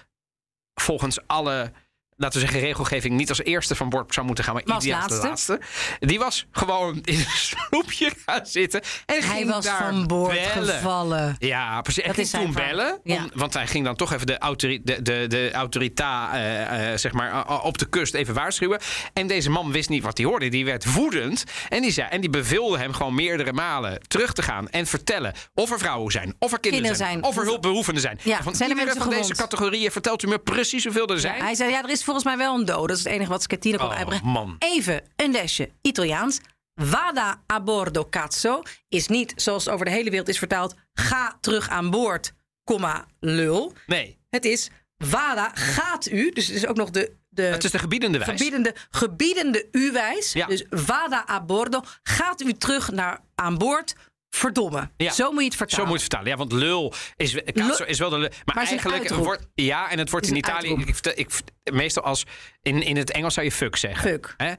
volgens 0.73 1.27
alle 1.27 1.71
laten 2.17 2.39
we 2.39 2.45
zeggen, 2.45 2.65
regelgeving 2.65 3.15
niet 3.15 3.29
als 3.29 3.43
eerste 3.43 3.75
van 3.75 3.89
boord 3.89 4.13
zou 4.13 4.25
moeten 4.25 4.43
gaan, 4.43 4.53
maar, 4.53 4.77
ideaal 4.77 5.01
als 5.01 5.21
de 5.21 5.27
laatste. 5.27 5.59
Die 5.99 6.19
was 6.19 6.45
gewoon 6.51 6.99
in 7.03 7.13
een 7.19 7.25
sloepje 7.29 8.11
gaan 8.25 8.45
zitten. 8.45 8.81
En 9.05 9.15
Hij 9.15 9.21
ging 9.21 9.49
was 9.49 9.65
daar 9.65 9.77
van 9.93 10.07
boord 10.07 10.31
bellen. 10.53 10.73
gevallen. 10.75 11.35
Ja, 11.39 11.81
precies. 11.81 12.03
En 12.03 12.13
ging 12.13 12.27
toen 12.29 12.53
bellen. 12.53 12.99
Ja. 13.03 13.15
om- 13.15 13.31
want 13.33 13.53
hij 13.53 13.67
ging 13.67 13.85
dan 13.85 13.95
toch 13.95 14.13
even 14.13 14.27
de, 14.27 14.37
autori 14.37 14.81
de, 14.83 15.01
de, 15.01 15.25
de 15.27 15.51
autorita 15.51 16.33
eh, 16.33 16.91
eh, 16.91 16.97
zeg 16.97 17.11
maar, 17.11 17.31
eh, 17.47 17.65
op 17.65 17.77
de 17.77 17.85
kust 17.89 18.13
even 18.13 18.33
waarschuwen. 18.33 18.79
En 19.13 19.27
deze 19.27 19.49
man 19.49 19.71
wist 19.71 19.89
niet 19.89 20.03
wat 20.03 20.17
hij 20.17 20.25
hoorde. 20.27 20.49
Die 20.49 20.65
werd 20.65 20.93
woedend. 20.93 21.43
En 21.69 21.81
die, 21.81 21.91
zei, 21.91 22.07
en 22.09 22.21
die 22.21 22.29
beveelde 22.29 22.77
hem 22.77 22.93
gewoon 22.93 23.15
meerdere 23.15 23.53
malen 23.53 23.99
terug 24.07 24.33
te 24.33 24.41
gaan 24.41 24.69
en 24.69 24.85
vertellen 24.87 25.33
of 25.53 25.71
er 25.71 25.79
vrouwen 25.79 26.11
zijn, 26.11 26.35
of 26.39 26.51
er 26.51 26.59
kinderen, 26.59 26.71
Kinderen 26.87 26.95
zijn, 26.97 27.09
zijn. 27.11 27.23
of 27.23 27.37
er 27.37 27.43
hulpbehoevenden 27.43 28.01
zijn. 28.01 28.19
Ja, 28.23 28.37
En 28.37 28.43
van 28.43 28.55
zijn 28.55 28.69
er 28.71 28.77
iedere 28.79 28.99
van 28.99 29.09
deze 29.09 29.35
categorieën 29.35 29.91
vertelt 29.91 30.23
u 30.23 30.27
me 30.27 30.39
precies 30.39 30.83
hoeveel 30.83 31.07
er 31.07 31.19
zijn. 31.19 31.37
Ja, 31.37 31.43
hij 31.43 31.55
zei, 31.55 31.71
ja, 31.71 31.83
er 31.83 31.89
is 31.89 32.02
volgens 32.03 32.25
mij 32.25 32.37
wel 32.37 32.55
een 32.55 32.65
dood. 32.65 32.87
Dat 32.87 32.97
is 32.97 33.03
het 33.03 33.13
enige 33.13 33.29
wat 33.29 33.43
Schettino 33.43 33.77
kon 33.77 33.87
Oh, 33.87 33.95
uitbrengen. 33.95 34.25
man. 34.27 34.55
Even 34.59 35.01
een 35.15 35.31
lesje 35.31 35.69
Italiaans. 35.81 36.39
Vada 36.75 37.41
a 37.51 37.61
bordo 37.61 38.07
cazzo 38.09 38.61
is 38.89 39.07
niet, 39.07 39.33
zoals 39.35 39.69
over 39.69 39.85
de 39.85 39.91
hele 39.91 40.09
wereld 40.09 40.27
is 40.29 40.37
vertaald... 40.37 40.75
ga 40.93 41.37
terug 41.41 41.69
aan 41.69 41.89
boord, 41.89 42.33
comma, 42.63 43.05
lul. 43.19 43.73
Nee, 43.85 44.17
Het 44.29 44.45
is 44.45 44.69
vada, 44.97 45.51
gaat 45.53 46.05
u. 46.11 46.31
Dus 46.31 46.47
het 46.47 46.55
is 46.55 46.67
ook 46.67 46.75
nog 46.75 46.89
de, 46.89 47.15
de 47.29 47.41
het 47.41 47.63
is 47.63 47.71
de 47.71 47.79
gebiedende 47.79 48.17
wijs. 48.17 48.29
gebiedende, 48.31 48.75
gebiedende 48.89 49.67
u-wijs. 49.71 50.33
Ja. 50.33 50.45
Dus 50.45 50.63
vada 50.69 51.25
a 51.29 51.41
bordo, 51.43 51.81
gaat 52.03 52.41
u 52.41 52.53
terug 52.53 52.91
naar 52.91 53.19
aan 53.35 53.57
boord... 53.57 53.95
Verdomme. 54.35 54.89
Ja. 54.97 55.11
Zo 55.11 55.31
moet 55.31 55.39
je 55.39 55.45
het 55.47 55.55
vertalen. 55.55 55.85
Zo 55.85 55.91
moet 55.91 55.99
je 56.01 56.05
het 56.05 56.13
vertalen. 56.13 56.27
Ja, 56.31 56.37
want 56.37 56.51
lul 56.51 56.93
is, 57.15 57.33
is 57.85 57.99
wel 57.99 58.09
de 58.09 58.17
lul. 58.17 58.29
Maar, 58.45 58.55
eigenlijk 58.67 59.09
wordt 59.09 59.47
ja, 59.55 59.89
en 59.89 59.97
het 59.99 60.09
wordt 60.09 60.25
Het 60.25 60.35
in 60.35 60.41
Italië 60.41 60.71
ik, 60.85 60.99
ik, 61.15 61.29
meestal 61.73 62.03
als 62.03 62.23
in, 62.61 62.81
in 62.83 62.97
het 62.97 63.11
Engels 63.11 63.33
zou 63.33 63.45
je 63.45 63.51
fuck 63.51 63.75
zeggen. 63.75 64.09
Fuck. 64.09 64.33
Hè? 64.37 64.53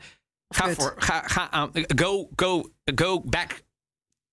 Ga 0.48 0.70
voor 0.74 0.94
ga, 0.98 1.22
ga 1.26 1.50
aan 1.50 1.70
go 1.96 2.28
go 2.36 2.70
go 2.94 3.20
back. 3.20 3.62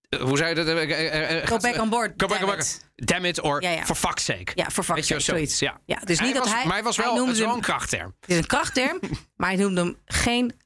Eh, 0.10 0.20
hoe 0.22 0.38
zou 0.38 0.50
je 0.50 0.56
dat? 0.56 0.68
eh, 0.68 1.38
eh, 1.42 1.48
Go 1.48 1.58
back 1.58 1.82
on 1.82 1.90
board, 1.90 2.14
Go 2.18 2.28
back 2.28 2.40
on 2.40 2.46
board. 2.46 2.80
Damn 2.96 3.26
it 3.26 3.42
or 3.42 3.62
Ja, 3.62 3.70
ja. 3.70 3.86
for 3.86 3.96
fuck's 3.96 4.24
sake. 4.26 4.52
Ja, 4.56 4.70
for 4.70 4.84
fuck's 4.84 5.00
Weet 5.00 5.08
je, 5.08 5.14
sake, 5.20 5.24
zoiets. 5.38 5.60
Ja. 5.60 5.80
Ja, 5.86 5.96
dus 6.04 6.20
niet 6.20 6.36
dat 6.36 6.50
hij- 6.50 6.64
Maar 6.66 6.74
hij 6.74 6.84
was 6.84 6.96
hij 6.98 7.06
wel 7.06 7.16
noemde 7.16 7.30
het 7.32 7.40
wel 7.40 7.48
hem- 7.48 7.58
een 7.58 7.64
krachtterm. 7.64 8.16
Het 8.20 8.30
is 8.30 8.38
een 8.38 8.46
krachtterm, 8.48 9.00
maar 9.36 9.50
hij 9.50 9.58
noemde 9.58 9.82
hem 9.82 9.98
geen 10.06 10.60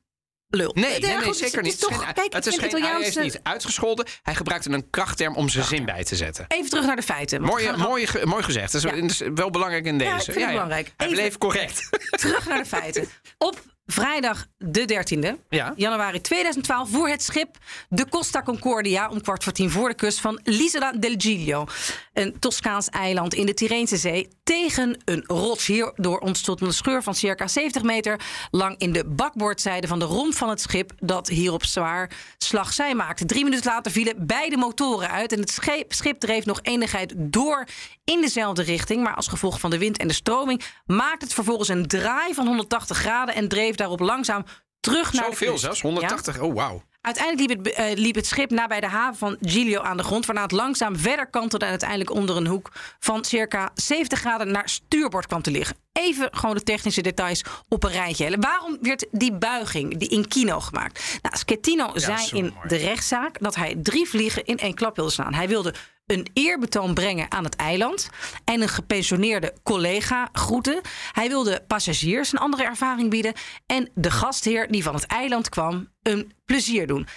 lul. 0.56 0.72
Nee, 0.74 1.02
Ja, 1.02 1.08
nee, 1.08 1.18
nee, 1.18 1.34
zeker 1.34 1.62
niet. 1.62 1.72
Het 1.72 1.82
is 1.82 1.88
toch, 1.88 2.14
kijk, 2.14 2.34
het 2.34 2.46
is 2.46 2.58
geen, 2.58 2.68
Italiaanse- 2.68 3.20
niet 3.22 3.40
uitgescholden. 3.44 4.06
Hij 4.24 4.36
gebruikte 4.36 4.70
een 4.70 4.90
krachtterm 4.90 5.36
om 5.36 5.50
zijn 5.50 5.66
zin 5.66 5.86
bij 5.86 6.04
te 6.04 6.16
zetten. 6.16 6.46
Even 6.48 6.70
terug 6.70 6.86
naar 6.86 6.96
de 6.96 7.02
feiten. 7.02 7.42
Mooi, 7.42 7.72
mooi, 7.78 8.08
ge- 8.08 8.26
mooi 8.26 8.44
gezegd. 8.44 8.72
Dat 8.72 8.84
is, 8.94 9.18
Ja. 9.18 9.34
wel 9.34 9.50
belangrijk 9.50 9.86
in 9.86 9.98
deze. 9.98 10.14
ik 10.16 10.22
vind 10.24 10.40
het 10.40 10.48
belangrijk. 10.48 10.94
Hij 10.98 11.08
bleef 11.08 11.38
correct. 11.38 11.90
Terug 12.10 12.48
naar 12.48 12.58
de 12.58 12.66
feiten. 12.66 13.08
Op 13.38 13.62
vrijdag 13.86 14.46
de 14.58 14.86
13e 14.86 15.36
Ja. 15.50 15.74
januari 15.76 16.22
2012 16.22 16.90
voer 16.90 17.10
het 17.10 17.24
schip 17.24 17.58
de 17.90 18.10
Costa 18.10 18.42
Concordia 18.42 19.10
om 19.10 19.22
kwart 19.22 19.44
voor 19.44 19.54
tien 19.54 19.70
voor 19.70 19.90
de 19.90 19.96
kust 19.96 20.22
van 20.22 20.40
l'Isola 20.44 20.92
del 20.92 21.14
Giglio, 21.18 21.66
een 22.14 22.40
Toscaans 22.40 22.90
eiland 22.90 23.34
in 23.34 23.46
de 23.46 23.54
Tyreense 23.54 23.98
Zee, 23.98 24.28
tegen 24.44 25.02
een 25.06 25.24
rots. 25.28 25.66
Hierdoor 25.66 26.20
ontstond 26.20 26.62
een 26.62 26.74
scheur 26.74 27.04
van 27.04 27.16
circa 27.16 27.48
70 27.48 27.84
meter 27.84 28.20
lang 28.52 28.76
in 28.78 28.92
de 28.92 29.06
bakboordzijde 29.06 29.88
van 29.88 30.00
de 30.00 30.06
romp 30.06 30.34
van 30.34 30.50
het 30.50 30.62
schip 30.62 30.92
dat 31.00 31.28
hierop 31.28 31.66
zwaar 31.66 32.12
slagzij 32.38 32.96
maakte. 32.96 33.26
Drie 33.26 33.44
minuten 33.44 33.72
later 33.72 33.92
vielen 33.92 34.26
beide 34.26 34.58
motoren 34.58 35.12
uit 35.12 35.32
en 35.32 35.40
het 35.40 35.50
schip, 35.50 35.94
schip 35.94 36.20
dreef 36.20 36.46
nog 36.46 36.60
enigheid 36.62 37.14
door 37.18 37.68
in 38.04 38.22
dezelfde 38.22 38.64
richting, 38.64 39.04
maar 39.04 39.16
als 39.16 39.28
gevolg 39.28 39.60
van 39.60 39.70
de 39.70 39.78
wind 39.78 39.98
en 39.98 40.08
de 40.08 40.14
stroming 40.14 40.64
maakte 40.86 41.26
het 41.26 41.34
vervolgens 41.34 41.70
een 41.70 41.88
draai 41.88 42.34
van 42.34 42.48
180 42.48 42.98
graden 42.98 43.36
en 43.36 43.48
dreef 43.48 43.75
daarop 43.78 44.00
langzaam 44.00 44.46
terug 44.80 45.14
naar 45.14 45.24
de 45.24 45.30
Zoveel 45.32 45.50
kust. 45.52 45.64
zelfs, 45.64 45.82
Ja? 45.82 45.88
180. 45.88 46.40
Oh, 46.40 46.56
wauw. 46.56 46.84
Uiteindelijk 47.02 47.50
liep 47.50 47.66
het, 47.66 47.74
eh, 47.76 47.98
liep 47.98 48.16
het 48.16 48.26
schip 48.28 48.50
nabij 48.52 48.80
de 48.80 48.88
haven 48.88 49.18
van 49.18 49.38
Giglio 49.42 49.82
aan 49.82 49.98
de 49.98 50.04
grond, 50.04 50.26
waarna 50.26 50.42
het 50.42 50.52
langzaam 50.52 50.98
verder 50.98 51.28
kantelde 51.30 51.66
en 51.66 51.72
uiteindelijk 51.72 52.10
onder 52.10 52.38
een 52.38 52.48
hoek 52.48 52.72
van 53.00 53.26
circa 53.26 53.72
70 53.74 54.20
graden 54.20 54.52
naar 54.52 54.70
stuurboord 54.70 55.28
kwam 55.28 55.42
te 55.42 55.52
liggen. 55.52 55.76
Even 55.92 56.28
gewoon 56.32 56.56
de 56.56 56.64
technische 56.64 57.02
details 57.02 57.44
op 57.70 57.84
een 57.84 57.92
rijtje. 57.92 58.38
Waarom 58.40 58.78
werd 58.82 59.06
die 59.12 59.34
buiging, 59.34 59.98
die 59.98 60.10
in 60.10 60.28
kino 60.28 60.60
gemaakt? 60.60 61.20
Nou, 61.22 61.38
Schettino 61.38 61.92
zei 61.94 62.30
in 62.32 62.54
mooi. 62.56 62.68
de 62.68 62.76
rechtszaak 62.76 63.40
dat 63.40 63.56
hij 63.56 63.76
drie 63.84 64.10
vliegen 64.10 64.46
in 64.46 64.58
één 64.58 64.74
klap 64.74 64.96
wilde 64.96 65.12
slaan. 65.12 65.34
Hij 65.34 65.48
wilde 65.48 65.74
een 66.06 66.28
eerbetoon 66.34 66.94
brengen 66.94 67.32
aan 67.32 67.44
het 67.44 67.56
eiland 67.56 68.10
en 68.44 68.62
een 68.62 68.70
gepensioneerde 68.70 69.54
collega 69.64 70.30
groeten. 70.32 70.82
Hij 71.12 71.28
wilde 71.28 71.64
passagiers 71.68 72.32
een 72.32 72.40
andere 72.40 72.64
ervaring 72.64 73.10
bieden 73.10 73.34
en 73.66 73.90
de 73.94 74.12
gastheer 74.12 74.72
die 74.72 74.84
van 74.84 74.94
het 74.96 75.06
eiland 75.06 75.50
kwam 75.50 75.90
een 76.02 76.34
plezier 76.46 76.88
doen. 76.88 77.08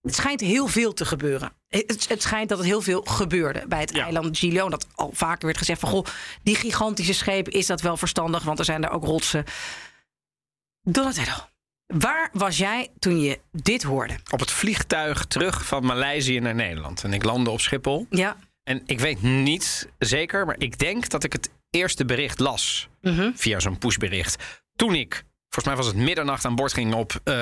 Het 0.00 0.14
schijnt 0.14 0.40
heel 0.40 0.66
veel 0.66 0.92
te 0.92 1.04
gebeuren. 1.04 1.52
Het, 1.68 2.08
het 2.08 2.22
schijnt 2.22 2.48
dat 2.48 2.58
het 2.58 2.66
heel 2.66 2.80
veel 2.80 3.02
gebeurde 3.02 3.64
bij 3.68 3.80
het 3.80 3.94
Ja. 3.94 4.04
eiland 4.04 4.38
Giglio. 4.38 4.68
Dat 4.68 4.86
al 4.94 5.10
vaker 5.14 5.46
werd 5.46 5.58
gezegd 5.58 5.80
van... 5.80 5.88
Goh, 5.88 6.06
die 6.42 6.54
gigantische 6.54 7.14
schepen, 7.14 7.52
is 7.52 7.66
dat 7.66 7.80
wel 7.80 7.96
verstandig? 7.96 8.42
Want 8.42 8.58
er 8.58 8.64
zijn 8.64 8.84
er 8.84 8.90
ook 8.90 9.04
rotsen. 9.04 9.44
Donatello, 10.82 11.34
waar 11.86 12.30
was 12.32 12.58
jij 12.58 12.90
toen 12.98 13.20
je 13.20 13.38
dit 13.52 13.82
hoorde? 13.82 14.14
Op 14.30 14.40
het 14.40 14.50
vliegtuig 14.50 15.24
terug 15.24 15.66
van 15.66 15.84
Maleisië 15.86 16.40
naar 16.40 16.54
Nederland. 16.54 17.04
En 17.04 17.12
ik 17.12 17.24
landde 17.24 17.50
op 17.50 17.60
Schiphol. 17.60 18.06
Ja, 18.10 18.36
En 18.62 18.82
ik 18.86 19.00
weet 19.00 19.22
niet 19.22 19.88
zeker, 19.98 20.46
maar 20.46 20.56
ik 20.58 20.78
denk 20.78 21.08
dat 21.08 21.24
ik 21.24 21.32
het 21.32 21.50
eerste 21.70 22.04
bericht 22.04 22.38
las. 22.38 22.88
Mhm. 23.00 23.30
Via 23.34 23.60
zo'n 23.60 23.78
pushbericht. 23.78 24.44
Toen 24.76 24.94
ik, 24.94 25.24
volgens 25.48 25.64
mij 25.64 25.76
was 25.76 25.86
het 25.86 25.96
middernacht 25.96 26.44
aan 26.44 26.54
boord 26.54 26.72
ging 26.72 26.94
op 26.94 27.12
eh, 27.24 27.34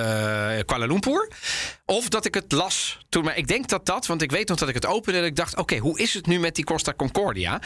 Kuala 0.65 0.87
Lumpur. 0.87 1.31
Of 1.85 2.09
dat 2.09 2.25
ik 2.25 2.35
het 2.35 2.53
las 2.53 2.99
toen. 3.09 3.25
Maar 3.25 3.37
ik 3.37 3.49
denk 3.49 3.69
dat 3.69 3.87
dat, 3.87 4.07
want 4.07 4.23
ik 4.23 4.31
weet 4.31 4.49
nog 4.49 4.59
dat 4.59 4.69
ik 4.69 4.75
het 4.75 4.87
opende. 4.87 5.19
En 5.19 5.25
ik 5.25 5.37
dacht, 5.37 5.57
oké, 5.57 5.77
hoe 5.77 5.99
is 6.01 6.15
het 6.15 6.27
nu 6.27 6.39
met 6.39 6.55
die 6.55 6.65
Costa 6.65 6.95
Concordia? 6.97 7.61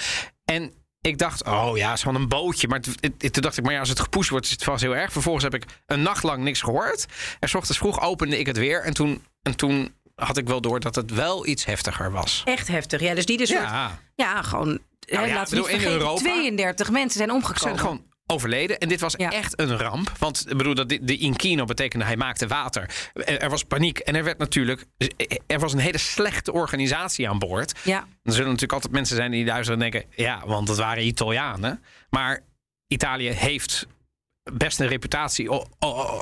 En 0.44 0.72
ik 1.08 1.18
dacht, 1.18 1.44
oh 1.44 1.76
ja, 1.76 1.96
gewoon 1.96 2.14
een 2.14 2.28
bootje. 2.28 2.68
Maar 2.68 2.80
toen 2.80 3.42
dacht 3.42 3.56
ik, 3.58 3.64
maar 3.64 3.72
ja, 3.72 3.78
als 3.80 3.88
het 3.88 4.00
gepusht 4.00 4.30
wordt, 4.30 4.46
is 4.46 4.52
het 4.52 4.64
vast 4.64 4.82
heel 4.82 4.96
erg. 4.96 5.12
Vervolgens 5.12 5.44
heb 5.44 5.54
ik 5.54 5.64
een 5.86 6.02
nacht 6.02 6.22
lang 6.22 6.42
niks 6.42 6.60
gehoord. 6.60 7.06
En 7.40 7.48
s 7.48 7.54
ochtends 7.54 7.78
vroeg 7.78 8.00
opende 8.00 8.38
ik 8.38 8.46
het 8.46 8.56
weer. 8.56 8.82
En 8.82 8.94
toen, 8.94 9.24
en 9.42 9.56
toen 9.56 9.94
had 10.14 10.36
ik 10.36 10.46
wel 10.46 10.60
door 10.60 10.80
dat 10.80 10.94
het 10.94 11.10
wel 11.14 11.46
iets 11.46 11.64
heftiger 11.64 12.10
was. 12.12 12.42
echt 12.44 12.68
heftig. 12.68 13.00
Ja, 13.00 13.14
dus 13.14 13.26
die 13.26 13.36
dus 13.38 13.48
Ja. 13.48 13.98
ja, 14.14 14.42
gewoon... 14.42 14.78
ja, 15.00 15.20
laten 15.26 15.34
we 15.42 15.48
bedoel, 15.50 15.64
in 15.66 15.70
vergeten, 15.80 15.92
Europa- 16.00 16.20
32 16.20 16.90
mensen 16.90 17.18
zijn 17.18 17.30
omgekomen. 17.30 17.60
zijn 17.60 17.78
gewoon 17.78 18.02
overleden. 18.30 18.78
En 18.78 18.88
dit 18.88 19.00
was 19.00 19.14
Ja. 19.16 19.30
echt 19.30 19.60
een 19.60 19.76
ramp. 19.76 20.12
Want 20.18 20.44
ik 20.50 20.56
bedoel, 20.56 20.74
dat 20.74 20.88
de, 20.88 21.16
Inkino 21.16 21.64
betekende 21.64 22.04
hij 22.04 22.16
maakte 22.16 22.46
water. 22.46 23.10
Er, 23.24 23.50
was 23.50 23.62
paniek. 23.64 23.98
En 23.98 24.14
er 24.14 24.24
werd 24.24 24.38
natuurlijk. 24.38 24.84
Er 25.46 25.58
was 25.58 25.72
een 25.72 25.78
hele 25.78 25.98
slechte 25.98 26.52
organisatie 26.52 27.28
aan 27.28 27.38
boord. 27.38 27.78
Ja, 27.84 27.98
Er 28.22 28.32
zullen 28.32 28.46
natuurlijk 28.46 28.72
altijd 28.72 28.92
mensen 28.92 29.16
zijn 29.16 29.30
die 29.30 29.44
luisteren 29.44 29.82
en 29.82 29.90
denken: 29.90 30.10
ja, 30.16 30.42
want 30.46 30.68
het 30.68 30.76
waren 30.78 31.06
Italianen. 31.06 31.82
Maar 32.10 32.40
Italië 32.86 33.28
heeft 33.28 33.86
best 34.52 34.80
een 34.80 34.86
reputatie 34.88 35.48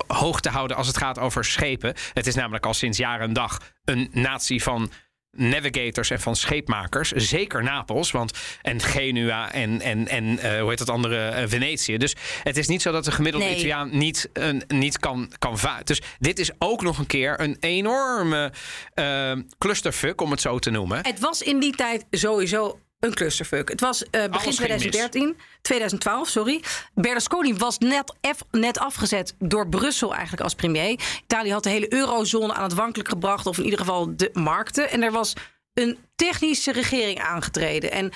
hoog 0.06 0.40
te 0.40 0.48
houden 0.48 0.76
als 0.76 0.86
het 0.86 0.96
gaat 0.96 1.18
over 1.18 1.44
schepen. 1.44 1.94
Het 2.12 2.26
is 2.26 2.34
namelijk 2.34 2.66
al 2.66 2.74
sinds 2.74 2.98
jaren 2.98 3.26
en 3.28 3.32
dag 3.32 3.58
een 3.84 4.08
natie 4.12 4.62
van 4.62 4.90
navigators 5.36 6.10
en 6.10 6.20
van 6.20 6.36
scheepmakers. 6.36 7.10
Zeker 7.10 7.62
Napels, 7.62 8.10
want 8.10 8.38
en 8.62 8.80
Genua 8.80 9.52
en, 9.52 9.80
en, 9.80 10.08
en 10.08 10.38
eh, 10.38 10.60
hoe 10.60 10.68
heet 10.68 10.78
dat 10.78 10.90
andere, 10.90 11.28
eh, 11.28 11.44
Venetië. 11.46 11.96
Dus 11.96 12.14
het 12.42 12.56
is 12.56 12.66
niet 12.66 12.82
zo 12.82 12.92
dat 12.92 13.04
de 13.04 13.12
gemiddelde 13.12 13.46
Nee. 13.46 13.54
Italiaan 13.54 13.98
niet, 13.98 14.28
een, 14.32 14.62
niet 14.68 14.98
kan, 14.98 15.32
kan 15.38 15.58
varen. 15.58 15.84
Dus 15.84 16.02
dit 16.18 16.38
is 16.38 16.50
ook 16.58 16.82
nog 16.82 16.98
een 16.98 17.06
keer 17.06 17.40
een 17.40 17.56
enorme 17.60 18.52
eh, 18.94 19.32
clusterfuck, 19.58 20.20
om 20.20 20.30
het 20.30 20.40
zo 20.40 20.58
te 20.58 20.70
noemen. 20.70 20.98
Het 21.02 21.20
was 21.20 21.42
in 21.42 21.60
die 21.60 21.76
tijd 21.76 22.04
sowieso 22.10 22.80
een 23.06 23.14
clusterfuck. 23.14 23.68
Het 23.68 23.80
was 23.80 24.02
eh, 24.02 24.10
begin 24.10 24.32
Alles 24.32 24.42
ging 24.42 24.68
mis. 24.68 24.80
2013, 24.80 25.36
2012, 25.62 26.28
sorry. 26.28 26.62
Berlusconi 26.94 27.54
was 27.54 27.78
net, 27.78 28.14
net 28.50 28.78
afgezet 28.78 29.34
door 29.38 29.68
Brussel 29.68 30.12
eigenlijk 30.12 30.42
als 30.42 30.54
premier. 30.54 31.00
Italië 31.22 31.52
had 31.52 31.62
de 31.62 31.70
hele 31.70 31.92
eurozone 31.92 32.54
aan 32.54 32.62
het 32.62 32.74
wankelijk 32.74 33.08
gebracht, 33.08 33.46
of 33.46 33.58
in 33.58 33.64
ieder 33.64 33.78
geval 33.78 34.16
de 34.16 34.30
markten. 34.32 34.90
En 34.90 35.02
er 35.02 35.12
was 35.12 35.32
een 35.74 35.98
technische 36.16 36.72
regering 36.72 37.20
aangetreden. 37.20 37.90
En 37.90 38.12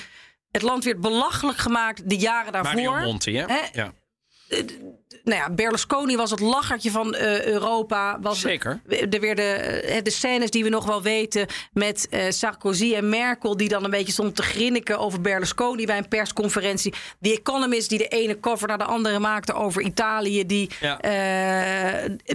het 0.51 0.63
land 0.63 0.85
werd 0.85 1.01
belachelijk 1.01 1.59
gemaakt 1.59 2.11
de 2.11 2.17
jaren 2.17 2.53
daarvoor. 2.53 2.83
Mario 2.83 3.05
Monti, 3.05 3.37
hè? 3.37 3.45
Hè? 3.47 3.61
Ja. 3.73 3.93
Nou 5.25 5.39
ja, 5.39 5.51
Berlusconi 5.51 6.17
was 6.17 6.31
het 6.31 6.41
lachertje 6.41 6.91
van 6.91 7.15
eh, 7.15 7.45
Europa. 7.47 8.19
Was 8.21 8.41
Zeker. 8.41 8.81
Er 8.89 9.21
weer 9.21 9.37
de, 9.37 9.43
eh, 9.43 10.03
de 10.03 10.11
scènes 10.11 10.51
die 10.51 10.63
we 10.65 10.69
nog 10.71 10.85
wel 10.87 11.03
weten 11.03 11.47
met 11.73 12.09
eh, 12.11 12.25
Sarkozy 12.31 12.95
en 12.95 13.09
Merkel... 13.09 13.57
die 13.57 13.69
dan 13.69 13.85
een 13.85 13.91
beetje 13.91 14.13
stonden 14.13 14.35
te 14.35 14.43
grinniken 14.43 14.99
over 14.99 15.21
Berlusconi 15.21 15.87
bij 15.87 15.99
een 15.99 16.09
persconferentie. 16.09 16.95
The 17.21 17.33
Economist 17.33 17.89
die 17.89 17.99
de 17.99 18.09
ene 18.09 18.41
cover 18.41 18.69
naar 18.69 18.79
de 18.79 18.85
andere 18.85 19.19
maakte 19.19 19.53
over 19.53 19.83
Italië... 19.83 20.47
die, 20.47 20.71
Ja. 20.81 20.99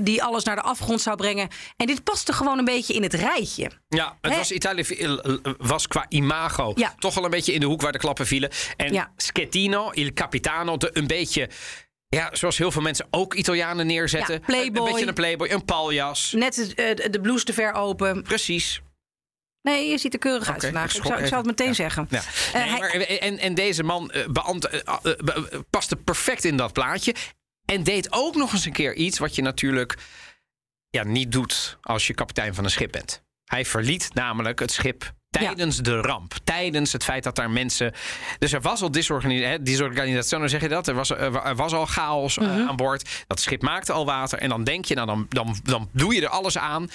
die 0.01 0.23
alles 0.23 0.43
naar 0.43 0.56
de 0.56 0.62
afgrond 0.62 1.01
zou 1.01 1.15
brengen. 1.15 1.47
En 1.78 1.86
dit 1.88 2.04
paste 2.04 2.34
gewoon 2.34 2.58
een 2.58 2.65
beetje 2.65 2.93
in 2.93 3.04
het 3.04 3.13
rijtje. 3.13 3.71
Ja, 3.89 4.17
het 4.21 4.32
Hè? 4.32 4.38
was 4.38 4.51
Italië 4.51 4.86
was 5.58 5.88
qua 5.88 6.06
imago 6.10 6.71
Ja. 6.75 6.93
toch 6.99 7.17
al 7.17 7.23
een 7.23 7.30
beetje 7.30 7.54
in 7.54 7.60
de 7.60 7.65
hoek 7.65 7.82
waar 7.82 7.91
de 7.91 7.97
klappen 7.97 8.25
vielen. 8.28 8.49
En 8.78 8.93
Ja. 8.93 9.12
Schettino, 9.17 9.89
il 9.91 10.13
capitano, 10.13 10.78
de, 10.78 10.89
een 10.93 11.08
beetje, 11.08 11.49
ja, 12.15 12.30
zoals 12.36 12.58
heel 12.58 12.71
veel 12.71 12.82
mensen 12.82 13.08
ook 13.10 13.34
Italianen 13.34 13.88
neerzetten. 13.88 14.34
Ja, 14.34 14.39
playboy. 14.45 14.82
Een, 14.82 14.86
een 14.88 14.91
beetje 14.93 15.08
een 15.08 15.13
playboy, 15.13 15.49
een 15.49 15.65
paljas. 15.65 16.32
Net 16.32 16.73
eh, 16.75 17.12
de 17.12 17.19
blouse 17.21 17.45
te 17.45 17.54
ver 17.54 17.73
open. 17.73 18.23
Precies. 18.23 18.82
Nee, 19.62 19.89
je 19.89 19.97
ziet 19.97 20.13
er 20.13 20.19
keurig 20.19 20.47
uit 20.47 20.56
Oké, 20.58 20.65
vandaag. 20.65 20.89
ik 20.89 20.97
Ik 20.97 21.06
zou, 21.06 21.19
ik 21.21 21.28
zou 21.28 21.47
het 21.47 21.58
meteen 21.60 21.75
zeggen. 21.75 22.08
Ja. 22.10 22.21
Eh, 22.54 22.54
Nee, 22.71 22.80
maar, 22.80 22.89
en, 22.89 23.38
en 23.38 23.54
deze 23.54 23.84
man 23.84 24.12
eh, 24.12 24.28
beant- 24.28 24.65
eh, 24.67 24.80
eh, 24.86 24.99
be- 25.04 25.63
paste 25.69 25.95
perfect 25.95 26.43
in 26.45 26.58
dat 26.58 26.73
plaatje. 26.73 27.15
En 27.65 27.84
deed 27.84 28.12
ook 28.12 28.36
nog 28.36 28.54
eens 28.54 28.65
een 28.65 28.71
keer 28.73 28.93
iets 28.95 29.19
wat 29.19 29.36
je 29.36 29.41
natuurlijk 29.41 29.95
ja, 30.89 31.04
niet 31.04 31.32
doet 31.32 31.78
als 31.82 32.08
je 32.08 32.13
kapitein 32.13 32.54
van 32.56 32.63
een 32.63 32.69
schip 32.69 32.91
bent. 32.91 33.23
Hij 33.45 33.65
verliet 33.65 34.10
namelijk 34.13 34.60
het 34.60 34.71
schip 34.71 35.13
tijdens 35.39 35.78
de 35.78 36.02
ramp. 36.02 36.34
Tijdens 36.43 36.91
het 36.91 37.04
feit 37.04 37.24
dat 37.24 37.36
daar 37.36 37.50
mensen... 37.50 37.93
Dus 38.39 38.52
er 38.54 38.62
was 38.62 38.82
al 38.82 38.91
disorganisatie, 38.91 39.62
disorganisatie 39.62 40.48
zeg 40.48 40.62
je 40.62 40.67
dat? 40.69 40.88
Er 40.88 40.93
was, 40.93 41.10
er 41.10 41.56
was 41.56 41.74
al 41.74 41.86
chaos 41.86 42.38
eh, 42.38 42.48
Mhm. 42.48 42.67
aan 42.67 42.76
boord. 42.76 43.24
Dat 43.28 43.39
schip 43.39 43.62
maakte 43.62 43.91
al 43.93 44.06
water. 44.06 44.39
En 44.39 44.50
dan 44.50 44.63
denk 44.63 44.86
je, 44.86 44.95
nou, 44.95 45.08
dan, 45.08 45.26
dan, 45.30 45.56
dan 45.63 45.89
doe 45.93 46.15
je 46.15 46.21
er 46.21 46.30
alles 46.30 46.58
aan 46.58 46.89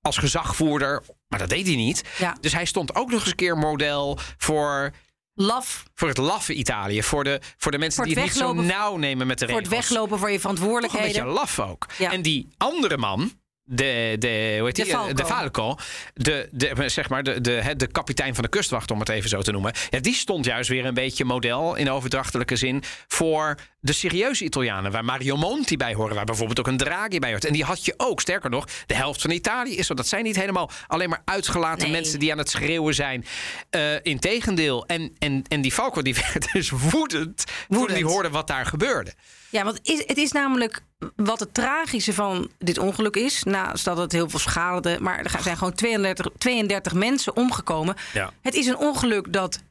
als 0.00 0.16
gezagvoerder. 0.16 1.02
Maar 1.28 1.38
dat 1.38 1.48
deed 1.48 1.66
hij 1.66 1.76
niet. 1.76 2.02
Ja. 2.18 2.36
Dus 2.40 2.52
hij 2.52 2.64
stond 2.64 2.94
ook 2.94 3.10
nog 3.10 3.20
eens 3.20 3.28
een 3.30 3.34
keer 3.36 3.58
model 3.58 4.18
voor 4.38 4.90
Laf 5.36 5.84
voor 5.94 6.08
het 6.08 6.16
laffe 6.18 6.54
Italië. 6.54 7.02
Voor 7.02 7.24
de, 7.24 7.40
voor 7.56 7.72
de 7.72 7.78
mensen 7.78 8.04
Voor 8.04 8.14
die 8.14 8.22
het 8.22 8.32
niet 8.32 8.42
zo 8.42 8.52
nauw 8.52 8.96
nemen 8.96 9.26
met 9.26 9.38
de 9.38 9.48
voor 9.48 9.58
het 9.58 9.66
regels. 9.68 9.88
weglopen 9.88 10.18
voor 10.18 10.30
je 10.30 10.38
Toch 10.40 10.50
een 10.50 10.56
verantwoordelijkheden. 10.56 11.22
beetje 11.24 11.38
laf 11.40 11.60
ook. 11.60 11.86
Ja. 11.98 12.12
En 12.12 12.22
die 12.22 12.48
andere 12.56 12.96
man, 12.96 13.32
de, 13.64 14.16
de, 14.18 14.54
hoe 14.58 14.66
heet 14.66 14.76
De 14.76 14.82
die? 14.82 14.92
Falco. 14.92 15.12
de 15.14 15.24
Falco, 15.26 15.76
de, 16.14 16.48
de, 16.50 16.88
zeg 16.88 17.08
maar 17.08 17.22
de, 17.22 17.40
de, 17.40 17.74
de 17.76 17.86
kapitein 17.86 18.34
van 18.34 18.42
de 18.44 18.50
kustwacht, 18.50 18.90
om 18.90 18.98
het 19.00 19.08
even 19.08 19.28
zo 19.28 19.42
te 19.42 19.52
noemen. 19.52 19.72
Ja, 19.90 20.00
die 20.00 20.14
stond 20.14 20.44
juist 20.44 20.68
weer 20.68 20.84
een 20.84 20.94
beetje 20.94 21.24
model 21.24 21.74
in 21.74 21.90
overdrachtelijke 21.90 22.56
zin 22.56 22.82
voor 23.08 23.58
de 23.80 23.92
serieuze 23.92 24.44
Italianen. 24.44 24.92
Waar 24.92 25.04
Mario 25.04 25.36
Monti 25.36 25.76
bij 25.76 25.94
horen, 25.94 26.14
waar 26.14 26.24
bijvoorbeeld 26.24 26.58
ook 26.58 26.66
een 26.66 26.76
Draghi 26.76 27.18
bij 27.18 27.30
hoort. 27.30 27.44
En 27.44 27.52
die 27.52 27.64
had 27.64 27.84
je 27.84 27.94
ook. 27.96 28.20
Sterker 28.20 28.50
nog, 28.50 28.66
de 28.86 28.94
helft 28.94 29.20
van 29.20 29.30
Italië 29.30 29.76
is 29.76 29.86
zo. 29.86 29.94
Dat 29.94 30.08
zijn 30.08 30.24
niet 30.24 30.36
helemaal 30.36 30.70
alleen 30.86 31.08
maar 31.08 31.22
uitgelaten 31.24 31.82
Nee. 31.82 31.90
mensen 32.00 32.18
die 32.18 32.32
aan 32.32 32.38
het 32.38 32.50
schreeuwen 32.50 32.94
zijn. 32.94 33.24
Eh 33.70 33.82
integendeel. 34.02 34.86
En, 34.86 35.14
en, 35.18 35.42
en 35.48 35.60
die 35.60 35.72
Falco 35.72 36.02
die 36.02 36.14
werd 36.32 36.52
dus 36.52 36.70
woedend, 36.70 37.36
toen 37.46 37.78
Woedend. 37.78 37.98
die 37.98 38.06
hoorde 38.06 38.30
wat 38.30 38.46
daar 38.46 38.66
gebeurde. 38.66 39.12
Ja, 39.54 39.64
want 39.64 39.78
het 39.78 39.88
is, 39.88 40.02
het 40.06 40.18
is 40.18 40.32
namelijk 40.32 40.82
wat 41.16 41.40
het 41.40 41.54
tragische 41.54 42.12
van 42.12 42.50
dit 42.58 42.78
ongeluk 42.78 43.16
is. 43.16 43.42
Naast 43.42 43.84
dat 43.84 43.96
het 43.96 44.12
heel 44.12 44.28
veel 44.28 44.38
schade, 44.38 44.96
maar 45.00 45.18
er 45.18 45.42
zijn 45.42 45.56
gewoon 45.56 45.74
32, 45.74 46.26
32 46.38 46.94
mensen 46.94 47.36
omgekomen. 47.36 47.94
Ja. 48.12 48.32
Het 48.42 48.54
is 48.54 48.66
een 48.66 48.76
ongeluk 48.76 49.32
dat 49.32 49.62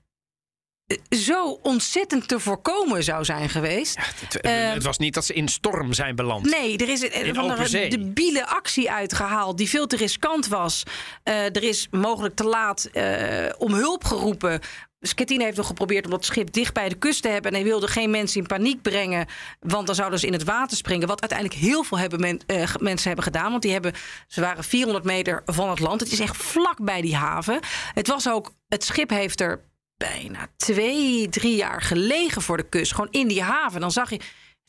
eh, 0.85 0.97
zo 1.17 1.59
ontzettend 1.61 2.27
te 2.27 2.39
voorkomen 2.39 3.03
zou 3.03 3.25
zijn 3.25 3.49
geweest. 3.49 3.97
Het, 3.97 4.39
het 4.73 4.83
was 4.83 4.97
niet 4.97 5.13
dat 5.13 5.25
ze 5.25 5.33
in 5.33 5.47
storm 5.47 5.93
zijn 5.93 6.15
beland. 6.15 6.49
Nee, 6.49 6.77
er 6.77 6.89
is 6.89 7.01
een, 7.01 7.35
van 7.35 7.51
een 7.51 7.89
debiele 7.89 8.47
actie 8.47 8.91
uitgehaald 8.91 9.57
die 9.57 9.69
veel 9.69 9.87
te 9.87 9.95
riskant 9.95 10.47
was. 10.47 10.83
Eh, 11.23 11.45
er 11.45 11.63
is 11.63 11.87
mogelijk 11.91 12.35
te 12.35 12.43
laat 12.43 12.85
eh, 12.85 13.49
om 13.57 13.73
hulp 13.73 14.03
geroepen. 14.03 14.61
Schettine 15.07 15.43
heeft 15.43 15.57
nog 15.57 15.67
geprobeerd 15.67 16.05
om 16.05 16.11
dat 16.11 16.25
schip 16.25 16.51
dicht 16.51 16.73
bij 16.73 16.89
de 16.89 16.95
kust 16.95 17.21
te 17.21 17.27
hebben. 17.27 17.51
En 17.51 17.57
hij 17.57 17.65
wilde 17.65 17.87
geen 17.87 18.09
mensen 18.09 18.41
in 18.41 18.47
paniek 18.47 18.81
brengen. 18.81 19.27
Want 19.59 19.85
dan 19.85 19.95
zouden 19.95 20.19
ze 20.19 20.27
in 20.27 20.33
het 20.33 20.43
water 20.43 20.77
springen. 20.77 21.07
Wat 21.07 21.21
uiteindelijk 21.21 21.59
heel 21.59 21.83
veel 21.83 21.97
hebben 21.97 22.39
eh, 22.45 22.75
mensen 22.79 23.07
hebben 23.07 23.23
gedaan. 23.23 23.51
Want 23.51 23.61
die 23.61 23.71
hebben, 23.71 23.93
ze 24.27 24.41
waren 24.41 24.63
400 24.63 25.05
meter 25.05 25.41
van 25.45 25.69
het 25.69 25.79
land. 25.79 25.99
Het 25.99 26.11
is 26.11 26.19
echt 26.19 26.37
vlak 26.37 26.83
bij 26.83 27.01
die 27.01 27.15
haven. 27.15 27.59
Het 27.93 28.07
was 28.07 28.29
ook, 28.29 28.53
het 28.67 28.83
schip 28.83 29.09
heeft 29.09 29.41
er 29.41 29.61
bijna 29.97 30.47
twee, 30.57 31.29
drie 31.29 31.55
jaar 31.55 31.81
gelegen 31.81 32.41
voor 32.41 32.57
de 32.57 32.69
kust. 32.69 32.93
Gewoon 32.93 33.11
in 33.11 33.27
die 33.27 33.41
haven. 33.41 33.81
Dan 33.81 33.91
zag 33.91 34.09
je. 34.09 34.19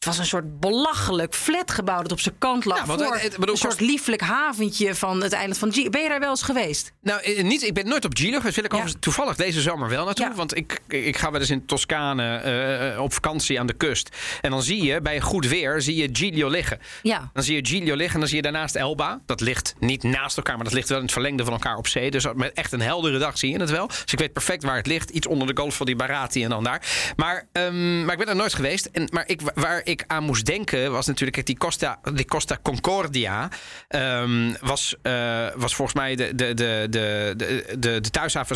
Het 0.04 0.12
was 0.16 0.18
een 0.18 0.26
soort 0.26 0.60
belachelijk 0.60 1.34
flatgebouw 1.34 2.02
dat 2.02 2.12
op 2.12 2.20
zijn 2.20 2.34
kant 2.38 2.64
lag. 2.64 2.78
Ja, 2.78 2.84
want 2.86 3.02
voor 3.02 3.12
het- 3.12 3.22
het- 3.22 3.36
bedoel, 3.36 3.54
een 3.54 3.60
soort 3.60 3.76
kost- 3.76 3.88
lieflijk 3.90 4.20
haventje 4.20 4.94
van 4.94 5.22
het 5.22 5.32
eiland 5.32 5.58
van 5.58 5.72
G. 5.72 5.88
Ben 5.90 6.02
je 6.02 6.08
daar 6.08 6.20
wel 6.20 6.30
eens 6.30 6.42
geweest? 6.42 6.92
Nou, 7.02 7.20
eh, 7.22 7.42
niet, 7.44 7.62
ik 7.62 7.74
ben 7.74 7.88
nooit 7.88 8.04
op 8.04 8.16
Gilo 8.16 8.36
geweest. 8.38 8.54
Wil 8.54 8.64
ik 8.64 8.70
Ja. 8.70 8.76
overigens 8.76 9.04
toevallig 9.04 9.36
deze 9.36 9.60
zomer 9.60 9.88
wel 9.88 10.04
naartoe. 10.04 10.26
Ja. 10.26 10.34
Want 10.34 10.56
ik, 10.56 10.80
ik 10.88 11.16
ga 11.16 11.30
wel 11.30 11.40
eens 11.40 11.50
in 11.50 11.66
Toscane 11.66 12.36
eh, 12.36 13.00
op 13.00 13.12
vakantie 13.12 13.60
aan 13.60 13.66
de 13.66 13.72
kust. 13.72 14.16
En 14.40 14.50
dan 14.50 14.62
zie 14.62 14.82
je, 14.84 15.00
bij 15.00 15.20
goed 15.20 15.46
weer, 15.46 15.80
zie 15.82 15.96
je 15.96 16.08
Giglio 16.12 16.48
liggen. 16.48 16.78
Ja. 17.02 17.30
Dan 17.32 17.42
zie 17.42 17.54
je 17.56 17.66
Giglio 17.66 17.94
liggen 17.94 18.14
en 18.14 18.20
dan 18.20 18.28
zie 18.28 18.36
je 18.36 18.42
daarnaast 18.42 18.74
Elba. 18.74 19.20
Dat 19.26 19.40
ligt 19.40 19.74
niet 19.78 20.02
naast 20.02 20.36
elkaar, 20.36 20.54
maar 20.54 20.64
dat 20.64 20.72
ligt 20.74 20.88
wel 20.88 20.96
in 20.98 21.04
het 21.04 21.12
verlengde 21.12 21.44
van 21.44 21.52
elkaar 21.52 21.76
op 21.76 21.86
zee. 21.86 22.10
Dus 22.10 22.26
met 22.34 22.52
echt 22.52 22.72
een 22.72 22.80
heldere 22.80 23.18
dag 23.18 23.38
zie 23.38 23.50
je 23.52 23.58
het 23.60 23.70
wel. 23.70 23.86
Dus 23.86 24.12
ik 24.12 24.18
weet 24.18 24.32
perfect 24.32 24.62
waar 24.64 24.76
het 24.76 24.86
ligt. 24.86 25.10
Iets 25.10 25.26
onder 25.26 25.46
de 25.54 25.60
golf 25.60 25.76
van 25.76 25.86
die 25.86 25.96
Barati 25.96 26.42
en 26.44 26.50
dan 26.50 26.64
daar. 26.64 27.12
Maar, 27.16 27.46
ehm, 27.52 28.04
maar 28.04 28.12
ik 28.12 28.18
ben 28.18 28.28
er 28.28 28.36
nooit 28.36 28.54
geweest. 28.54 28.86
En, 28.86 29.08
maar 29.12 29.24
ik, 29.28 29.40
waar 29.54 29.80
ik 29.84 29.93
aan 30.06 30.22
moest 30.24 30.46
denken 30.46 30.92
was 30.92 31.06
natuurlijk... 31.06 31.46
Die 31.46 31.56
Costa, 31.56 32.00
die 32.14 32.24
Costa 32.24 32.58
Concordia 32.62 33.48
ehm, 33.88 34.54
was, 34.60 34.96
eh, 35.02 35.46
was 35.54 35.74
volgens 35.74 35.98
mij... 35.98 36.16
De, 36.16 36.34
de, 36.34 36.54
de, 36.54 36.86
de, 36.90 37.34
de, 37.78 38.00
de, 38.00 38.10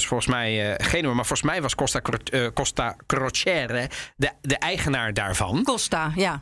volgens 0.07 0.27
mij 0.27 0.77
eh 0.77 0.87
Genua. 0.87 1.15
Maar 1.15 1.27
volgens 1.27 1.51
mij 1.51 1.63
was 1.63 1.75
Costa, 1.75 2.01
eh, 2.31 2.47
Costa 2.55 2.97
Crociere 3.07 3.91
de, 4.17 4.31
de 4.41 4.59
eigenaar 4.59 5.15
daarvan. 5.15 5.63
Costa, 5.63 6.13
ja. 6.17 6.39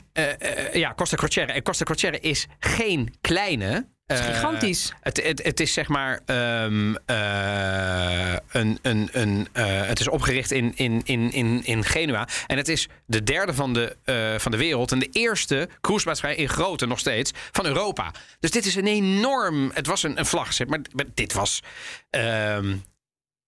Ja, 0.73 0.95
Costa 0.95 1.17
Crociere. 1.17 1.53
En 1.53 1.63
Costa 1.63 1.85
Crociere 1.85 2.21
is 2.21 2.47
geen 2.59 3.15
kleine. 3.21 3.96
Is 4.07 4.19
eh, 4.19 4.27
gigantisch. 4.27 4.93
Het, 5.01 5.23
het, 5.23 5.43
het 5.43 5.61
is 5.61 5.73
zeg 5.73 5.89
maar 5.89 6.21
ehm, 6.25 6.95
eh, 7.07 8.37
een, 8.51 8.79
een, 8.83 9.09
een, 9.13 9.49
eh, 9.53 9.87
het 9.87 10.01
is 10.01 10.09
opgericht 10.09 10.51
in, 10.51 10.73
in, 10.77 11.01
in, 11.05 11.33
in, 11.33 11.65
in 11.65 11.85
Genua. 11.85 12.29
En 12.47 12.57
het 12.57 12.69
is 12.69 12.89
de 13.07 13.23
derde 13.23 13.55
van 13.55 13.73
de, 13.73 13.97
eh, 14.05 14.39
van 14.39 14.51
de 14.51 14.57
wereld. 14.57 14.93
En 14.93 14.99
de 14.99 15.09
eerste 15.13 15.69
cruisemaatschappij 15.81 16.39
in 16.39 16.49
grootte 16.49 16.87
nog 16.87 16.99
steeds 16.99 17.33
van 17.53 17.67
Europa. 17.67 18.11
Dus 18.41 18.51
dit 18.51 18.67
is 18.67 18.75
een 18.75 18.87
enorm. 18.87 19.71
Het 19.75 19.87
was 19.87 20.03
een, 20.03 20.19
een 20.19 20.27
vlaggenschip, 20.27 20.69
maar, 20.69 20.81
maar 20.93 21.07
dit 21.15 21.33
was. 21.33 21.63
ehm, 22.11 22.77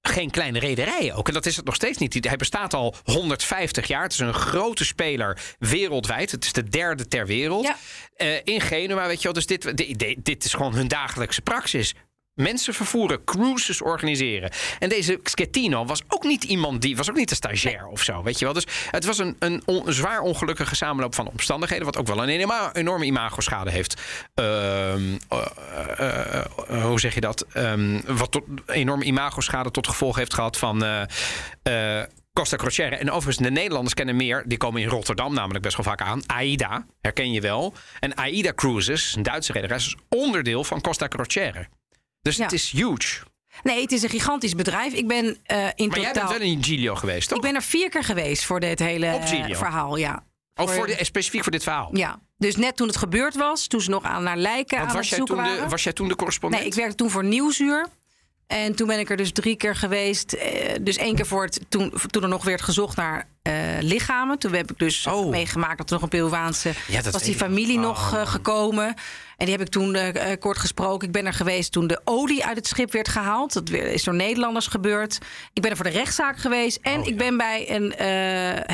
geen 0.09 0.31
kleine 0.31 0.59
rederij 0.59 1.15
ook. 1.15 1.29
En 1.29 1.35
dat 1.35 1.47
is 1.47 1.57
het 1.57 1.65
nog 1.65 1.75
steeds 1.75 1.99
niet. 1.99 2.25
Hij 2.27 2.37
bestaat 2.37 2.75
al 2.75 2.95
150 3.05 3.87
jaar. 3.87 4.03
Het 4.03 4.13
is 4.13 4.19
een 4.19 4.35
grote 4.35 4.85
speler 4.85 5.39
wereldwijd. 5.59 6.31
Het 6.31 6.45
is 6.45 6.53
de 6.53 6.69
derde 6.69 7.09
ter 7.09 7.27
wereld. 7.27 7.65
Ja. 7.65 7.77
Eh, 8.17 8.41
in 8.45 8.61
Genua, 8.61 9.07
weet 9.07 9.17
je 9.19 9.23
wel. 9.25 9.33
Dus 9.33 9.47
dit, 9.47 9.77
dit, 9.77 9.99
dit- 9.99 10.25
dit 10.25 10.45
is 10.45 10.53
gewoon 10.55 10.75
hun 10.75 10.89
dagelijkse 10.89 11.41
praxis. 11.41 11.95
Mensen 12.39 12.75
vervoeren, 12.75 13.25
cruises 13.25 13.83
organiseren. 13.83 14.51
En 14.79 14.89
deze 14.89 15.21
Schettino 15.23 15.85
was 15.85 16.03
ook 16.09 16.25
niet 16.25 16.45
iemand 16.45 16.83
die... 16.83 16.97
was 16.97 17.11
ook 17.11 17.17
niet 17.17 17.31
een 17.31 17.37
stagiair 17.37 17.87
of 17.87 18.03
zo, 18.03 18.23
weet 18.23 18.39
je 18.39 18.45
wel. 18.45 18.55
Dus 18.55 18.67
het 18.91 19.05
was 19.05 19.19
een, 19.19 19.37
een, 19.39 19.63
on- 19.65 19.87
een 19.87 19.93
zwaar 19.93 20.21
ongelukkige 20.21 20.77
samenloop 20.77 21.15
van 21.15 21.29
omstandigheden... 21.29 21.85
wat 21.85 21.97
ook 21.97 22.07
wel 22.07 22.23
een 22.23 22.29
enorme, 22.29 22.71
enorme 22.73 23.05
imagoschade 23.05 23.71
heeft. 23.71 24.01
Ehm, 24.35 25.17
eh, 25.29 25.47
eh, 25.99 26.37
eh, 26.69 26.85
hoe 26.85 27.01
zeg 27.01 27.15
je 27.15 27.21
dat? 27.21 27.47
Ehm, 27.53 28.01
wat 28.07 28.31
tot, 28.33 28.45
enorme 28.67 29.05
imagoschade 29.05 29.71
tot 29.71 29.87
gevolg 29.87 30.17
heeft 30.17 30.35
gehad 30.35 30.57
van... 30.57 31.07
Costa 32.33 32.57
Crociere. 32.57 32.97
En 32.97 33.11
overigens, 33.11 33.47
de 33.47 33.53
Nederlanders 33.53 33.95
kennen 33.95 34.17
meer. 34.17 34.43
Die 34.47 34.59
komen 34.59 34.83
in 34.83 34.89
Rotterdam 34.89 35.35
namelijk 35.35 35.65
best 35.65 35.77
wel 35.77 35.85
vaak 35.85 36.01
aan. 36.01 36.23
AIDA, 36.27 36.87
herken 37.01 37.33
je 37.33 37.41
wel. 37.41 37.75
En 38.01 38.15
AIDA 38.15 38.53
Cruises, 38.55 39.15
een 39.17 39.23
Duitse 39.23 39.53
rederij, 39.53 39.77
is 39.77 39.97
onderdeel 40.09 40.65
van 40.65 40.81
Costa 40.81 41.09
Crociere. 41.09 41.69
Dus 42.29 42.37
Ja. 42.37 42.43
het 42.45 42.53
is 42.53 42.71
huge. 42.71 43.21
Nee, 43.63 43.81
het 43.83 43.93
is 43.93 44.03
een 44.03 44.09
gigantisch 44.09 44.55
bedrijf. 44.55 44.93
Ik 44.93 45.07
ben 45.09 45.37
eh, 45.43 45.67
in 45.75 45.89
Maar 45.89 46.01
jij 46.01 46.13
bent 46.13 46.29
wel 46.31 46.41
in 46.41 46.65
Giglio 46.65 46.95
geweest, 46.95 47.29
toch? 47.29 47.37
Ik 47.37 47.43
ben 47.45 47.55
er 47.55 47.63
vier 47.63 47.89
keer 47.89 48.05
geweest 48.05 48.45
voor 48.45 48.61
dit 48.61 48.79
hele 48.79 49.21
verhaal, 49.51 49.97
ja. 49.97 50.27
Ook 50.55 50.71
voor 50.71 50.87
de, 50.87 51.05
specifiek 51.05 51.43
voor 51.43 51.53
dit 51.53 51.63
verhaal. 51.63 51.91
Ja, 51.93 52.21
dus 52.37 52.57
net 52.57 52.77
toen 52.77 52.87
het 52.87 52.97
gebeurd 52.97 53.35
was, 53.35 53.67
toen 53.67 53.81
ze 53.81 53.91
nog 53.91 54.03
aan 54.03 54.23
naar 54.23 54.37
lijken 54.37 54.79
Want 54.79 54.91
aan 54.91 54.97
was 54.97 55.09
het 55.11 55.17
jij, 55.17 55.19
zoeken 55.19 55.37
toen 55.37 55.45
de, 55.45 55.51
waren. 55.51 55.71
was 55.71 55.83
jij 55.85 55.93
toen 55.93 56.09
de 56.09 56.17
correspondent? 56.17 56.63
Nee, 56.63 56.71
ik 56.71 56.77
werkte 56.77 56.97
toen 56.97 57.11
voor 57.11 57.25
Nieuwsuur. 57.25 57.87
En 58.49 58.75
toen 58.75 58.87
ben 58.87 58.99
ik 58.99 59.11
er 59.11 59.17
dus 59.17 59.33
drie 59.33 59.57
keer 59.57 59.77
geweest. 59.77 60.33
Eh, 60.33 60.75
dus 60.81 60.97
één 60.97 61.15
keer 61.15 61.27
voor 61.27 61.45
het, 61.45 61.61
toen, 61.69 61.93
toen 62.07 62.23
er 62.23 62.29
nog 62.29 62.45
werd 62.45 62.63
gezocht 62.63 62.97
naar 62.97 63.29
eh, 63.43 63.53
lichamen. 63.81 64.39
Toen 64.39 64.53
heb 64.53 64.71
ik 64.71 64.79
dus 64.79 65.07
Oh. 65.07 65.31
meegemaakt 65.31 65.79
dat 65.79 65.87
er 65.89 65.93
nog 65.93 66.03
een 66.03 66.09
Peruaanse... 66.09 66.73
Ja, 66.87 67.03
dat 67.03 67.13
was 67.13 67.23
die 67.23 67.35
familie 67.35 67.79
nog 67.79 68.13
Oh. 68.13 68.21
eh, 68.21 68.27
gekomen. 68.27 68.87
En 69.37 69.47
die 69.47 69.51
heb 69.51 69.61
ik 69.61 69.69
toen 69.69 69.97
kort 70.39 70.59
gesproken. 70.59 71.07
Ik 71.07 71.13
ben 71.13 71.27
er 71.27 71.33
geweest 71.33 71.73
toen 71.73 71.87
de 71.87 72.01
olie 72.05 72.45
uit 72.45 72.57
het 72.57 72.67
schip 72.67 72.93
werd 72.93 73.09
gehaald. 73.09 73.53
Dat 73.53 73.71
is 73.71 74.05
door 74.05 74.15
Nederlanders 74.15 74.67
gebeurd. 74.67 75.19
Ik 75.53 75.63
ben 75.63 75.71
er 75.71 75.77
voor 75.77 75.87
de 75.87 75.91
rechtszaak 75.91 76.39
geweest. 76.39 76.79
Oh, 76.79 76.93
En 76.93 77.05
ik 77.07 77.17
ben 77.17 77.37
bij 77.37 77.71
een, 77.71 77.93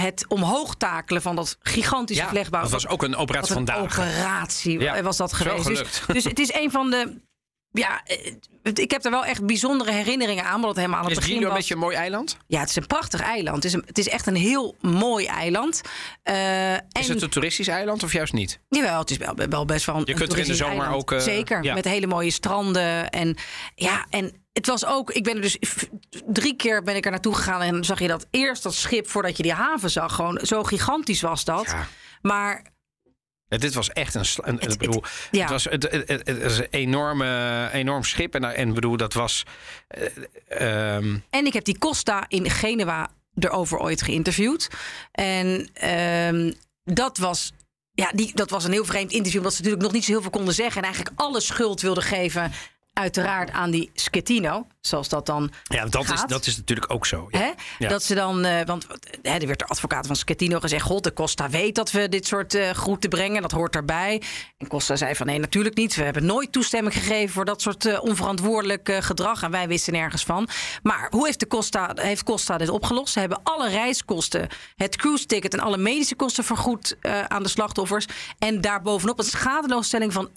het 0.00 0.24
omhoog 0.28 0.74
takelen 0.74 1.22
van 1.22 1.36
dat 1.36 1.56
gigantische 1.62 2.22
Ja, 2.22 2.28
vlechtbouw. 2.28 2.62
dat 2.62 2.70
was 2.70 2.88
ook 2.88 3.02
een 3.02 3.16
operatie 3.16 3.54
Wat 3.54 3.68
een 3.68 3.74
vandaag. 3.74 3.98
operatie 3.98 4.78
Ja, 4.80 5.02
was 5.02 5.16
dat 5.16 5.32
geweest. 5.32 5.66
Dus, 5.66 6.02
dus 6.06 6.24
het 6.24 6.38
is 6.38 6.52
een 6.54 6.70
van 6.70 6.90
de. 6.90 7.20
Ja, 7.76 8.02
eh, 8.04 8.34
ik 8.74 8.90
heb 8.90 9.04
er 9.04 9.10
wel 9.10 9.24
echt 9.24 9.46
bijzondere 9.46 9.92
herinneringen 9.92 10.44
aan. 10.44 10.54
Omdat 10.54 10.68
het 10.70 10.78
helemaal 10.78 10.98
aan 10.98 11.04
het 11.04 11.12
Is 11.12 11.18
begin 11.18 11.34
Gino 11.34 11.46
een 11.46 11.52
was. 11.52 11.58
beetje 11.58 11.74
een 11.74 11.80
mooi 11.80 11.96
eiland? 11.96 12.36
Ja, 12.46 12.60
het 12.60 12.68
is 12.68 12.76
een 12.76 12.86
prachtig 12.86 13.20
eiland. 13.20 13.56
Het 13.56 13.64
is, 13.64 13.72
een, 13.72 13.82
het 13.86 13.98
is 13.98 14.08
echt 14.08 14.26
een 14.26 14.36
heel 14.36 14.76
mooi 14.80 15.26
eiland. 15.26 15.80
Eh, 16.22 16.72
Is 16.72 16.78
en, 16.92 17.12
het 17.12 17.22
een 17.22 17.30
toeristisch 17.30 17.68
eiland 17.68 18.02
of 18.02 18.12
juist 18.12 18.32
niet? 18.32 18.60
Jawel, 18.68 18.98
het 18.98 19.10
is 19.10 19.16
wel, 19.16 19.34
wel 19.48 19.64
best 19.64 19.86
wel 19.86 19.94
een 19.96 20.02
Je 20.04 20.14
kunt 20.14 20.32
er 20.32 20.38
in 20.38 20.44
de 20.46 20.54
zomer 20.54 20.76
eiland. 20.78 20.94
ook, 21.02 21.12
eh, 21.12 21.18
Zeker, 21.18 21.62
ja. 21.62 21.74
met 21.74 21.84
hele 21.84 22.06
mooie 22.06 22.30
stranden. 22.30 23.10
En 23.10 23.36
ja, 23.74 24.06
en 24.10 24.42
het 24.52 24.66
was 24.66 24.86
ook... 24.86 25.10
Ik 25.10 25.24
ben 25.24 25.34
er 25.34 25.40
dus 25.42 25.58
drie 26.26 26.56
keer 26.56 26.82
ben 26.82 26.96
ik 26.96 27.04
er 27.04 27.10
naartoe 27.10 27.34
gegaan... 27.34 27.60
en 27.60 27.84
zag 27.84 28.00
je 28.00 28.08
dat 28.08 28.26
eerst 28.30 28.62
dat 28.62 28.74
schip 28.74 29.08
voordat 29.08 29.36
je 29.36 29.42
die 29.42 29.52
haven 29.52 29.90
zag. 29.90 30.14
Gewoon 30.14 30.40
zo 30.42 30.62
gigantisch 30.62 31.20
was 31.20 31.44
dat. 31.44 31.64
Ja. 31.66 31.86
Maar 32.22 32.72
dit 33.48 33.74
was 33.74 33.90
echt 33.92 34.14
een. 34.14 34.24
een, 34.36 34.54
Het- 34.58 34.72
ik 34.72 34.78
bedoel, 34.78 35.02
het- 35.02 35.28
ja. 35.30 35.40
het 35.40 35.50
was 35.50 35.64
het, 35.64 35.82
het, 36.06 36.28
een 36.58 36.66
enorme, 36.70 37.68
enorm 37.72 38.04
schip. 38.04 38.34
En, 38.34 38.44
en 38.56 38.74
bedoel, 38.74 38.96
dat 38.96 39.12
was. 39.12 39.42
eh, 39.88 40.94
ehm, 40.96 41.16
En 41.30 41.46
ik 41.46 41.52
heb 41.52 41.64
die 41.64 41.78
Costa 41.78 42.24
in 42.28 42.50
Genua 42.50 43.10
erover 43.38 43.78
ooit 43.78 44.02
geïnterviewd. 44.02 44.68
En 45.12 45.68
ehm, 45.72 46.52
dat 46.84 47.18
was. 47.18 47.52
Ja, 47.96 48.10
die, 48.14 48.30
dat 48.34 48.50
was 48.50 48.64
een 48.64 48.72
heel 48.72 48.84
vreemd 48.84 49.12
interview, 49.12 49.36
omdat 49.40 49.52
ze 49.54 49.58
natuurlijk 49.58 49.84
nog 49.86 49.92
niet 49.94 50.04
zo 50.04 50.10
heel 50.12 50.20
veel 50.22 50.30
konden 50.30 50.54
zeggen. 50.54 50.76
En 50.76 50.86
eigenlijk 50.86 51.20
alle 51.20 51.40
schuld 51.40 51.80
wilden 51.80 52.02
geven, 52.02 52.52
uiteraard, 52.94 53.50
aan 53.50 53.70
die 53.70 53.90
Schettino. 53.94 54.66
Zoals 54.80 55.08
dat 55.08 55.26
dan 55.26 55.50
ja, 55.62 55.86
dat 55.86 56.12
is, 56.12 56.24
dat 56.26 56.46
is 56.46 56.56
natuurlijk 56.56 56.92
ook 56.92 57.06
zo. 57.06 57.26
Ja. 57.30 57.38
Hè? 57.38 57.50
Ja. 57.78 57.88
Dat 57.88 58.02
ze 58.02 58.14
dan, 58.14 58.44
eh, 58.44 58.66
want 58.66 58.86
hè, 59.22 59.38
er 59.38 59.46
werd 59.46 59.58
de 59.58 59.66
advocaat 59.66 60.06
van 60.06 60.16
Schettino 60.16 60.60
gezegd: 60.60 60.84
God, 60.84 61.04
de 61.04 61.12
Costa 61.12 61.50
weet 61.50 61.74
dat 61.74 61.90
we 61.90 62.08
dit 62.08 62.26
soort 62.26 62.54
eh, 62.54 62.70
groeten 62.70 63.10
brengen, 63.10 63.42
dat 63.42 63.50
hoort 63.50 63.74
erbij. 63.74 64.22
En 64.58 64.68
Costa 64.68 64.96
zei 64.96 65.14
van 65.14 65.26
nee, 65.26 65.38
natuurlijk 65.38 65.76
niet. 65.76 65.94
We 65.94 66.02
hebben 66.02 66.24
nooit 66.24 66.52
toestemming 66.52 66.94
gegeven 66.94 67.34
voor 67.34 67.44
dat 67.44 67.62
soort 67.62 67.86
eh, 67.86 68.02
onverantwoordelijk 68.02 68.96
gedrag. 69.00 69.42
En 69.42 69.50
wij 69.50 69.68
wisten 69.68 69.92
nergens 69.92 70.24
van. 70.24 70.48
Maar 70.82 71.06
hoe 71.10 71.26
heeft, 71.26 71.40
de 71.40 71.46
Costa, 71.46 71.92
heeft 71.94 72.22
Costa 72.22 72.58
dit 72.58 72.68
opgelost? 72.68 73.12
Ze 73.12 73.20
hebben 73.20 73.40
alle 73.42 73.68
reiskosten, 73.68 74.48
het 74.76 74.96
cruise 74.96 75.26
ticket 75.26 75.52
en 75.52 75.60
alle 75.60 75.76
medische 75.76 76.14
kosten 76.14 76.44
vergoed 76.44 76.96
aan 77.28 77.42
de 77.42 77.48
slachtoffers. 77.48 78.06
En 78.38 78.60
daarbovenop 78.60 79.18
een 79.18 79.24
schadeloosstelling 79.24 80.12
van 80.12 80.28
11.000 80.28 80.34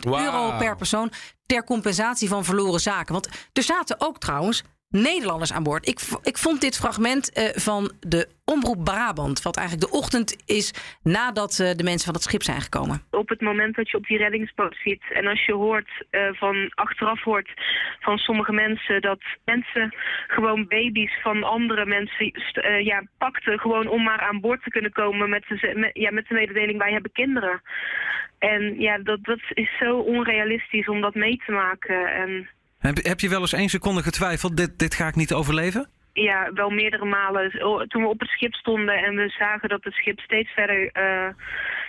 Wauw. 0.00 0.24
euro 0.24 0.56
per 0.58 0.76
persoon 0.76 1.12
ter 1.46 1.64
compensatie 1.64 2.28
van 2.28 2.44
verloren 2.44 2.80
zaken. 2.80 3.12
Want 3.12 3.28
er 3.52 3.62
zaten 3.62 4.00
ook 4.00 4.18
trouwens 4.18 4.62
Nederlanders 4.94 5.52
aan 5.52 5.62
boord. 5.62 5.88
Ik, 5.88 5.98
ik 6.22 6.38
vond 6.38 6.60
dit 6.60 6.76
fragment 6.76 7.32
eh, 7.32 7.44
van 7.54 7.92
de 8.00 8.28
Omroep 8.44 8.84
Brabant, 8.84 9.42
wat 9.42 9.56
eigenlijk 9.56 9.90
de 9.90 9.96
ochtend 9.96 10.42
is 10.46 10.98
nadat 11.02 11.58
eh, 11.58 11.70
de 11.70 11.82
mensen 11.82 12.04
van 12.04 12.14
het 12.14 12.22
schip 12.22 12.42
zijn 12.42 12.60
gekomen. 12.60 13.02
op 13.10 13.28
het 13.28 13.40
moment 13.40 13.74
dat 13.74 13.90
je 13.90 13.96
op 13.96 14.06
die 14.06 14.18
reddingsboot 14.18 14.76
zit 14.84 15.02
en 15.12 15.26
als 15.26 15.44
je 15.44 15.52
hoort 15.52 15.90
eh, 16.10 16.28
van 16.32 16.72
achteraf 16.74 17.22
hoort 17.22 17.50
van 18.00 18.18
sommige 18.18 18.52
mensen 18.52 19.00
dat 19.00 19.20
mensen 19.44 19.94
gewoon 20.26 20.66
baby's 20.68 21.20
van 21.22 21.42
andere 21.42 21.86
mensen 21.86 22.32
ja, 22.84 23.02
pakten 23.18 23.58
gewoon 23.58 23.88
om 23.88 24.02
maar 24.02 24.20
aan 24.20 24.40
boord 24.40 24.62
te 24.62 24.70
kunnen 24.70 24.92
komen 24.92 25.30
met 25.30 25.44
de, 25.48 25.90
ja, 25.92 26.10
met 26.10 26.28
de 26.28 26.34
mededeling 26.34 26.78
wij 26.78 26.92
hebben 26.92 27.12
kinderen. 27.12 27.62
En 28.38 28.80
ja, 28.80 28.98
dat, 28.98 29.24
dat 29.24 29.40
is 29.48 29.70
zo 29.78 29.98
onrealistisch 29.98 30.88
om 30.88 31.00
dat 31.00 31.14
mee 31.14 31.42
te 31.46 31.52
maken. 31.52 32.12
En 32.12 32.48
Heb, 32.92 33.20
je 33.20 33.28
wel 33.28 33.40
eens 33.40 33.52
één 33.52 33.68
seconde 33.68 34.02
getwijfeld, 34.02 34.56
dit, 34.56 34.78
dit 34.78 34.94
ga 34.94 35.06
ik 35.06 35.14
niet 35.14 35.32
overleven? 35.32 35.88
Ja, 36.22 36.52
wel 36.52 36.70
meerdere 36.70 37.04
malen. 37.04 37.50
Toen 37.88 38.02
we 38.02 38.08
op 38.08 38.20
het 38.20 38.28
schip 38.28 38.54
stonden 38.54 38.94
en 38.94 39.14
we 39.14 39.28
zagen 39.28 39.68
dat 39.68 39.84
het 39.84 39.94
schip 39.94 40.20
steeds 40.20 40.50
verder 40.50 40.90
eh, 40.92 41.28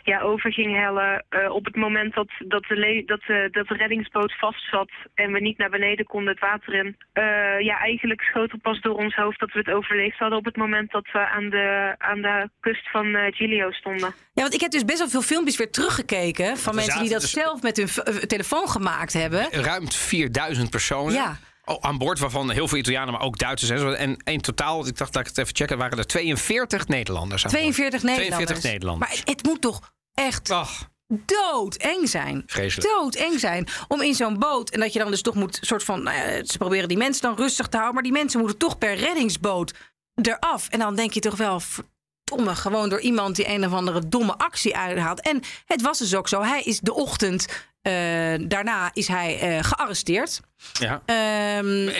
ja, 0.03 0.19
over 0.19 0.53
ging 0.53 0.75
hellen. 0.75 1.25
eh, 1.29 1.51
op 1.51 1.65
het 1.65 1.75
moment 1.75 2.13
dat, 2.13 2.27
dat, 2.47 2.63
de 2.63 2.75
le- 2.75 3.03
dat, 3.05 3.21
de, 3.27 3.47
dat 3.51 3.67
de 3.67 3.75
reddingsboot 3.75 4.33
vastzat 4.37 4.89
en 5.13 5.31
we 5.31 5.39
niet 5.39 5.57
naar 5.57 5.69
beneden 5.69 6.05
konden 6.05 6.29
het 6.33 6.39
water 6.39 6.73
in. 6.73 6.97
eh, 7.13 7.23
ja, 7.59 7.79
eigenlijk 7.79 8.21
schoot 8.21 8.51
er 8.51 8.57
pas 8.57 8.81
door 8.81 8.95
ons 8.95 9.15
hoofd 9.15 9.39
dat 9.39 9.51
we 9.51 9.59
het 9.59 9.69
overleefd 9.71 10.17
hadden 10.19 10.37
op 10.37 10.45
het 10.45 10.55
moment 10.57 10.91
dat 10.91 11.07
we 11.13 11.19
aan 11.27 11.49
de, 11.49 11.95
aan 11.97 12.21
de 12.21 12.49
kust 12.59 12.89
van 12.91 13.15
eh, 13.15 13.33
Giglio 13.35 13.71
stonden. 13.71 14.13
Ja, 14.33 14.41
want 14.41 14.53
ik 14.53 14.61
heb 14.61 14.71
dus 14.71 14.85
best 14.85 14.99
wel 14.99 15.09
veel 15.09 15.21
filmpjes 15.21 15.57
weer 15.57 15.71
teruggekeken 15.71 16.57
van 16.57 16.75
mensen 16.75 16.99
die 17.01 17.09
dat 17.11 17.21
dus- 17.21 17.31
zelf 17.31 17.61
met 17.61 17.77
hun 17.77 17.87
eh, 17.87 18.15
telefoon 18.15 18.67
gemaakt 18.69 19.13
hebben. 19.13 19.47
Ruim 19.51 19.91
4000 19.91 20.69
personen. 20.69 21.13
Ja. 21.13 21.35
Oh, 21.65 21.77
aan 21.81 21.97
boord, 21.97 22.19
waarvan 22.19 22.51
heel 22.51 22.67
veel 22.67 22.77
Italianen, 22.77 23.13
maar 23.13 23.21
ook 23.21 23.37
Duitsers. 23.37 23.71
En, 23.71 23.79
zo. 23.79 23.91
en 23.91 24.17
in 24.23 24.41
totaal, 24.41 24.87
ik 24.87 24.97
dacht 24.97 25.13
dat 25.13 25.21
ik 25.21 25.27
het 25.27 25.37
even 25.37 25.55
checken, 25.55 25.77
waren 25.77 25.97
er 25.97 26.07
42 26.07 26.87
Nederlanders 26.87 27.45
aan 27.45 27.51
boord. 27.51 27.63
42 27.63 28.03
Nederlanders. 28.03 28.45
42 28.45 28.71
Nederlanders. 28.71 29.09
Maar 29.09 29.35
het 29.35 29.43
moet 29.43 29.61
toch 29.61 29.93
echt 30.13 30.49
Ach, 30.49 30.89
doodeng 31.07 32.09
zijn. 32.09 32.43
Vreselijk. 32.45 32.89
Doodeng 32.89 33.39
zijn. 33.39 33.67
Om 33.87 34.01
in 34.01 34.15
zo'n 34.15 34.39
boot. 34.39 34.69
En 34.69 34.79
dat 34.79 34.93
je 34.93 34.99
dan 34.99 35.11
dus 35.11 35.21
toch 35.21 35.35
moet. 35.35 35.57
soort 35.61 35.83
van. 35.83 36.03
Nou 36.03 36.17
ja, 36.17 36.45
ze 36.45 36.57
proberen 36.57 36.87
die 36.87 36.97
mensen 36.97 37.21
dan 37.21 37.35
rustig 37.35 37.67
te 37.67 37.77
houden. 37.77 37.93
Maar 37.93 38.03
die 38.03 38.21
mensen 38.21 38.39
moeten 38.39 38.57
toch 38.57 38.77
per 38.77 38.95
reddingsboot 38.95 39.73
eraf. 40.21 40.69
En 40.69 40.79
dan 40.79 40.95
denk 40.95 41.13
je 41.13 41.19
toch 41.19 41.37
wel. 41.37 41.59
Verdomme, 41.59 42.55
gewoon 42.55 42.89
door 42.89 42.99
iemand 42.99 43.35
die 43.35 43.49
een 43.49 43.65
of 43.65 43.71
andere 43.71 44.07
domme 44.07 44.37
actie 44.37 44.77
uithaalt. 44.77 45.21
En 45.21 45.41
het 45.65 45.81
was 45.81 45.97
dus 45.97 46.15
ook 46.15 46.27
zo. 46.27 46.41
Hij 46.41 46.61
is 46.61 46.79
de 46.79 46.93
ochtend. 46.93 47.47
Eh, 47.85 48.47
daarna 48.47 48.89
is 48.93 49.07
hij 49.07 49.39
eh, 49.39 49.63
gearresteerd. 49.63 50.41
ja. 50.79 51.01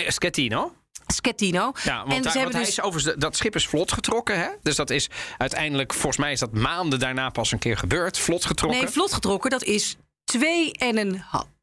Schettino. 0.08 0.74
Schettino. 1.08 1.72
Ja, 1.84 1.98
want, 1.98 2.26
en 2.26 2.34
want 2.42 2.54
hij 2.54 2.62
dus. 2.62 2.70
is 2.70 2.82
overigens, 2.82 3.16
dat 3.18 3.36
schip 3.36 3.56
is 3.56 3.68
vlot 3.68 3.92
getrokken. 3.92 4.40
Hè? 4.40 4.50
Dus 4.62 4.76
dat 4.76 4.90
is 4.90 5.10
uiteindelijk, 5.38 5.94
volgens 5.94 6.18
mij 6.18 6.32
is 6.32 6.40
dat 6.40 6.54
maanden 6.54 7.00
daarna 7.00 7.30
pas 7.30 7.52
een 7.52 7.60
keer 7.60 7.78
gebeurd. 7.78 8.18
Vlot 8.18 8.46
getrokken. 8.46 8.82
Nee, 8.82 8.90
vlot 8.90 9.14
getrokken. 9.14 9.50
Dat 9.50 9.64
is 9.64 9.96
twee 10.24 10.74
en 10.74 10.98
een 10.98 11.20
half. 11.20 11.55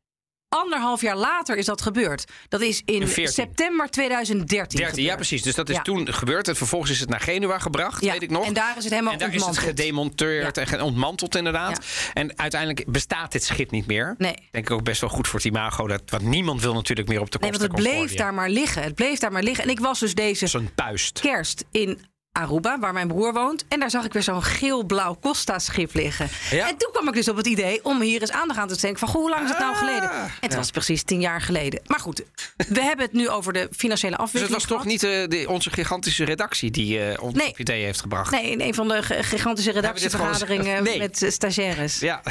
Anderhalf 0.54 1.00
jaar 1.00 1.16
later 1.16 1.56
is 1.56 1.64
dat 1.66 1.82
gebeurd. 1.82 2.24
Dat 2.48 2.60
is 2.60 2.82
in 2.84 3.00
In 3.00 3.08
14. 3.08 3.32
september 3.32 3.88
2013. 3.90 4.80
13, 4.80 5.02
ja 5.04 5.14
precies. 5.14 5.42
Dus 5.42 5.54
dat 5.54 5.68
is 5.68 5.76
Ja. 5.76 5.82
toen 5.82 6.12
gebeurd. 6.12 6.48
En 6.48 6.56
vervolgens 6.56 6.90
is 6.90 7.00
het 7.00 7.08
naar 7.08 7.20
Genua 7.20 7.58
gebracht, 7.58 8.04
Ja, 8.04 8.12
weet 8.12 8.22
ik 8.22 8.30
nog. 8.30 8.46
en 8.46 8.52
daar 8.52 8.74
is 8.76 8.82
het 8.84 8.92
helemaal 8.92 9.12
En 9.12 9.18
daar 9.18 9.34
is 9.34 9.46
het 9.46 9.58
gedemonteerd 9.58 10.56
Ja. 10.56 10.64
en 10.66 10.80
ontmanteld 10.80 11.36
inderdaad. 11.36 11.84
En 12.14 12.38
uiteindelijk 12.38 12.84
bestaat 12.90 13.32
dit 13.32 13.44
schip 13.44 13.70
niet 13.70 13.86
meer. 13.86 14.14
Nee. 14.18 14.34
Denk 14.50 14.64
ik 14.68 14.70
ook 14.70 14.84
best 14.84 15.00
wel 15.00 15.10
goed 15.10 15.28
voor 15.28 15.38
het 15.38 15.48
imago. 15.48 15.86
Dat, 15.86 16.02
want 16.06 16.22
niemand 16.22 16.60
wil 16.62 16.74
natuurlijk 16.74 17.08
meer 17.08 17.20
op 17.20 17.30
de 17.30 17.38
Nee, 17.40 17.50
Costa 17.50 17.66
want 17.66 17.78
het 17.80 17.88
bleef 17.92 18.14
daar 18.14 18.34
maar 18.34 18.50
liggen. 18.50 18.82
Het 18.82 18.94
bleef 18.94 19.18
daar 19.18 19.32
maar 19.32 19.42
liggen. 19.42 19.64
En 19.64 19.70
ik 19.70 19.80
was 19.80 19.98
dus 20.00 20.14
deze 20.14 20.46
Zo'n 20.46 20.70
puist. 20.74 21.20
kerst 21.20 21.64
in 21.70 22.00
Aruba, 22.32 22.78
waar 22.78 22.92
mijn 22.92 23.08
broer 23.08 23.32
woont. 23.32 23.64
En 23.68 23.80
daar 23.80 23.90
zag 23.90 24.04
ik 24.04 24.12
weer 24.12 24.22
zo'n 24.22 24.42
geel-blauw 24.42 25.16
Costa-schip 25.20 25.94
liggen. 25.94 26.28
Ja. 26.50 26.68
En 26.68 26.76
toen 26.76 26.90
kwam 26.92 27.08
ik 27.08 27.14
dus 27.14 27.28
op 27.28 27.36
het 27.36 27.46
idee 27.46 27.84
om 27.84 28.00
hier 28.00 28.20
eens 28.20 28.30
aandacht 28.30 28.58
aan 28.60 28.68
te 28.68 28.74
steken... 28.74 28.98
van 28.98 29.08
goh, 29.08 29.20
hoe 29.20 29.30
lang 29.30 29.42
is 29.44 29.48
het 29.50 29.58
nou 29.58 29.72
Ah. 29.72 29.78
geleden? 29.78 30.10
En 30.10 30.30
het 30.40 30.54
was 30.54 30.70
precies 30.70 31.02
tien 31.02 31.20
jaar 31.20 31.40
geleden. 31.40 31.80
Maar 31.86 32.00
goed, 32.00 32.22
we 32.68 32.80
hebben 32.90 33.04
het 33.04 33.14
nu 33.14 33.28
over 33.28 33.52
de 33.52 33.68
financiële 33.76 34.16
Dus 34.16 34.20
afwikkeling 34.24 34.60
het 34.60 34.68
was 34.68 34.78
toch 34.78 34.86
niet 34.86 35.02
eh, 35.02 35.28
de, 35.28 35.44
onze 35.48 35.70
gigantische 35.70 36.24
redactie 36.24 36.70
die 36.70 37.04
eh 37.04 37.22
ons 37.22 37.34
Nee. 37.34 37.48
op 37.48 37.58
idee 37.58 37.84
heeft 37.84 38.00
gebracht. 38.00 38.30
Nee, 38.30 38.50
in 38.50 38.60
een 38.60 38.74
van 38.74 38.88
de 38.88 39.02
gigantische 39.02 39.70
gewoon- 39.70 39.86
redactievergaderingen 39.86 40.82
Nee. 40.82 40.98
met 40.98 41.24
stagiaires. 41.28 41.98
Ja. 41.98 42.22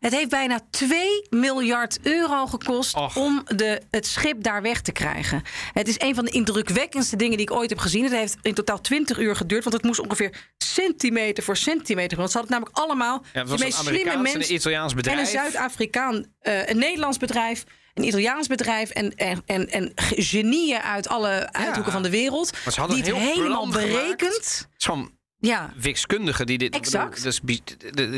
Het 0.00 0.12
heeft 0.12 0.28
bijna 0.28 0.60
2 0.70 1.26
miljard 1.30 1.98
euro 2.02 2.46
gekost 2.46 2.94
Och. 2.96 3.16
om 3.16 3.42
de, 3.56 3.82
het 3.90 4.06
schip 4.06 4.42
daar 4.42 4.62
weg 4.62 4.80
te 4.80 4.92
krijgen. 4.92 5.42
Het 5.72 5.88
is 5.88 5.94
een 6.00 6.14
van 6.14 6.24
de 6.24 6.30
indrukwekkendste 6.30 7.16
dingen 7.16 7.36
die 7.36 7.46
ik 7.46 7.52
ooit 7.52 7.70
heb 7.70 7.78
gezien. 7.78 8.02
Het 8.02 8.12
heeft 8.12 8.36
in 8.42 8.54
totaal 8.54 8.80
20 8.80 9.18
uur 9.18 9.36
geduurd, 9.36 9.62
want 9.64 9.76
het 9.76 9.84
moest 9.84 10.00
ongeveer 10.00 10.52
centimeter 10.58 11.42
voor 11.44 11.56
centimeter. 11.56 12.16
Want 12.16 12.30
ze 12.30 12.38
hadden 12.38 12.56
namelijk 12.56 12.78
allemaal 12.78 13.24
Ja, 13.32 13.44
de 13.44 13.58
meest 13.58 13.78
slimme 13.78 14.10
en 14.10 14.22
mensen. 14.22 14.40
een 14.40 14.54
Italiaans 14.54 14.94
bedrijf. 14.94 15.18
En 15.18 15.24
een 15.24 15.30
Zuid-Afrikaan, 15.30 16.26
eh, 16.40 16.68
een 16.68 16.78
Nederlands 16.78 17.16
bedrijf, 17.18 17.64
een 17.94 18.04
Italiaans 18.04 18.46
bedrijf 18.46 18.90
en, 18.90 19.14
en, 19.14 19.42
en, 19.46 19.70
en 19.70 19.92
genieën 20.16 20.80
uit 20.80 21.08
alle 21.08 21.52
uithoeken 21.52 21.92
van 21.92 22.02
de 22.02 22.10
wereld. 22.10 22.52
Maar 22.64 22.72
ze 22.72 22.80
hadden 22.80 23.02
die 23.02 23.14
het 23.14 23.22
helemaal 23.22 23.68
berekend. 23.68 24.68
Zo'n 24.76 25.17
Ja, 25.40 25.72
wiskundige 25.76 26.44
die 26.44 26.58
dit... 26.58 26.74
Exact. 26.74 27.22
Dus, 27.22 27.40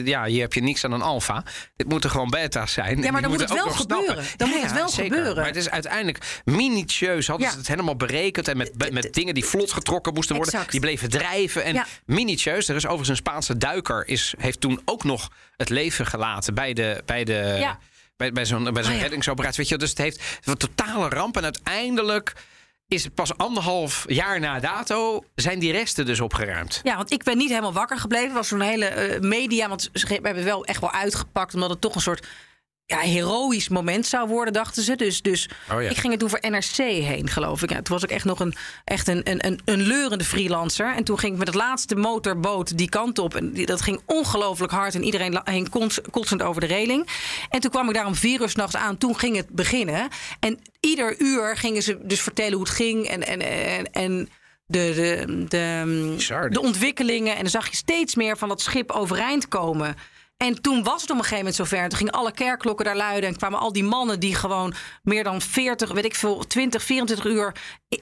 ja, 0.04 0.24
hier 0.24 0.40
heb 0.40 0.52
je 0.52 0.60
niks 0.62 0.84
aan 0.84 0.92
een 0.92 1.02
alfa. 1.02 1.44
Dit 1.76 1.88
moeten 1.88 2.10
gewoon 2.10 2.30
beta's 2.30 2.72
zijn. 2.72 3.02
Ja, 3.02 3.10
maar 3.10 3.22
dan 3.22 3.30
moet 3.30 3.40
het 3.40 3.52
wel 3.52 3.70
gebeuren. 3.70 4.24
Dan 4.36 4.48
moet 4.48 4.62
het 4.62 4.72
wel 4.72 4.88
zeker. 4.88 5.16
gebeuren. 5.16 5.36
Maar 5.36 5.46
het 5.46 5.56
is 5.56 5.70
uiteindelijk 5.70 6.40
minutieus. 6.44 7.26
Hadden 7.26 7.46
Ja. 7.46 7.52
ze 7.52 7.58
het 7.58 7.68
helemaal 7.68 7.96
berekend. 7.96 8.48
En 8.48 8.56
met, 8.56 8.92
met 8.92 9.12
dingen 9.14 9.34
die 9.34 9.44
vlot 9.44 9.72
getrokken 9.72 10.14
moesten 10.14 10.36
worden. 10.36 10.64
Die 10.68 10.80
bleven 10.80 11.10
drijven. 11.10 11.64
En 11.64 11.74
Ja. 11.74 11.86
minutieus. 12.04 12.68
Er 12.68 12.76
is 12.76 12.84
overigens 12.84 13.08
een 13.08 13.16
Spaanse 13.16 13.56
duiker. 13.56 14.08
Is, 14.08 14.34
heeft 14.38 14.60
toen 14.60 14.80
ook 14.84 15.04
nog 15.04 15.30
het 15.56 15.68
leven 15.68 16.06
gelaten 16.06 16.54
bij 16.54 16.72
de... 16.72 17.02
Bij 17.06 17.24
de 17.24 17.68
bij, 18.16 18.32
bij 18.32 18.44
zo'n 18.46 18.72
bij 18.72 18.82
zo'n 18.82 18.94
Oh 18.94 19.00
reddingsoperatie. 19.00 19.56
Weet 19.56 19.68
je, 19.68 19.76
dus 19.78 19.88
het 19.88 19.98
heeft 19.98 20.22
een 20.44 20.56
totale 20.56 21.08
ramp. 21.08 21.36
En 21.36 21.42
uiteindelijk 21.42 22.32
is 22.90 23.08
pas 23.14 23.36
anderhalf 23.36 24.04
jaar 24.06 24.40
na 24.40 24.60
dato... 24.60 25.24
zijn 25.34 25.58
die 25.58 25.72
resten 25.72 26.06
dus 26.06 26.20
opgeruimd. 26.20 26.80
Ja, 26.82 26.96
want 26.96 27.12
ik 27.12 27.22
ben 27.22 27.36
niet 27.36 27.48
helemaal 27.48 27.72
wakker 27.72 27.98
gebleven. 27.98 28.26
Het 28.26 28.36
was 28.36 28.48
zo'n 28.48 28.60
hele 28.60 28.84
eh, 28.84 29.20
media, 29.20 29.68
want 29.68 29.90
we 29.92 30.18
hebben 30.22 30.44
wel 30.44 30.64
echt 30.64 30.80
wel 30.80 30.92
uitgepakt... 30.92 31.54
omdat 31.54 31.70
het 31.70 31.80
toch 31.80 31.94
een 31.94 32.00
soort 32.00 32.26
ja, 32.90 32.98
heroïsch 32.98 33.68
moment 33.68 34.06
zou 34.06 34.28
worden, 34.28 34.52
dachten 34.52 34.82
ze. 34.82 34.96
Dus, 34.96 35.22
dus 35.22 35.48
Oh 35.72 35.82
ja. 35.82 35.88
ik 35.88 35.96
ging 35.96 36.12
er 36.12 36.18
toen 36.18 36.28
voor 36.28 36.50
NRC 36.50 36.76
heen, 36.76 37.28
geloof 37.28 37.62
ik. 37.62 37.70
Ja, 37.70 37.82
toen 37.82 37.94
was 37.94 38.02
ik 38.02 38.10
echt 38.10 38.24
nog 38.24 38.40
een, 38.40 38.54
echt 38.84 39.08
een, 39.08 39.30
een, 39.30 39.46
een, 39.46 39.60
een 39.64 39.80
leurende 39.80 40.24
freelancer. 40.24 40.94
En 40.94 41.04
toen 41.04 41.18
ging 41.18 41.32
ik 41.32 41.38
met 41.38 41.46
het 41.46 41.56
laatste 41.56 41.96
motorboot 41.96 42.78
die 42.78 42.88
kant 42.88 43.18
op. 43.18 43.34
En 43.34 43.52
die, 43.52 43.66
dat 43.66 43.80
ging 43.80 44.00
ongelooflijk 44.06 44.72
hard. 44.72 44.94
En 44.94 45.04
iedereen 45.04 45.68
kots- 45.70 46.00
kotsend 46.10 46.42
over 46.42 46.60
de 46.60 46.66
reling. 46.66 47.08
En 47.50 47.60
toen 47.60 47.70
kwam 47.70 47.88
ik 47.88 47.94
daar 47.94 48.06
om 48.06 48.14
vier 48.14 48.40
uur 48.40 48.48
s'nachts 48.48 48.76
aan. 48.76 48.98
Toen 48.98 49.18
ging 49.18 49.36
het 49.36 49.48
beginnen. 49.48 50.08
En 50.40 50.58
ieder 50.80 51.20
uur 51.20 51.56
gingen 51.56 51.82
ze 51.82 51.98
dus 52.02 52.20
vertellen 52.20 52.52
hoe 52.52 52.62
het 52.62 52.74
ging. 52.74 53.06
En, 53.06 53.26
en, 53.26 53.40
en, 53.40 53.92
en 53.92 54.28
de, 54.66 54.92
de, 54.94 55.44
de, 55.48 56.48
de 56.50 56.60
ontwikkelingen. 56.60 57.32
En 57.34 57.40
dan 57.40 57.50
zag 57.50 57.68
je 57.68 57.76
steeds 57.76 58.14
meer 58.14 58.36
van 58.38 58.48
dat 58.48 58.60
schip 58.60 58.90
overeind 58.90 59.48
komen. 59.48 59.96
En 60.46 60.62
toen 60.62 60.82
was 60.82 61.02
het 61.02 61.10
op 61.10 61.16
een 61.16 61.22
gegeven 61.22 61.36
moment 61.36 61.54
zover. 61.54 61.88
Toen 61.88 61.98
gingen 61.98 62.12
alle 62.12 62.32
kerkklokken 62.32 62.84
daar 62.84 62.96
luiden. 62.96 63.28
En 63.30 63.36
kwamen 63.36 63.58
al 63.58 63.72
die 63.72 63.84
mannen 63.84 64.20
die 64.20 64.34
gewoon 64.34 64.74
meer 65.02 65.24
dan 65.24 65.40
40, 65.40 65.92
weet 65.92 66.04
ik 66.04 66.14
veel, 66.14 66.46
20, 66.46 66.82
24 66.82 67.26
uur 67.26 67.54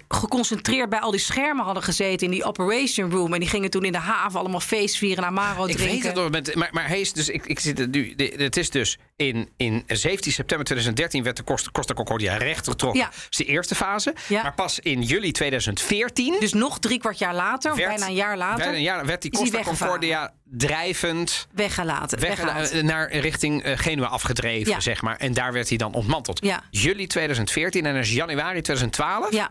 geconcentreerd 0.09 0.89
bij 0.91 0.99
al 1.01 1.11
die 1.11 1.21
schermen 1.21 1.65
hadden 1.65 1.83
gezeten 1.83 2.27
in 2.27 2.33
die 2.33 2.45
operation 2.45 3.11
room. 3.11 3.35
En 3.35 3.41
die 3.41 3.49
gingen 3.49 3.71
toen 3.71 3.85
in 3.85 3.93
de 3.93 3.99
haven 3.99 4.41
allemaal 4.41 4.61
feest 4.61 4.97
vieren 4.97 5.25
en 5.25 5.31
Amaro 5.31 5.67
Ik 5.67 5.77
drinken. 5.77 5.95
weet 5.97 6.05
het 6.05 6.15
nog, 6.15 6.31
met, 6.31 6.55
maar, 6.55 6.69
maar 6.73 6.89
hij 6.89 7.01
is 7.01 7.13
dus, 7.13 7.29
ik, 7.29 7.47
ik 7.47 7.61
zit 7.61 7.79
er 7.79 7.89
nu, 7.89 8.15
het 8.37 8.57
is 8.57 8.71
dus 8.71 8.99
in, 9.17 9.49
in 9.57 9.85
17 9.87 10.33
september 10.33 10.67
2013 10.67 11.23
werd 11.23 11.37
de 11.37 11.45
Costa, 11.45 11.71
Costa 11.73 11.95
Concordia 11.95 12.37
rechtgetrokken. 12.37 13.01
Ja. 13.01 13.07
Dat 13.07 13.27
is 13.31 13.37
de 13.37 13.45
eerste 13.45 13.75
fase. 13.75 14.15
Ja. 14.29 14.43
Maar 14.43 14.55
pas 14.55 14.79
in 14.79 15.03
juli 15.03 15.33
2014, 15.33 16.37
Dus 16.41 16.53
nog 16.53 16.79
drie 16.79 16.99
kwart 16.99 17.19
jaar 17.19 17.35
later, 17.35 17.75
werd, 17.77 17.89
bijna 17.89 18.07
een 18.07 18.15
jaar 18.15 18.37
later, 18.37 18.57
bijna 18.59 18.73
een 18.77 18.83
jaar, 18.83 19.07
werd 19.07 19.23
die 19.23 19.31
Costa. 19.31 19.63
Concordia 19.63 20.33
drijvend 20.45 21.47
weggelaten. 21.53 22.21
weg, 22.21 22.29
weggehaald. 22.29 22.71
eh, 22.71 22.83
naar 22.83 23.13
richting 23.13 23.63
eh, 23.63 23.79
Genua 23.79 24.07
afgedreven, 24.07 24.73
Ja. 24.73 24.81
zeg 24.81 25.03
maar. 25.03 25.17
En 25.17 25.33
daar 25.33 25.53
werd 25.53 25.69
hij 25.69 25.79
dan 25.79 25.95
ontmanteld. 25.95 26.45
Ja. 26.45 26.63
Juli 26.71 27.07
2014 27.07 27.87
en 27.87 27.93
dan 27.93 28.03
is 28.03 28.13
januari 28.13 28.61
2012. 28.61 29.33
Ja. 29.33 29.51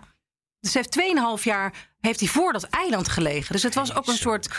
Dus 0.74 0.74
heeft 0.74 0.99
2,5 1.39 1.43
jaar 1.43 1.74
heeft 1.99 2.20
hij 2.20 2.30
voor 2.30 2.53
dat 2.53 2.63
eiland 2.63 3.09
gelegen. 3.09 3.51
Dus 3.53 3.63
het 3.63 3.76
was 3.76 3.95
ook 3.95 4.07
een 4.07 4.18
soort 4.18 4.49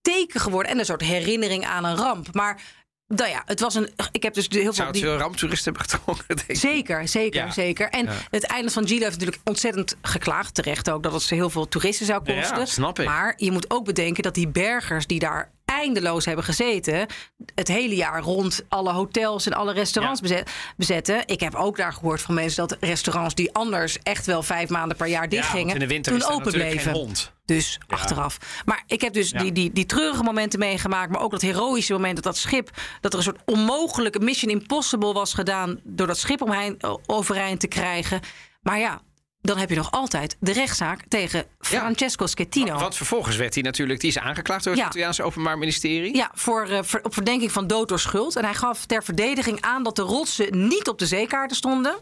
teken 0.00 0.40
geworden 0.40 0.72
en 0.72 0.78
een 0.78 0.84
soort 0.84 1.00
herinnering 1.02 1.66
aan 1.66 1.84
een 1.84 1.96
ramp. 1.96 2.34
Maar 2.34 2.60
nou 3.06 3.30
ja, 3.30 3.42
het 3.46 3.60
was 3.60 3.74
een. 3.74 3.90
Ik 4.12 4.22
heb 4.22 4.34
dus 4.34 4.46
heel 4.50 4.62
veel. 4.62 4.72
Zou 4.72 4.88
het 4.88 4.98
veel 4.98 5.16
ramptoeristen 5.16 5.72
hebben 5.74 5.90
getrokken? 5.90 6.24
denk 6.36 6.48
ik? 6.48 6.56
Zeker, 6.56 7.08
zeker, 7.08 7.44
Ja. 7.44 7.50
zeker. 7.50 7.88
En 7.88 8.04
Ja. 8.04 8.12
het 8.30 8.44
eiland 8.44 8.72
van 8.72 8.86
Gila 8.88 9.04
heeft 9.04 9.18
natuurlijk 9.18 9.40
ontzettend 9.48 9.96
geklaagd. 10.02 10.54
Terecht 10.54 10.90
ook 10.90 11.02
dat 11.02 11.12
het 11.12 11.22
ze 11.22 11.34
heel 11.34 11.50
veel 11.50 11.68
toeristen 11.68 12.06
zou 12.06 12.20
Ja, 12.24 12.40
kosten. 12.40 12.66
snap 12.66 12.98
ik. 12.98 13.06
Maar 13.06 13.34
je 13.36 13.50
moet 13.50 13.70
ook 13.70 13.84
bedenken 13.84 14.22
dat 14.22 14.34
die 14.34 14.48
bergers 14.48 15.06
die 15.06 15.18
daar 15.18 15.50
eindeloos 15.68 16.24
hebben 16.24 16.44
gezeten... 16.44 17.06
het 17.54 17.68
hele 17.68 17.94
jaar 17.96 18.20
rond 18.22 18.62
alle 18.68 18.92
hotels 18.92 19.46
en 19.46 19.52
alle 19.52 19.72
restaurants 19.72 20.20
Ja. 20.20 20.28
bezet- 20.28 20.50
bezetten. 20.76 21.22
Ik 21.26 21.40
heb 21.40 21.54
ook 21.54 21.76
daar 21.76 21.92
gehoord 21.92 22.20
van 22.20 22.34
mensen 22.34 22.68
dat 22.68 22.76
restaurants... 22.80 23.34
die 23.34 23.52
anders 23.54 23.98
echt 24.02 24.26
wel 24.26 24.42
vijf 24.42 24.68
maanden 24.68 24.96
per 24.96 25.06
jaar 25.06 25.22
Ja, 25.22 25.28
dichtgingen... 25.28 25.86
winter 25.88 26.12
toen 26.12 26.20
is 26.20 26.28
open 26.28 26.52
bleven. 26.52 27.08
Dus 27.44 27.78
achteraf. 27.86 28.38
Maar 28.64 28.82
ik 28.86 29.00
heb 29.00 29.12
dus 29.12 29.30
Ja. 29.30 29.38
die, 29.38 29.52
die, 29.52 29.72
die 29.72 29.86
treurige 29.86 30.22
momenten 30.22 30.58
meegemaakt. 30.58 31.10
Maar 31.10 31.20
ook 31.20 31.30
dat 31.30 31.40
heroïsche 31.40 31.92
moment 31.92 32.14
dat 32.14 32.24
dat 32.24 32.36
schip. 32.36 32.70
dat 33.00 33.12
er 33.12 33.18
een 33.18 33.24
soort 33.24 33.40
onmogelijke 33.44 34.18
mission 34.18 34.50
impossible 34.52 35.12
was 35.12 35.34
gedaan. 35.34 35.80
door 35.84 36.06
dat 36.06 36.18
schip 36.18 36.42
omheen, 36.42 36.78
overeind 37.06 37.60
te 37.60 37.66
krijgen. 37.66 38.20
Maar 38.62 38.78
ja, 38.78 39.00
dan 39.48 39.58
heb 39.58 39.68
je 39.70 39.76
nog 39.76 39.90
altijd 39.90 40.36
de 40.40 40.52
rechtszaak 40.52 41.04
tegen 41.08 41.44
Francesco 41.58 42.26
Schettino. 42.26 42.78
Want 42.78 42.96
vervolgens 42.96 43.36
werd 43.36 43.54
hij 43.54 43.62
natuurlijk, 43.62 44.00
die 44.00 44.08
is 44.10 44.18
aangeklaagd 44.18 44.64
door 44.64 44.72
het 44.72 44.82
Ja. 44.82 44.88
Italiaanse 44.88 45.22
Openbaar 45.22 45.58
Ministerie. 45.58 46.16
Ja, 46.16 46.30
voor, 46.34 46.68
eh, 46.68 46.78
ver- 46.82 47.04
op 47.04 47.14
verdenking 47.14 47.52
van 47.52 47.66
dood 47.66 47.88
door 47.88 48.00
schuld. 48.00 48.36
En 48.36 48.44
hij 48.44 48.54
gaf 48.54 48.84
ter 48.86 49.04
verdediging 49.04 49.60
aan 49.60 49.82
dat 49.82 49.96
de 49.96 50.02
rotsen 50.02 50.68
niet 50.68 50.88
op 50.88 50.98
de 50.98 51.06
zeekaarten 51.06 51.56
stonden. 51.56 51.96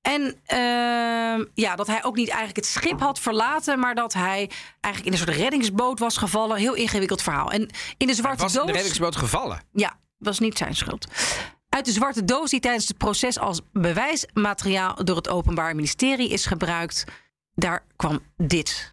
En 0.00 0.40
ehm, 0.46 1.44
ja, 1.54 1.76
dat 1.76 1.86
hij 1.86 2.04
ook 2.04 2.16
niet 2.16 2.28
eigenlijk 2.28 2.56
het 2.56 2.66
schip 2.66 3.00
had 3.00 3.18
verlaten, 3.18 3.78
maar 3.78 3.94
dat 3.94 4.12
hij 4.12 4.50
eigenlijk 4.80 5.04
in 5.04 5.12
een 5.12 5.26
soort 5.26 5.38
reddingsboot 5.38 5.98
was 5.98 6.16
gevallen. 6.16 6.56
Heel 6.56 6.74
ingewikkeld 6.74 7.22
verhaal. 7.22 7.50
En 7.50 7.68
in 7.96 8.06
de 8.06 8.14
zwarte 8.14 8.42
was 8.42 8.56
in 8.56 8.66
de 8.66 8.72
reddingsboot 8.72 9.16
gevallen. 9.16 9.60
Ja, 9.72 9.98
was 10.18 10.38
niet 10.38 10.58
zijn 10.58 10.76
schuld. 10.76 11.06
Uit 11.74 11.84
de 11.84 11.92
zwarte 11.92 12.24
doos 12.24 12.50
die 12.50 12.60
tijdens 12.60 12.88
het 12.88 12.96
proces 12.98 13.38
als 13.38 13.60
bewijsmateriaal 13.72 15.04
door 15.04 15.16
het 15.16 15.28
Openbaar 15.28 15.74
Ministerie 15.74 16.28
is 16.28 16.46
gebruikt, 16.46 17.04
daar 17.54 17.84
kwam 17.96 18.20
dit. 18.36 18.92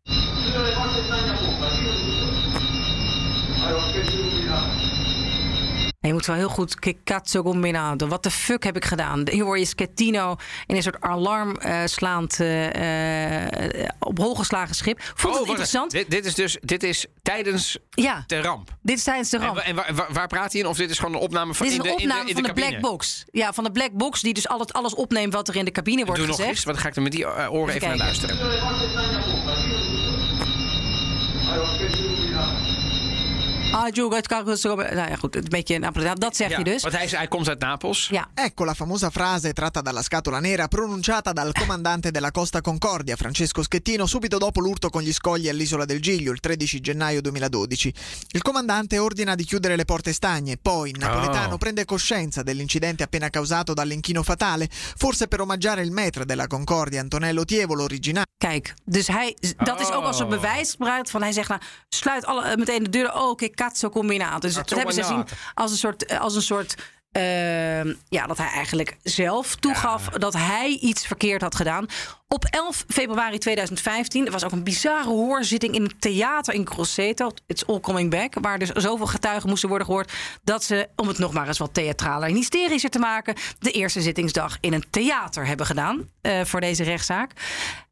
Je 6.10 6.16
moet 6.16 6.26
wel 6.26 6.36
heel 6.36 6.50
goed 6.50 6.76
cazzo 7.04 7.42
combinato. 7.44 8.08
Wat 8.08 8.24
de 8.24 8.32
fuck 8.32 8.64
heb 8.64 8.76
ik 8.76 8.86
gedaan? 8.86 9.28
Hier 9.32 9.44
hoor 9.44 9.60
je 9.60 9.66
Schettino 9.66 10.36
in 10.66 10.76
een 10.76 10.84
soort 10.84 11.02
alarm 11.02 11.56
eh, 11.58 11.82
slaand 11.86 12.40
eh, 12.40 13.88
op 14.00 14.18
hol 14.18 14.36
geslagen 14.36 14.76
schip. 14.76 15.00
Vond 15.16 15.34
het 15.34 15.44
Oh, 15.44 15.50
interessant? 15.50 15.92
Dit, 15.92 16.10
dit 16.12 16.26
is 16.26 16.36
dus 16.36 16.58
dit 16.62 16.84
is 16.84 17.06
tijdens 17.22 17.78
Ja, 17.90 18.24
de 18.28 18.42
ramp. 18.42 18.70
dit 18.82 18.98
is 18.98 19.04
tijdens 19.04 19.30
de 19.30 19.38
ramp. 19.38 19.58
en 19.58 19.76
waar, 19.76 19.94
waar, 19.96 20.14
waar 20.14 20.28
praat 20.28 20.52
hij 20.52 20.62
in? 20.62 20.68
Of 20.68 20.78
dit 20.78 20.90
is 20.90 21.00
gewoon 21.00 21.14
een 21.14 21.20
opname 21.22 21.54
van 21.54 21.68
Dit 21.68 21.76
is 21.80 21.82
in 21.82 21.84
de, 21.84 21.90
in 21.90 21.98
de- 21.98 22.04
opname 22.04 22.30
in 22.30 22.34
van 22.34 22.44
de, 22.44 22.54
black 22.54 22.80
box. 22.82 23.24
Ja, 23.32 23.54
van 23.54 23.64
de 23.64 23.72
black 23.72 23.92
box 23.92 24.22
die 24.22 24.34
dus 24.34 24.48
alles, 24.48 24.74
alles 24.74 24.94
opneemt 24.96 25.34
wat 25.34 25.48
er 25.48 25.56
in 25.56 25.66
de 25.66 25.72
cabine 25.72 26.06
wordt 26.06 26.18
Doe 26.20 26.28
nog 26.28 26.36
gezegd. 26.36 26.56
eens, 26.56 26.64
want 26.64 26.76
dan 26.76 26.86
ga 26.86 26.92
ik 26.92 26.96
er 26.96 27.02
met 27.02 27.12
die 27.12 27.28
oren 27.52 27.76
even, 27.76 27.76
Even 27.76 27.88
naar 27.88 27.98
luisteren. 27.98 29.39
Ah, 33.72 34.56
zo- 34.56 34.76
Nou 34.76 34.96
ja, 34.96 35.16
goed, 35.16 35.36
een 35.36 35.46
beetje 35.50 35.76
een 35.76 35.82
Napolitaan. 35.82 36.16
Dat 36.16 36.36
zeg 36.36 36.50
Ja, 36.50 36.58
je 36.58 36.64
dus. 36.64 36.82
Want 36.82 36.96
hij, 36.96 37.08
hij 37.12 37.28
komt 37.28 37.48
uit 37.48 37.60
Napels. 37.60 38.08
Ja. 38.12 38.28
Ecco 38.34 38.66
la 38.66 38.74
famosa 38.74 39.10
frase 39.10 39.54
tratta 39.54 39.82
dalla 39.82 40.02
scatola 40.02 40.40
nera 40.40 40.68
pronunciata 40.68 41.34
dal 41.34 41.52
comandante 41.52 42.12
della 42.12 42.32
Costa 42.32 42.62
Concordia, 42.62 43.16
Francesco 43.16 43.62
Schettino, 43.64 44.06
subito 44.06 44.38
dopo 44.38 44.60
l'urto 44.62 44.90
con 44.90 45.02
gli 45.02 45.14
scogli 45.14 45.50
all'isola 45.50 45.86
del 45.86 46.02
Giglio 46.02 46.32
il 46.32 46.40
13 46.40 46.80
gennaio 46.80 47.22
2012. 47.22 47.94
Il 48.32 48.42
comandante 48.42 48.98
ordina 48.98 49.36
di 49.36 49.44
chiudere 49.46 49.76
le 49.76 49.86
porte 49.86 50.14
stagne, 50.14 50.58
poi 50.62 50.90
il 50.90 50.98
napoletano 51.00 51.54
Oh. 51.54 51.58
prende 51.58 51.86
coscienza 51.86 52.42
dell'incidente 52.44 53.04
appena 53.04 53.30
causato 53.30 53.74
dall'inchino 53.74 54.24
fatale, 54.24 54.68
forse 54.72 55.28
per 55.28 55.42
omaggiare 55.42 55.82
il 55.82 55.92
maître 55.92 56.24
della 56.26 56.48
Concordia, 56.48 57.02
Antonello 57.02 57.46
Tievolo, 57.46 57.84
originale. 57.84 58.26
Kijk, 58.38 58.74
dus 58.84 59.08
hij, 59.08 59.38
dat 59.58 59.80
is 59.80 59.92
ook 59.92 60.04
als 60.04 60.20
een 60.20 60.26
Oh. 60.26 60.32
bewijs 60.32 60.72
gebruikt 60.72 61.10
van 61.10 61.22
hij 61.22 61.32
zegt 61.32 61.50
nou 61.50 61.62
sluit 61.90 62.26
alle, 62.26 62.44
eh, 62.44 62.56
meteen 62.58 62.84
de 62.84 62.90
deuren. 62.90 63.16
Oh, 63.16 63.30
oké, 63.30 63.48
cazzo 63.60 63.90
combinato. 63.90 64.40
Dus 64.40 64.54
dat 64.54 64.70
hebben 64.70 64.94
ze 64.94 65.02
gezien 65.02 65.16
combinato. 65.16 65.52
als 65.54 65.72
een 65.72 65.78
soort, 65.78 66.06
eh, 66.06 66.20
als 66.20 66.36
een 66.36 66.42
soort 66.42 66.76
ehm, 67.12 67.94
ja, 68.10 68.28
dat 68.28 68.38
hij 68.38 68.48
eigenlijk 68.48 68.98
zelf 69.04 69.56
toegaf 69.56 70.10
dat 70.10 70.34
hij 70.34 70.78
iets 70.82 71.08
verkeerd 71.08 71.42
had 71.42 71.56
gedaan. 71.56 71.88
Op 72.28 72.46
11 72.46 72.86
februari 72.88 73.38
2015 73.38 74.26
er 74.26 74.32
was 74.32 74.46
ook 74.46 74.52
een 74.52 74.64
bizarre 74.64 75.10
hoorzitting 75.10 75.76
in 75.76 75.84
het 75.84 76.02
theater 76.02 76.54
in 76.54 76.68
Grosseto. 76.68 77.32
It's 77.48 77.66
all 77.66 77.80
coming 77.80 78.10
back. 78.10 78.34
Waar 78.42 78.60
dus 78.60 78.70
zoveel 78.70 79.06
getuigen 79.06 79.50
moesten 79.50 79.70
worden 79.70 79.88
gehoord 79.88 80.14
dat 80.44 80.64
ze, 80.64 80.90
om 80.96 81.08
het 81.08 81.18
nog 81.18 81.34
maar 81.34 81.48
eens 81.48 81.58
wat 81.58 81.74
theatraler 81.74 82.30
en 82.30 82.36
hysterischer 82.36 82.90
te 82.90 83.00
maken, 83.00 83.36
de 83.60 83.72
eerste 83.72 84.02
zittingsdag 84.02 84.58
in 84.62 84.74
een 84.74 84.86
theater 84.90 85.46
hebben 85.46 85.66
gedaan 85.66 86.10
eh, 86.22 86.44
voor 86.44 86.62
deze 86.62 86.84
rechtszaak. 86.84 87.32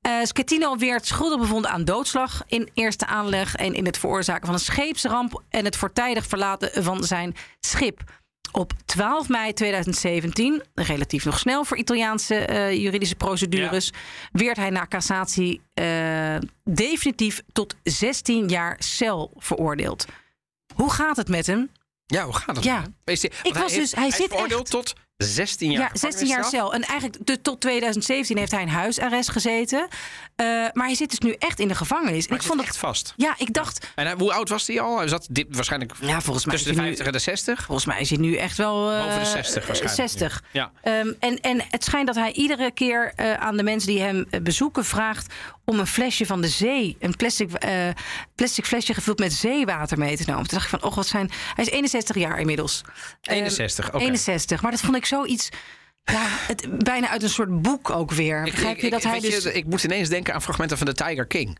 Eh 0.02 0.14
Schettino 0.24 0.78
werd 0.78 1.06
schuldig 1.06 1.40
bevonden 1.40 1.72
aan 1.72 1.86
doodslag 1.86 2.44
in 2.48 2.70
eerste 2.74 3.06
aanleg 3.06 3.56
en 3.56 3.74
in 3.74 3.86
het 3.86 3.98
veroorzaken 3.98 4.46
van 4.46 4.54
een 4.54 4.60
scheepsramp 4.60 5.44
en 5.50 5.66
het 5.66 5.76
voortijdig 5.76 6.26
verlaten 6.26 6.84
van 6.84 7.04
zijn 7.04 7.36
schip. 7.60 8.02
Op 8.58 8.74
12 8.86 9.30
mei 9.30 9.54
2017, 9.54 10.64
relatief 10.74 11.26
nog 11.26 11.40
snel 11.40 11.64
voor 11.64 11.78
Italiaanse 11.78 12.36
eh, 12.36 12.74
juridische 12.74 13.16
procedures, 13.16 13.92
werd 14.32 14.58
hij 14.58 14.70
na 14.70 14.86
cassatie 14.88 15.62
eh, 15.74 16.36
definitief 16.64 17.42
tot 17.54 17.76
16 17.84 18.48
jaar 18.48 18.76
cel 18.80 19.32
veroordeeld. 19.36 20.06
Hoe 20.76 20.92
gaat 20.92 21.18
het 21.18 21.28
met 21.28 21.46
hem? 21.48 21.70
Ja, 22.06 22.24
hoe 22.24 22.34
gaat 22.36 22.56
dat? 22.56 22.64
Ja. 22.64 22.84
die- 23.04 23.32
want 23.44 23.56
was 23.58 23.72
heeft- 23.72 23.76
dus- 23.92 23.92
hij 24.00 24.12
zit 24.12 24.28
veroordeeld 24.30 24.62
echt- 24.62 24.72
tot 24.72 24.94
16 25.28 25.72
jaar 25.72 25.82
Ja, 25.82 25.90
16 25.94 26.28
jaar 26.28 26.44
gevangenisstraf. 26.44 26.50
cel. 26.72 26.74
En 26.74 26.82
eigenlijk 26.84 27.26
de, 27.28 27.42
tot 27.42 27.62
2017 27.62 28.38
heeft 28.38 28.52
hij 28.52 28.62
een 28.62 28.70
huisarrest 28.70 29.30
gezeten. 29.32 29.88
Eh, 30.36 30.46
maar 30.74 30.86
hij 30.86 30.96
zit 30.96 31.10
dus 31.10 31.20
nu 31.20 31.36
echt 31.40 31.60
in 31.60 31.68
de 31.68 31.76
gevangenis. 31.76 32.28
Maar 32.28 32.38
ik 32.38 32.44
vond 32.44 32.62
echt 32.62 32.78
vast. 32.78 33.14
Ja, 33.16 33.34
ik 33.38 33.54
dacht. 33.54 33.92
En 33.96 34.06
hij- 34.06 34.16
hoe 34.18 34.34
oud 34.34 34.50
was 34.50 34.68
hij 34.68 34.80
al? 34.82 34.98
Hij 34.98 35.08
zat 35.08 35.28
dit, 35.30 35.46
waarschijnlijk 35.50 35.94
Ja, 36.02 36.22
volgens 36.22 36.46
mij 36.46 36.56
tussen 36.56 36.74
de 36.74 36.80
hij 36.82 36.90
nu- 36.90 36.96
50 36.96 37.06
en 37.06 37.12
de 37.12 37.20
60. 37.20 37.64
Volgens 37.66 37.86
mij 37.88 38.00
is 38.00 38.10
hij 38.10 38.20
nu 38.20 38.36
echt 38.36 38.58
wel. 38.58 38.92
eh, 38.92 39.04
Boven 39.04 39.20
de 39.20 39.26
60 39.26 39.66
waarschijnlijk. 39.68 40.10
60. 40.10 40.44
Ja. 40.52 40.72
Ehm, 40.82 41.12
en, 41.20 41.40
en 41.42 41.62
het 41.70 41.84
schijnt 41.84 42.08
dat 42.08 42.16
hij 42.16 42.32
iedere 42.32 42.72
keer 42.72 43.14
eh, 43.16 43.34
aan 43.34 43.58
de 43.58 43.64
mensen 43.64 43.90
die 43.90 44.02
hem 44.02 44.26
eh, 44.30 44.42
bezoeken 44.42 44.86
vraagt 44.86 45.34
om 45.66 45.80
een 45.80 45.88
flesje 45.88 46.26
van 46.26 46.42
de 46.42 46.48
zee, 46.48 46.98
een 47.00 47.16
plastic, 47.16 47.54
eh, 47.54 47.88
plastic 48.36 48.66
flesje 48.66 48.94
gevuld 48.94 49.20
met 49.20 49.34
zeewater 49.34 49.98
mee 49.98 50.18
te 50.18 50.24
nemen. 50.26 50.48
Toen 50.48 50.58
dacht 50.60 50.74
ik 50.74 50.80
van, 50.80 50.90
oh 50.90 50.96
wat 50.96 51.08
zijn. 51.08 51.32
Hij 51.56 51.66
is 51.66 51.72
61 51.72 52.16
jaar 52.16 52.40
inmiddels. 52.40 52.82
Ehm, 53.22 53.36
61, 53.38 53.88
oké. 53.88 53.98
61. 54.04 54.62
Maar 54.62 54.72
dat 54.72 54.82
vond 54.82 54.96
ik 54.96 55.06
zoiets. 55.08 55.50
ja, 56.04 56.26
het, 56.30 56.84
bijna 56.84 57.10
uit 57.10 57.24
een 57.24 57.30
soort 57.30 57.62
boek 57.62 57.90
ook 57.90 58.12
weer. 58.12 58.44
Begrijp 58.44 58.80
je 58.80 58.90
dat 58.90 59.04
hij 59.04 59.20
dus... 59.20 59.44
je, 59.44 59.54
ik 59.54 59.66
moet 59.66 59.84
ineens 59.84 60.10
denken 60.10 60.34
aan 60.34 60.42
fragmenten 60.42 60.78
van 60.78 60.86
de 60.88 60.94
Tiger 60.94 61.26
King. 61.28 61.58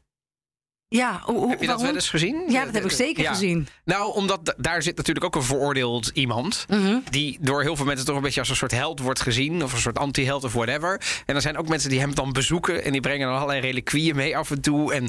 ja, 0.88 1.22
hoe, 1.26 1.36
hoe- 1.38 1.50
Heb 1.50 1.60
je 1.60 1.66
dat 1.68 1.76
waarom? 1.76 1.86
wel 1.86 1.96
eens 1.96 2.10
gezien? 2.10 2.44
Ja, 2.48 2.66
dat 2.66 2.74
heb 2.74 2.84
ik 2.84 2.92
zeker 2.92 3.24
Ja. 3.24 3.30
gezien. 3.30 3.68
Nou, 3.86 4.14
omdat 4.14 4.46
da- 4.46 4.54
daar 4.58 4.84
zit 4.84 4.98
natuurlijk 4.98 5.26
ook 5.26 5.36
een 5.36 5.44
veroordeeld 5.44 6.12
iemand. 6.14 6.66
Mhm. 6.70 7.00
Die 7.10 7.38
door 7.42 7.62
heel 7.62 7.76
veel 7.76 7.86
mensen 7.86 8.06
toch 8.06 8.16
een 8.16 8.22
beetje 8.22 8.40
als 8.40 8.50
een 8.50 8.56
soort 8.56 8.72
held 8.72 9.00
wordt 9.00 9.22
gezien. 9.22 9.64
Of 9.64 9.74
een 9.74 9.80
soort 9.80 9.98
anti-held 9.98 10.44
of 10.44 10.54
whatever. 10.54 11.02
En 11.26 11.36
er 11.36 11.42
zijn 11.42 11.58
ook 11.58 11.68
mensen 11.68 11.90
die 11.90 12.00
hem 12.00 12.16
dan 12.16 12.32
bezoeken. 12.34 12.84
En 12.84 12.92
die 12.92 13.02
brengen 13.02 13.28
dan 13.28 13.36
allerlei 13.36 13.60
reliquieën 13.62 14.16
mee 14.16 14.38
af 14.38 14.52
en 14.52 14.62
toe. 14.62 14.94
En, 14.94 15.08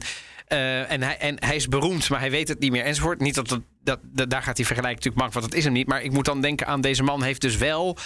eh, 0.49 0.91
en, 0.91 1.03
hij, 1.03 1.17
en 1.19 1.37
hij 1.45 1.57
is 1.57 1.69
beroemd, 1.69 2.09
maar 2.11 2.21
hij 2.21 2.31
weet 2.31 2.49
het 2.49 2.59
niet 2.59 2.71
meer 2.71 2.85
enzovoort. 2.85 3.21
Niet 3.21 3.35
dat, 3.35 3.49
dat, 3.49 3.61
dat, 3.83 3.99
dat- 4.03 4.31
daar 4.31 4.43
gaat 4.43 4.57
die 4.57 4.67
vergelijking 4.67 5.05
natuurlijk 5.05 5.25
mak, 5.25 5.41
want 5.41 5.51
dat 5.53 5.59
is 5.59 5.65
hem 5.65 5.73
niet. 5.73 5.87
Maar 5.87 6.03
ik 6.03 6.13
moet 6.13 6.25
dan 6.25 6.41
denken 6.41 6.67
aan 6.67 6.81
deze 6.81 7.03
man 7.03 7.23
heeft 7.23 7.41
dus 7.41 7.57
wel 7.57 7.97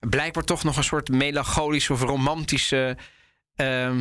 blijkbaar 0.00 0.44
toch 0.44 0.64
nog 0.64 0.76
een 0.76 0.84
soort 0.84 1.08
melancholische 1.08 1.92
of 1.92 2.02
romantische... 2.02 2.96
ehm, 3.56 3.98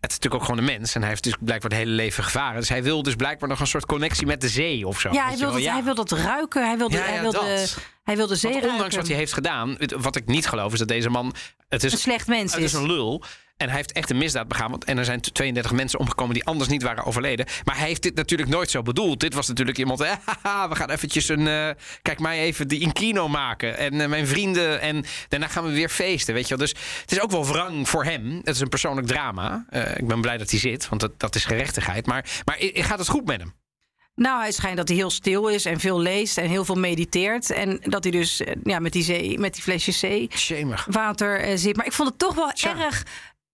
het 0.00 0.10
is 0.10 0.16
natuurlijk 0.16 0.34
ook 0.42 0.48
gewoon 0.50 0.68
een 0.68 0.78
mens. 0.78 0.94
En 0.94 1.00
hij 1.00 1.10
heeft 1.10 1.22
dus 1.24 1.34
blijkbaar 1.40 1.70
het 1.70 1.78
hele 1.80 1.90
leven 1.92 2.24
gevaren. 2.24 2.60
Dus 2.60 2.68
hij 2.68 2.82
wil 2.82 3.02
dus 3.02 3.14
blijkbaar 3.14 3.48
nog 3.48 3.60
een 3.60 3.66
soort 3.66 3.86
connectie 3.86 4.26
met 4.26 4.40
de 4.40 4.48
zee 4.48 4.86
of 4.86 5.00
zo. 5.00 5.12
Ja, 5.12 5.26
hij 5.26 5.36
wil, 5.36 5.52
dat, 5.52 5.62
hij 5.64 5.82
wil 5.84 5.94
dat 5.94 6.10
ruiken. 6.12 6.66
Hij 6.66 6.76
wil 6.78 6.90
Ja, 6.92 6.98
hij 7.02 7.20
wil 7.20 7.30
de, 7.30 7.68
hij 8.02 8.16
wil 8.16 8.26
de 8.26 8.36
zee 8.36 8.50
Want 8.52 8.62
ondanks 8.64 8.78
ruiken. 8.80 8.98
wat 8.98 9.08
hij 9.08 9.16
heeft 9.16 9.32
gedaan, 9.32 9.76
wat 9.96 10.16
ik 10.16 10.26
niet 10.26 10.46
geloof, 10.46 10.72
is 10.72 10.78
dat 10.78 10.88
deze 10.88 11.10
man. 11.10 11.34
Het 11.68 11.84
is 11.84 11.92
Een 11.92 11.98
slecht 11.98 12.26
mens 12.26 12.52
Het 12.52 12.60
is 12.62 12.72
is. 12.72 12.78
een 12.80 12.86
lul. 12.86 13.22
En 13.58 13.68
hij 13.68 13.76
heeft 13.76 13.92
echt 13.92 14.10
een 14.10 14.18
misdaad 14.18 14.48
begaan. 14.48 14.70
Want, 14.70 14.84
en 14.84 14.98
er 14.98 15.04
zijn 15.04 15.20
32 15.20 15.72
mensen 15.72 15.98
omgekomen 15.98 16.34
die 16.34 16.44
anders 16.44 16.68
niet 16.68 16.82
waren 16.82 17.04
overleden. 17.04 17.46
Maar 17.64 17.78
hij 17.78 17.86
heeft 17.86 18.02
dit 18.02 18.14
natuurlijk 18.14 18.48
nooit 18.50 18.70
zo 18.70 18.82
bedoeld. 18.82 19.20
Dit 19.20 19.34
was 19.34 19.48
natuurlijk 19.48 19.78
iemand. 19.78 20.00
eh, 20.00 20.12
haha, 20.42 20.68
we 20.68 20.74
gaan 20.74 20.90
eventjes 20.90 21.28
een. 21.28 21.46
eh, 21.48 21.68
kijk, 22.02 22.18
mij 22.20 22.38
even 22.40 22.68
die 22.68 22.80
in 22.80 22.92
kino 22.92 23.28
maken. 23.28 23.78
En 23.78 24.00
eh, 24.00 24.08
mijn 24.08 24.26
vrienden. 24.26 24.80
En 24.80 25.04
daarna 25.28 25.48
gaan 25.48 25.64
we 25.64 25.70
weer 25.72 25.88
feesten. 25.88 26.34
Weet 26.34 26.48
je 26.48 26.56
wel. 26.56 26.66
Dus 26.66 26.74
het 27.00 27.12
is 27.12 27.20
ook 27.20 27.30
wel 27.30 27.46
wrang 27.46 27.88
voor 27.88 28.04
hem. 28.04 28.36
Het 28.36 28.54
is 28.54 28.60
een 28.60 28.68
persoonlijk 28.68 29.06
drama. 29.06 29.64
Eh, 29.70 29.96
ik 29.96 30.06
ben 30.06 30.20
blij 30.20 30.36
dat 30.38 30.50
hij 30.50 30.58
zit. 30.60 30.88
Want 30.88 31.00
dat, 31.00 31.20
dat 31.20 31.34
is 31.34 31.44
gerechtigheid. 31.44 32.06
Maar, 32.06 32.24
maar 32.44 32.56
gaat 32.60 32.98
het 32.98 33.08
goed 33.08 33.26
met 33.26 33.40
hem? 33.40 33.54
Nou, 34.14 34.40
hij 34.40 34.52
schijnt 34.52 34.76
dat 34.76 34.88
hij 34.88 34.96
heel 34.96 35.10
stil 35.10 35.48
is 35.48 35.64
en 35.64 35.80
veel 35.80 36.00
leest 36.00 36.38
en 36.38 36.48
heel 36.48 36.64
veel 36.64 36.74
mediteert. 36.74 37.50
En 37.50 37.78
dat 37.82 38.02
hij 38.02 38.12
dus 38.12 38.42
ja, 38.62 38.78
met, 38.78 38.92
die 38.92 39.02
zee, 39.02 39.38
met 39.38 39.54
die 39.54 39.62
flesjes 39.62 39.98
zee 39.98 40.28
water 40.86 41.58
zit. 41.58 41.76
Maar 41.76 41.86
ik 41.86 41.92
vond 41.92 42.08
het 42.08 42.18
toch 42.18 42.34
wel 42.34 42.50
erg. 42.52 43.04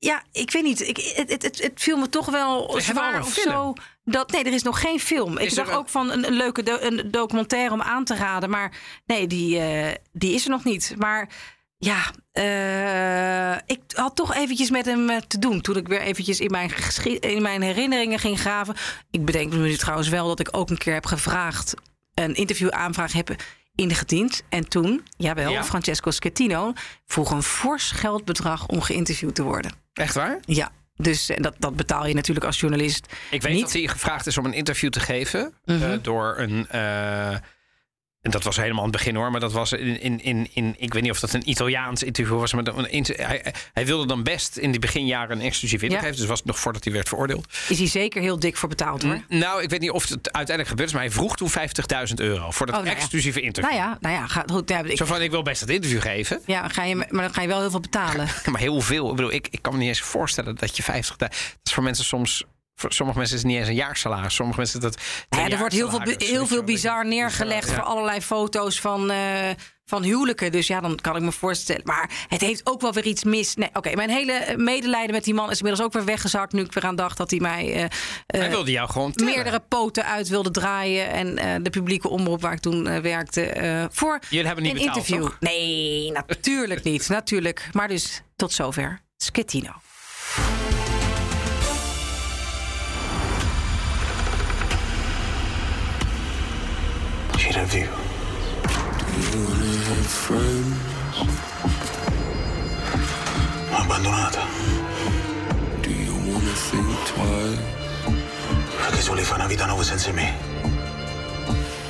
Ja, 0.05 0.22
ik 0.32 0.50
weet 0.50 0.62
niet. 0.62 0.88
Ik, 0.88 0.96
het, 1.16 1.30
het, 1.30 1.42
het, 1.42 1.62
het 1.62 1.72
viel 1.74 1.96
me 1.96 2.09
toch 2.09 2.26
wel 2.26 2.74
zwaar 2.80 3.20
of 3.20 3.32
film? 3.32 3.52
zo. 3.52 3.72
Dat, 4.05 4.30
nee, 4.30 4.44
er 4.44 4.52
is 4.52 4.62
nog 4.62 4.80
geen 4.80 5.00
film. 5.00 5.38
Is 5.38 5.50
ik 5.50 5.55
dacht 5.55 5.68
een- 5.68 5.74
ook 5.74 5.88
van 5.88 6.11
een, 6.11 6.26
een 6.26 6.32
leuke 6.32 6.62
do- 6.62 6.78
een 6.80 7.11
documentaire 7.11 7.72
om 7.72 7.82
aan 7.82 8.05
te 8.05 8.14
raden. 8.14 8.50
Maar 8.50 8.72
nee, 9.07 9.26
die, 9.26 9.59
eh, 9.59 9.94
die 10.12 10.34
is 10.34 10.44
er 10.44 10.50
nog 10.50 10.64
niet. 10.64 10.94
Maar 10.98 11.28
ja, 11.78 12.11
eh, 12.32 13.52
ik 13.66 13.80
had 13.94 14.16
toch 14.16 14.34
eventjes 14.34 14.70
met 14.70 14.84
hem 14.86 15.11
eh, 15.11 15.16
te 15.20 15.38
doen. 15.38 15.61
Toen 15.61 15.76
ik 15.76 15.88
weer 15.88 16.00
eventjes 16.00 16.40
in 16.40 16.50
mijn, 16.50 16.70
in 17.20 17.42
mijn 17.42 17.62
herinneringen 17.62 18.18
ging 18.18 18.40
graven. 18.40 18.74
Ik 19.11 19.24
bedenk 19.24 19.52
me 19.52 19.59
nu 19.59 19.76
trouwens 19.76 20.09
wel 20.09 20.26
dat 20.28 20.40
ik 20.40 20.48
ook 20.57 20.70
een 20.70 20.78
keer 20.78 20.94
heb 20.94 21.07
gevraagd... 21.07 21.74
een 22.14 22.34
interviewaanvraag 22.34 23.12
heb 23.12 23.34
ingediend. 23.74 24.42
En 24.48 24.68
toen, 24.68 25.05
jawel, 25.16 25.50
Ja? 25.50 25.64
Francesco 25.64 26.11
Schettino... 26.11 26.72
vroeg 27.07 27.30
een 27.30 27.42
fors 27.42 27.90
geldbedrag 27.90 28.66
om 28.66 28.80
geïnterviewd 28.80 29.34
te 29.34 29.42
worden. 29.42 29.82
Echt 29.95 30.14
waar? 30.14 30.38
Ja, 30.45 30.70
dus 30.97 31.28
en 31.30 31.42
dat, 31.42 31.55
dat 31.59 31.76
betaal 31.76 32.07
je 32.07 32.14
natuurlijk 32.14 32.47
als 32.47 32.61
journalist 32.61 33.07
Ik 33.30 33.42
weet 33.42 33.53
niet. 33.53 33.62
dat 33.62 33.72
hij 33.72 33.88
gevraagd 33.88 34.26
is 34.26 34.38
om 34.38 34.45
een 34.45 34.53
interview 34.53 34.90
te 34.90 35.01
geven 35.01 35.53
eh, 35.64 35.76
Mhm. 35.76 35.99
door 36.03 36.34
een. 36.38 36.68
eh, 36.68 37.36
en 38.24 38.30
dat 38.30 38.42
was 38.42 38.56
helemaal 38.56 38.84
aan 38.84 38.88
het 38.88 38.96
begin 38.96 39.14
hoor, 39.16 39.30
maar 39.30 39.40
dat 39.40 39.52
was 39.52 39.72
in, 39.72 40.00
in, 40.00 40.22
in, 40.22 40.48
in 40.52 40.74
ik 40.78 40.92
weet 40.92 41.02
niet 41.02 41.10
of 41.10 41.20
dat 41.20 41.32
een 41.32 41.50
Italiaans 41.50 42.02
interview 42.02 42.38
was, 42.38 42.52
maar 42.52 42.88
inter- 42.90 43.26
hij, 43.26 43.54
hij 43.72 43.86
wilde 43.86 44.06
dan 44.06 44.22
best 44.22 44.56
in 44.56 44.70
die 44.70 44.80
beginjaren 44.80 45.36
een 45.38 45.44
exclusief 45.44 45.82
interview 45.82 45.92
Ja. 45.92 46.00
geven, 46.08 46.16
dus 46.20 46.26
was 46.28 46.38
het 46.38 46.46
nog 46.46 46.58
voordat 46.58 46.84
hij 46.84 46.92
werd 46.92 47.08
veroordeeld. 47.08 47.46
Is 47.68 47.78
hij 47.78 47.86
zeker 47.86 48.22
heel 48.22 48.38
dik 48.38 48.56
voor 48.56 48.68
betaald 48.68 49.02
hoor. 49.02 49.20
Nou, 49.28 49.62
ik 49.62 49.70
weet 49.70 49.80
niet 49.80 49.90
of 49.90 50.02
het 50.08 50.32
uiteindelijk 50.32 50.68
gebeurd 50.68 50.88
is, 50.88 50.94
maar 50.94 51.04
hij 51.04 51.12
vroeg 51.12 51.36
toen 51.36 51.50
50.000 51.50 52.14
euro 52.14 52.50
voor 52.50 52.66
dat 52.66 52.74
Oh, 52.76 52.82
nou 52.82 52.94
ja. 52.94 53.00
exclusieve 53.00 53.40
interview. 53.40 53.72
Nou 53.72 53.84
ja, 53.84 53.98
nou 54.00 54.14
ja, 54.14 54.26
ga, 54.26 54.44
goed, 54.52 54.68
ja, 54.68 54.82
ik, 54.82 54.96
Zo 54.96 55.04
van, 55.04 55.22
ik 55.22 55.30
wil 55.30 55.42
best 55.42 55.60
dat 55.60 55.68
interview 55.68 56.00
geven, 56.00 56.40
ja, 56.46 56.68
ga 56.68 56.84
je, 56.84 56.94
maar 56.96 57.22
dan 57.22 57.34
ga 57.34 57.42
je 57.42 57.48
wel 57.48 57.60
heel 57.60 57.70
veel 57.70 57.80
betalen. 57.80 58.28
maar 58.50 58.60
heel 58.60 58.80
veel. 58.80 59.10
Ik 59.10 59.16
bedoel, 59.16 59.32
ik, 59.32 59.48
ik 59.50 59.62
kan 59.62 59.72
me 59.72 59.78
niet 59.78 59.88
eens 59.88 60.00
voorstellen 60.00 60.56
dat 60.56 60.76
je 60.76 60.82
50.000... 60.82 60.88
Dat 61.16 61.34
is 61.62 61.72
voor 61.72 61.82
mensen 61.82 62.04
soms... 62.04 62.44
Voor 62.76 62.92
sommige 62.92 63.18
mensen 63.18 63.36
is 63.36 63.42
het 63.42 63.50
niet 63.52 63.60
eens 63.60 63.68
een 63.68 63.74
jaarsalaris. 63.74 64.34
Sommige 64.34 64.58
mensen 64.58 64.80
dat... 64.80 65.00
Ja, 65.28 65.48
er 65.48 65.58
wordt 65.58 65.74
heel 65.74 65.90
veel, 65.90 66.00
heel 66.16 66.46
veel 66.46 66.62
bizar 66.62 67.06
neergelegd 67.06 67.68
ja. 67.68 67.74
voor 67.74 67.84
allerlei 67.84 68.20
foto's 68.20 68.80
van, 68.80 69.10
eh, 69.10 69.18
van 69.84 70.02
huwelijken. 70.02 70.52
Dus 70.52 70.66
ja, 70.66 70.80
dan 70.80 70.96
kan 70.96 71.16
ik 71.16 71.22
me 71.22 71.32
voorstellen. 71.32 71.82
Maar 71.84 72.10
het 72.28 72.40
heeft 72.40 72.60
ook 72.64 72.80
wel 72.80 72.92
weer 72.92 73.04
iets 73.04 73.24
mis. 73.24 73.54
Nee, 73.54 73.68
oké, 73.72 73.94
mijn 73.94 74.10
hele 74.10 74.54
medelijden 74.56 75.14
met 75.14 75.24
die 75.24 75.34
man 75.34 75.50
is 75.50 75.58
inmiddels 75.58 75.86
ook 75.86 75.92
weer 75.92 76.04
weggezakt. 76.04 76.52
Nu 76.52 76.62
ik 76.62 76.72
weer 76.72 76.84
aan 76.84 76.96
dacht 76.96 77.16
dat 77.16 77.30
hij 77.30 77.40
mij 77.40 77.72
eh, 77.72 77.84
Hij 78.26 78.40
eh, 78.40 78.48
wilde 78.48 78.70
jou 78.70 78.90
gewoon 78.90 79.12
tellen. 79.12 79.34
meerdere 79.34 79.60
poten 79.60 80.04
uit 80.04 80.28
wilde 80.28 80.50
draaien. 80.50 81.10
En 81.10 81.62
de 81.62 81.70
publieke 81.70 82.08
omroep 82.08 82.40
waar 82.40 82.52
ik 82.52 82.60
toen 82.60 83.02
werkte 83.02 83.88
voor 83.92 84.18
Jullie 84.28 84.46
hebben 84.46 84.64
niet 84.64 84.72
een 84.72 84.78
betaald, 84.78 84.96
interview. 84.96 85.26
toch? 85.26 85.36
Nee, 85.40 86.12
natuurlijk 86.12 86.82
niet. 86.82 87.08
Natuurlijk. 87.08 87.68
Maar 87.72 87.88
dus 87.88 88.22
tot 88.36 88.52
zover. 88.52 89.00
Schettino. 89.16 89.70
Revivo. 97.74 97.92
Abbandonata. 103.70 104.42
Perché 108.76 109.22
fare 109.22 109.40
una 109.40 109.46
vita 109.46 109.66
nuova 109.66 109.82
senza 109.82 110.12
me? 110.12 110.32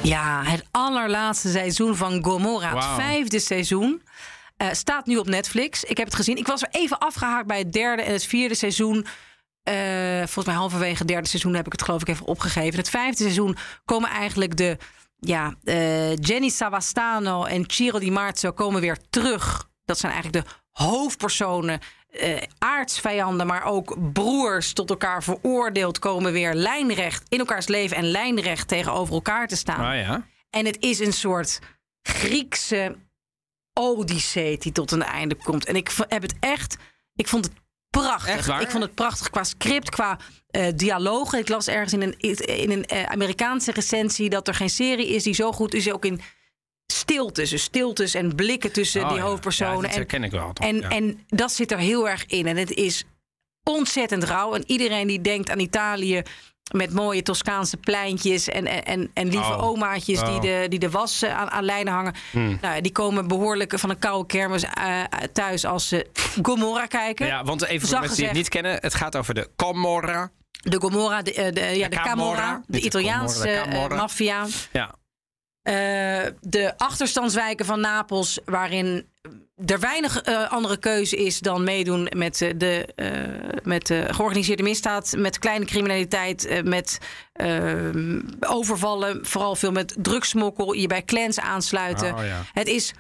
Ja, 0.03 0.43
het 0.45 0.65
allerlaatste 0.71 1.51
seizoen 1.51 1.97
van 1.97 2.25
Gomorra. 2.25 2.75
Het 2.75 2.85
vijfde 3.05 3.39
seizoen. 3.39 4.03
eh, 4.57 4.69
staat 4.73 5.07
nu 5.07 5.17
op 5.17 5.27
Netflix. 5.27 5.85
Ik 5.85 5.97
heb 5.97 6.07
het 6.07 6.15
gezien. 6.15 6.37
Ik 6.37 6.47
was 6.47 6.63
er 6.63 6.69
even 6.71 6.99
afgehaakt 6.99 7.47
bij 7.47 7.59
het 7.59 7.73
derde 7.73 8.03
en 8.03 8.13
het 8.13 8.25
vierde 8.25 8.55
seizoen. 8.55 9.07
Eh, 9.63 9.75
volgens 10.17 10.47
mij 10.47 10.55
halverwege 10.55 10.99
het 10.99 11.09
derde 11.09 11.29
seizoen 11.29 11.55
heb 11.55 11.67
ik 11.67 11.73
het 11.73 11.83
geloof 11.83 12.01
ik 12.01 12.09
even 12.09 12.27
opgegeven. 12.27 12.79
Het 12.79 12.91
vijfde 12.91 13.23
seizoen 13.23 13.57
komen 13.85 14.11
eigenlijk 14.11 14.57
de... 14.57 14.77
Ja, 15.27 15.55
eh, 15.65 16.17
Jenny 16.17 16.49
Savastano 16.49 17.45
en 17.45 17.65
Ciro 17.67 17.99
Di 17.99 18.11
Marzo 18.11 18.53
komen 18.53 18.81
weer 18.81 18.99
terug. 19.11 19.69
Dat 19.85 19.99
zijn 19.99 20.13
eigenlijk 20.13 20.47
de 20.47 20.53
hoofdpersonen. 20.71 21.81
eh 22.11 22.43
aardsvijanden, 22.59 23.47
maar 23.47 23.65
ook 23.65 24.13
broers 24.13 24.73
tot 24.73 24.91
elkaar 24.91 25.23
veroordeeld... 25.23 25.99
komen 25.99 26.33
weer 26.33 26.55
lijnrecht 26.55 27.25
in 27.29 27.39
elkaars 27.39 27.67
leven 27.67 27.97
en 27.97 28.05
lijnrecht 28.05 28.69
tegenover 28.69 29.15
elkaar 29.15 29.49
te 29.49 29.57
staan. 29.57 29.87
Ah 29.87 29.97
ja. 29.97 30.27
En 30.51 30.67
het 30.67 30.77
is 30.81 30.99
een 30.99 31.13
soort 31.13 31.59
Griekse 32.03 32.97
odyssee 33.73 34.59
die 34.59 34.73
tot 34.73 34.91
een 34.91 35.03
einde 35.03 35.35
komt. 35.35 35.65
En 35.65 35.77
ik 35.77 35.91
heb 36.09 36.23
het 36.23 36.35
echt... 36.41 36.77
Ik 37.15 37.29
vond 37.29 37.45
het 37.45 37.55
prachtig. 38.01 38.35
Echt 38.37 38.47
waar? 38.47 38.61
Ik 38.63 38.71
vond 38.71 38.83
het 38.83 38.95
prachtig 38.95 39.31
qua 39.31 39.45
script, 39.45 39.91
qua 39.91 40.19
eh, 40.51 40.67
dialogen. 40.77 41.39
Ik 41.39 41.49
las 41.49 41.69
ergens 41.69 41.93
in 41.93 42.03
een, 42.03 42.19
in 42.47 42.71
een 42.71 42.85
eh, 42.85 43.03
Amerikaanse 43.03 43.73
recensie... 43.73 44.31
dat 44.31 44.49
er 44.49 44.55
geen 44.55 44.71
serie 44.71 45.09
is 45.09 45.23
die 45.23 45.35
zo 45.35 45.53
goed 45.53 45.75
is, 45.75 45.93
ook 45.93 46.05
in 46.05 46.21
stiltes. 46.93 47.51
Dus 47.51 47.63
stiltes 47.63 48.15
en 48.15 48.35
blikken 48.35 48.73
tussen 48.73 49.03
Oh 49.03 49.09
die 49.09 49.19
ja. 49.19 49.25
hoofdpersonen. 49.25 49.75
Ja, 49.75 49.81
dat 49.81 49.91
en, 49.91 49.97
herken 49.97 50.25
ik 50.25 50.31
wel. 50.31 50.53
toch? 50.53 50.67
en, 50.67 50.77
Ja. 50.81 50.89
en 50.89 51.25
dat 51.27 51.53
zit 51.53 51.73
er 51.73 51.79
heel 51.79 52.09
erg 52.09 52.27
in. 52.27 52.47
En 52.47 52.57
het 52.57 52.71
is 52.71 53.05
ontzettend 53.63 54.25
rauw. 54.25 54.55
En 54.55 54.65
iedereen 54.67 55.07
die 55.07 55.21
denkt 55.21 55.51
aan 55.51 55.59
Italië 55.59 56.23
met 56.73 56.93
mooie 56.93 57.23
Toscaanse 57.23 57.77
pleintjes 57.77 58.49
en, 58.49 58.85
en- 58.85 59.11
en, 59.15 59.29
lieve 59.29 59.53
Oh. 59.53 59.63
omaatjes 59.69 60.19
die, 60.21 60.29
Oh. 60.35 60.41
de, 60.41 60.67
die 60.69 60.79
de 60.79 60.91
was 60.91 61.23
eh, 61.23 61.37
aan, 61.37 61.51
aan 61.51 61.65
lijnen 61.65 61.93
hangen. 61.93 62.15
Hmm. 62.31 62.59
Nou, 62.61 62.81
die 62.81 62.93
komen 62.93 63.29
behoorlijk 63.29 63.79
van 63.79 63.91
een 63.91 63.99
koude 63.99 64.27
kermis 64.27 64.63
eh, 64.65 65.03
thuis 65.33 65.65
als 65.65 65.89
ze 65.89 66.07
Gomorra 66.43 66.87
kijken. 66.87 67.27
Ja, 67.27 67.45
want 67.45 67.65
even 67.65 67.89
voor 67.89 67.99
mensen 67.99 68.17
die 68.17 68.27
het 68.27 68.35
niet 68.37 68.49
kennen, 68.49 68.79
het 68.81 68.95
gaat 68.95 69.17
over 69.17 69.35
de 69.35 69.51
Camorra. 69.57 70.31
De 70.63 70.81
Gomorra, 70.81 71.23
de, 71.23 71.35
eh, 71.35 71.53
de, 71.53 71.61
ja, 71.61 71.89
de, 71.89 71.97
De 71.97 72.03
Camorra, 72.03 72.37
Camorra. 72.41 72.63
de 72.67 72.81
Italiaanse 72.81 73.49
eh, 73.51 73.89
maffia. 73.89 74.47
Ja. 74.73 74.95
Eh, 75.63 76.31
de 76.41 76.73
achterstandswijken 76.77 77.67
van 77.67 77.81
Napels, 77.81 78.39
waarin 78.45 79.09
er 79.67 79.81
weinig 79.81 80.23
eh, 80.23 80.51
andere 80.51 80.77
keuze 80.77 81.17
is 81.17 81.39
dan 81.39 81.65
meedoen 81.65 82.09
met, 82.17 82.41
eh, 82.41 82.51
de, 82.57 82.87
eh, 82.95 83.61
met 83.63 83.87
de 83.87 84.07
georganiseerde 84.11 84.63
misdaad, 84.63 85.15
met 85.17 85.39
kleine 85.39 85.65
criminaliteit, 85.65 86.61
met 86.65 86.99
eh, 87.33 87.89
overvallen, 88.41 89.27
vooral 89.27 89.57
veel 89.57 89.73
met 89.73 89.95
drugssmokkel, 89.99 90.73
je 90.73 90.87
bij 90.87 91.05
clans 91.05 91.41
aansluiten. 91.41 92.15
Oh, 92.15 92.25
ja. 92.25 92.43
Het 92.53 92.67
is 92.67 92.95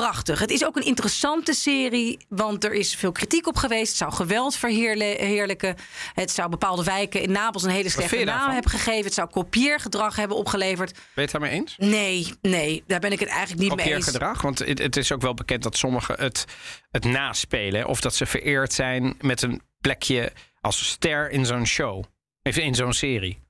prachtig. 0.00 0.38
Het 0.38 0.50
is 0.50 0.64
ook 0.64 0.76
een 0.76 0.84
interessante 0.84 1.52
serie, 1.52 2.18
want 2.28 2.64
er 2.64 2.72
is 2.72 2.94
veel 2.94 3.12
kritiek 3.12 3.46
op 3.46 3.56
geweest. 3.56 3.88
Het 3.88 3.96
zou 3.96 4.12
geweld 4.12 4.56
verheerlijken. 4.56 5.76
Het 6.14 6.30
zou 6.30 6.48
bepaalde 6.48 6.84
wijken 6.84 7.22
in 7.22 7.32
Napels 7.32 7.62
een 7.62 7.70
hele 7.70 7.88
slechte 7.88 8.16
naam 8.16 8.26
daarvan? 8.26 8.50
hebben 8.50 8.70
gegeven. 8.70 9.04
Het 9.04 9.14
zou 9.14 9.28
kopieergedrag 9.30 10.16
hebben 10.16 10.36
opgeleverd. 10.36 10.92
Ben 10.92 11.02
je 11.14 11.20
het 11.20 11.30
daarmee 11.30 11.50
eens? 11.50 11.74
Nee, 11.78 12.34
nee, 12.42 12.84
daar 12.86 13.00
ben 13.00 13.12
ik 13.12 13.20
het 13.20 13.28
eigenlijk 13.28 13.60
niet 13.60 13.76
mee 13.76 13.86
eens. 13.86 14.04
Kopieergedrag? 14.04 14.42
Want 14.42 14.58
het, 14.58 14.78
het 14.78 14.96
is 14.96 15.12
ook 15.12 15.22
wel 15.22 15.34
bekend 15.34 15.62
dat 15.62 15.76
sommigen 15.76 16.14
het, 16.18 16.44
het 16.90 17.04
naspelen. 17.04 17.86
Of 17.86 18.00
dat 18.00 18.14
ze 18.14 18.26
vereerd 18.26 18.72
zijn 18.72 19.14
met 19.20 19.42
een 19.42 19.60
plekje 19.80 20.32
als 20.60 20.88
ster 20.88 21.30
in 21.30 21.46
zo'n 21.46 21.66
show. 21.66 22.04
Even 22.42 22.62
in 22.62 22.74
zo'n 22.74 22.92
serie. 22.92 23.45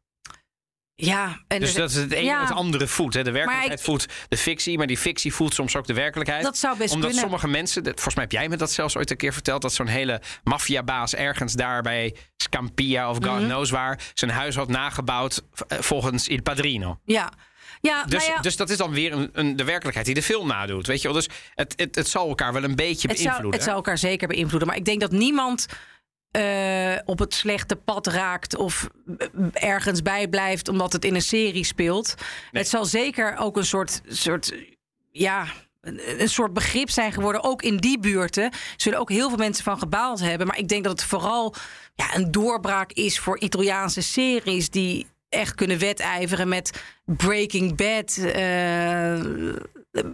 Ja, 0.99 1.41
en 1.49 1.61
Dus 1.61 1.75
dat 1.75 1.91
is 1.91 1.97
het 1.97 2.13
ene 2.13 2.25
ja, 2.25 2.41
het 2.41 2.51
andere 2.53 2.87
voedt. 2.87 3.15
hè. 3.15 3.25
De 3.25 3.31
werkelijkheid 3.31 3.83
voedt 3.83 4.07
de 4.29 4.37
fictie, 4.37 4.79
maar 4.79 4.87
die 4.87 4.99
fictie 4.99 5.35
voedt 5.35 5.55
soms 5.55 5.77
ook 5.77 5.87
de 5.87 5.93
werkelijkheid. 5.95 6.43
Dat 6.43 6.57
zou 6.59 6.77
best 6.77 6.91
Omdat 6.95 7.07
kunnen. 7.07 7.25
sommige 7.29 7.49
mensen, 7.49 7.83
dat- 7.83 7.93
volgens 7.95 8.15
mij 8.15 8.25
heb 8.25 8.33
jij 8.33 8.49
me 8.49 8.57
dat 8.57 8.71
zelfs 8.73 8.97
ooit 8.97 9.11
een 9.11 9.17
keer 9.17 9.33
verteld, 9.33 9.63
dat 9.63 9.73
zo'n 9.73 9.87
hele 9.87 10.21
maffiabaas 10.45 11.15
ergens 11.15 11.53
daar 11.53 11.83
bij 11.83 12.15
Scampia 12.37 13.11
of 13.11 13.17
God 13.17 13.25
Mhm. 13.37 13.45
knows 13.45 13.71
waar 13.71 14.01
zijn 14.15 14.31
huis 14.31 14.55
had 14.57 14.69
nagebouwd 14.69 15.43
eh, 15.69 15.79
volgens 15.81 16.29
Il 16.29 16.43
Padrino. 16.43 16.99
Ja, 17.05 17.33
ja, 17.81 18.05
Dus, 18.05 18.21
nou 18.27 18.37
ja, 18.37 18.43
dus 18.43 18.57
dat 18.57 18.71
is 18.71 18.77
dan 18.77 18.91
weer 18.93 19.13
een, 19.13 19.31
een, 19.33 19.57
de 19.57 19.65
werkelijkheid 19.65 20.07
die 20.07 20.15
de 20.15 20.23
film 20.23 20.47
nadoet. 20.49 20.87
Weet 20.87 21.03
je 21.03 21.09
wel? 21.09 21.17
Dus 21.17 21.29
het, 21.55 21.73
het, 21.77 21.95
het 21.95 22.09
zal 22.09 22.29
elkaar 22.29 22.53
wel 22.53 22.65
een 22.65 22.75
beetje 22.77 23.09
het 23.09 23.17
zou, 23.17 23.29
beïnvloeden. 23.29 23.53
het 23.55 23.63
zou 23.63 23.77
elkaar 23.77 23.99
zeker 23.99 24.29
beïnvloeden. 24.29 24.69
Maar 24.69 24.77
ik 24.77 24.85
denk 24.85 25.01
dat 25.01 25.11
niemand 25.13 25.67
eh, 26.31 26.97
op 27.05 27.19
het 27.19 27.35
slechte 27.35 27.77
pad 27.77 28.07
raakt 28.07 28.57
of 28.57 28.89
eh, 29.19 29.27
ergens 29.53 30.03
bij 30.03 30.29
blijft 30.29 30.69
omdat 30.69 30.93
het 30.93 31.05
in 31.05 31.15
een 31.15 31.23
serie 31.23 31.65
speelt. 31.65 32.15
Het 32.51 32.69
zal 32.69 32.85
zeker 32.85 33.37
ook 33.37 33.57
een 33.57 33.67
soort, 33.67 34.01
soort 34.09 34.55
ja. 35.11 35.47
Een 36.19 36.29
soort 36.29 36.53
begrip 36.53 36.91
zijn 36.91 37.13
geworden, 37.13 37.43
ook 37.43 37.63
in 37.63 37.77
die 37.77 37.99
buurten. 37.99 38.51
Zullen 38.77 38.99
ook 38.99 39.11
heel 39.11 39.29
veel 39.29 39.39
mensen 39.39 39.65
van 39.65 39.79
gebaald 39.79 40.21
hebben. 40.21 40.47
Maar 40.47 40.59
ik 40.59 40.69
denk 40.69 40.85
dat 40.85 41.01
het 41.01 41.09
vooral 41.09 41.55
ja, 41.95 42.15
een 42.17 42.31
doorbraak 42.31 42.93
is 42.93 43.19
voor 43.19 43.39
Italiaanse 43.39 44.01
series 44.01 44.71
die 44.71 45.07
echt 45.29 45.55
kunnen 45.55 45.79
wedijveren 45.79 46.49
met 46.49 46.83
Breaking 47.05 47.77
Bad. 47.77 48.17
eh, 48.17 49.21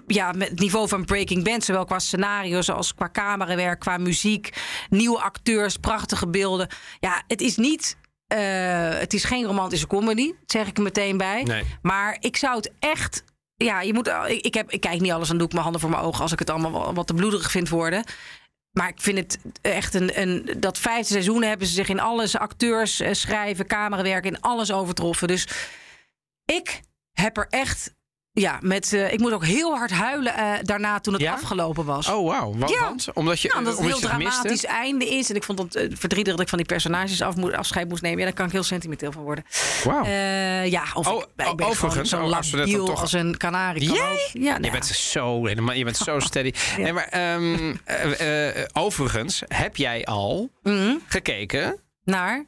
ja, 0.07 0.33
met 0.33 0.49
het 0.49 0.59
niveau 0.59 0.89
van 0.89 1.05
Breaking 1.05 1.45
Bad, 1.45 1.65
zowel 1.65 1.85
qua 1.85 1.99
scenario's 1.99 2.71
als 2.71 2.95
qua 2.95 3.11
camerawerk, 3.11 3.81
qua 3.81 3.97
muziek, 3.99 4.53
nieuwe 4.91 5.21
acteurs, 5.21 5.77
prachtige 5.77 6.29
beelden. 6.29 6.69
Ja, 7.01 7.23
het 7.27 7.41
is 7.41 7.57
niet. 7.57 7.97
eh, 8.27 8.89
het 8.89 9.13
is 9.13 9.25
geen 9.25 9.45
romantische 9.45 9.87
comedy, 9.87 10.33
zeg 10.47 10.67
ik 10.67 10.77
er 10.77 10.83
meteen 10.83 11.17
bij. 11.17 11.43
Nee. 11.43 11.65
Maar 11.83 12.17
ik 12.21 12.37
zou 12.37 12.57
het 12.57 12.73
echt. 12.79 13.25
Ja, 13.57 13.81
je 13.81 13.95
moet. 13.95 14.09
Ik, 14.27 14.41
ik, 14.41 14.55
heb, 14.55 14.71
ik 14.71 14.81
kijk 14.81 15.01
niet 15.01 15.13
alles 15.13 15.31
en 15.31 15.37
doe 15.37 15.47
ik 15.47 15.53
mijn 15.53 15.63
handen 15.63 15.81
voor 15.81 15.91
mijn 15.91 16.03
ogen 16.03 16.23
als 16.23 16.33
ik 16.33 16.39
het 16.39 16.51
allemaal 16.51 16.95
wat 16.95 17.07
te 17.07 17.15
bloederig 17.15 17.51
vind 17.51 17.69
worden. 17.69 18.05
Maar 18.71 18.89
ik 18.89 19.01
vind 19.01 19.19
het 19.19 19.39
echt 19.61 19.95
een, 19.95 20.21
een. 20.21 20.57
Dat 20.59 20.79
vijfde 20.79 21.13
seizoen 21.13 21.43
hebben 21.43 21.67
ze 21.67 21.73
zich 21.75 21.89
in 21.89 22.01
alles, 22.01 22.37
acteurs, 22.37 23.01
eh, 23.01 23.13
schrijven, 23.13 23.67
camerawerk, 23.67 24.25
in 24.25 24.41
alles 24.41 24.73
overtroffen. 24.73 25.29
Dus 25.29 25.49
ik 26.45 26.81
heb 27.13 27.37
er 27.37 27.47
echt. 27.51 27.95
Ja, 28.35 28.59
met. 28.61 28.93
eh, 28.93 29.13
ik 29.13 29.19
moet 29.19 29.33
ook 29.33 29.45
heel 29.45 29.77
hard 29.77 29.91
huilen 29.91 30.35
eh, 30.35 30.53
daarna 30.63 31.01
toen 31.01 31.13
het 31.13 31.23
Ja? 31.23 31.33
afgelopen 31.33 31.85
was. 31.85 32.09
Oh, 32.09 32.29
wauw. 32.29 32.55
Wa- 32.57 32.69
Ja. 32.69 32.81
Want? 32.81 33.07
Omdat 33.15 33.41
je, 33.41 33.49
Ja, 33.53 33.59
omdat 33.59 33.73
het 33.73 33.83
een 33.83 33.89
heel 33.89 33.99
dramatisch 34.01 34.43
miste? 34.51 34.67
einde 34.67 35.09
is. 35.09 35.31
En 35.31 35.37
ik 35.37 35.43
vond 35.45 35.59
het 35.59 35.75
eh, 35.77 35.89
verdrietig 35.95 36.33
dat 36.33 36.43
ik 36.43 36.49
van 36.49 36.59
die 36.59 36.67
personages 36.67 37.23
af 37.23 37.37
moet, 37.37 37.53
afscheid 37.53 37.89
moest 37.89 38.03
nemen. 38.03 38.19
Ja, 38.19 38.25
daar 38.25 38.35
kan 38.35 38.47
ik 38.47 38.53
heel 38.53 38.63
sentimenteel 38.63 39.13
van 39.13 39.23
worden. 39.23 39.45
Wauw. 39.85 40.05
Eh, 40.05 40.67
ja, 40.71 40.83
of 40.95 41.07
Oh, 41.09 41.17
ik, 41.17 41.23
ik 41.23 41.29
ben 41.37 41.47
oh, 41.47 41.53
overigens, 41.69 42.11
gewoon 42.11 42.25
oh, 42.25 42.31
zo 42.31 42.37
als 42.37 42.51
we 42.51 42.57
dat 42.57 42.87
toch- 42.87 43.01
als 43.01 43.13
een 43.13 43.37
kanarie. 43.37 43.87
kan. 43.87 43.97
Ja, 44.33 44.51
nou 44.53 44.65
Je 44.65 44.71
bent 44.71 44.87
zo, 44.87 45.47
helemaal- 45.47 45.75
je 45.75 45.85
bent 45.85 45.97
zo 45.97 46.21
steady. 46.31 46.53
Nee, 46.79 46.93
maar 46.93 47.05
ehm, 47.09 47.75
eh, 47.85 48.49
eh, 48.61 48.67
overigens, 48.73 49.43
heb 49.47 49.77
jij 49.77 50.05
al 50.05 50.51
Mhm. 50.63 50.95
gekeken? 51.07 51.77
Naar? 52.05 52.45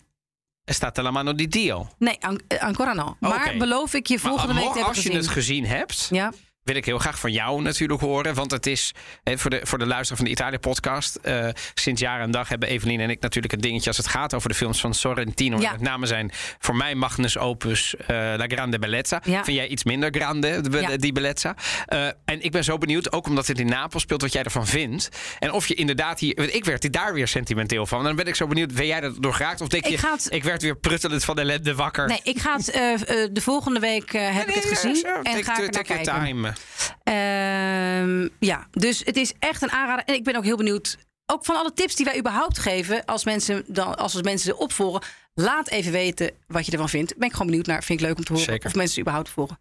Staat 0.67 0.97
la 0.97 1.11
mano 1.11 1.33
di 1.33 1.47
Dio. 1.49 1.89
Nee, 1.99 2.17
an- 2.21 2.41
eh, 2.49 2.59
ancora 2.62 2.93
no. 2.93 3.17
Maar 3.21 3.55
beloof 3.59 3.95
ik 3.95 4.07
je 4.07 4.19
volgende 4.19 4.53
maar 4.53 4.62
week 4.62 4.73
te 4.73 4.79
hebben 4.79 4.95
als 4.95 5.03
je 5.03 5.11
gezien. 5.11 5.17
het 5.25 5.29
gezien 5.31 5.67
hebt, 5.67 6.09
Ja, 6.11 6.33
wil 6.65 6.77
ik 6.77 6.85
heel 6.85 6.99
graag 6.99 7.19
van 7.19 7.33
jou 7.33 7.62
natuurlijk 7.62 8.01
horen. 8.01 8.35
Want 8.35 8.51
het 8.51 8.67
is 8.67 8.93
hè, 9.23 9.39
voor, 9.39 9.51
de, 9.51 9.61
voor 9.62 9.79
de 9.79 9.87
luisteraar 9.87 10.17
van 10.17 10.25
de 10.25 10.31
Italië-podcast. 10.31 11.17
eh, 11.17 11.49
sinds 11.75 12.01
jaar 12.01 12.21
en 12.21 12.31
dag 12.31 12.49
hebben 12.49 12.69
Evelien 12.69 13.01
en 13.01 13.11
ik 13.11 13.21
natuurlijk 13.21 13.53
een 13.53 13.61
dingetje 13.61 13.89
als 13.89 13.97
het 13.97 14.07
gaat 14.07 14.35
over 14.35 14.49
de 14.49 14.55
films 14.55 14.81
van 14.81 14.95
Sorrentino. 14.95 15.61
Ja. 15.61 15.71
Met 15.73 15.81
name 15.81 16.07
zijn 16.07 16.31
voor 16.59 16.77
mij 16.77 16.95
Magnus 16.95 17.39
Opus 17.39 17.97
eh, 17.97 18.07
La 18.17 18.47
Grande 18.49 18.79
Bellezza. 18.79 19.23
Ja. 19.25 19.45
Vind 19.45 19.57
jij 19.57 19.67
iets 19.69 19.85
minder 19.85 20.11
grande, 20.15 20.61
de- 20.61 20.81
Ja. 20.81 20.97
die 20.97 21.12
Bellezza. 21.12 21.55
Eh, 21.87 22.07
en 22.07 22.43
ik 22.43 22.51
ben 22.53 22.65
zo 22.65 22.79
benieuwd, 22.79 23.12
ook 23.12 23.27
omdat 23.27 23.47
het 23.47 23.59
in 23.61 23.67
Napels 23.67 24.03
speelt, 24.03 24.23
wat 24.23 24.33
jij 24.33 24.43
ervan 24.43 24.67
vindt. 24.67 25.09
En 25.39 25.53
of 25.53 25.67
je 25.67 25.75
inderdaad 25.75 26.21
hier... 26.21 26.55
Ik 26.55 26.65
werd 26.65 26.93
daar 26.93 27.12
weer 27.15 27.29
sentimenteel 27.29 27.87
van. 27.87 27.99
En 27.99 28.05
dan 28.05 28.17
ben 28.17 28.27
ik 28.27 28.35
zo 28.35 28.47
benieuwd, 28.47 28.75
ben 28.75 28.87
jij 28.87 29.01
er 29.03 29.21
door 29.21 29.35
geraakt? 29.35 29.61
Of 29.61 29.69
denk 29.69 29.85
Ik 29.87 30.01
je, 30.01 30.07
het- 30.07 30.27
ik 30.31 30.45
werd 30.45 30.62
weer 30.62 30.77
pruttelend 30.77 31.25
van 31.25 31.39
ellende 31.39 31.75
wakker? 31.75 32.07
nee, 32.09 32.21
ik 32.23 32.39
ga 32.39 32.57
het 32.57 32.67
de 33.33 33.41
volgende 33.41 33.81
week 33.81 34.12
heb 34.12 34.49
ik 34.49 34.55
het 34.55 34.65
gezien 34.65 35.05
en 35.23 35.45
ga 35.45 35.59
ik 35.62 35.71
naar 35.73 35.83
kijken. 35.85 36.03
time. 36.05 36.53
Ehm, 37.02 38.28
ja, 38.38 38.66
dus 38.70 39.02
het 39.05 39.16
is 39.16 39.32
echt 39.38 39.62
een 39.62 39.70
aanrader. 39.70 40.05
En 40.05 40.14
ik 40.14 40.24
ben 40.24 40.36
ook 40.36 40.44
heel 40.44 40.57
benieuwd. 40.57 40.98
Ook 41.26 41.44
van 41.44 41.57
alle 41.57 41.72
tips 41.72 41.94
die 41.94 42.05
wij 42.05 42.18
überhaupt 42.18 42.59
geven, 42.59 43.05
als 43.05 43.24
mensen, 43.24 43.64
dan, 43.66 43.96
als 43.96 44.22
mensen 44.22 44.50
ze 44.50 44.57
opvolgen, 44.57 45.02
laat 45.34 45.68
even 45.68 45.92
weten 45.92 46.30
wat 46.46 46.66
je 46.66 46.72
ervan 46.72 46.88
vindt. 46.88 47.16
Ben 47.16 47.26
ik 47.26 47.32
gewoon 47.32 47.46
benieuwd 47.46 47.66
naar. 47.66 47.82
Vind 47.84 48.00
ik 48.00 48.07
leuk 48.07 48.16
om 48.16 48.24
te 48.24 48.32
horen 48.32 48.48
Zeker. 48.48 48.66
of 48.66 48.74
mensen 48.74 48.94
ze 48.94 49.00
überhaupt 49.00 49.28
volgen. 49.28 49.59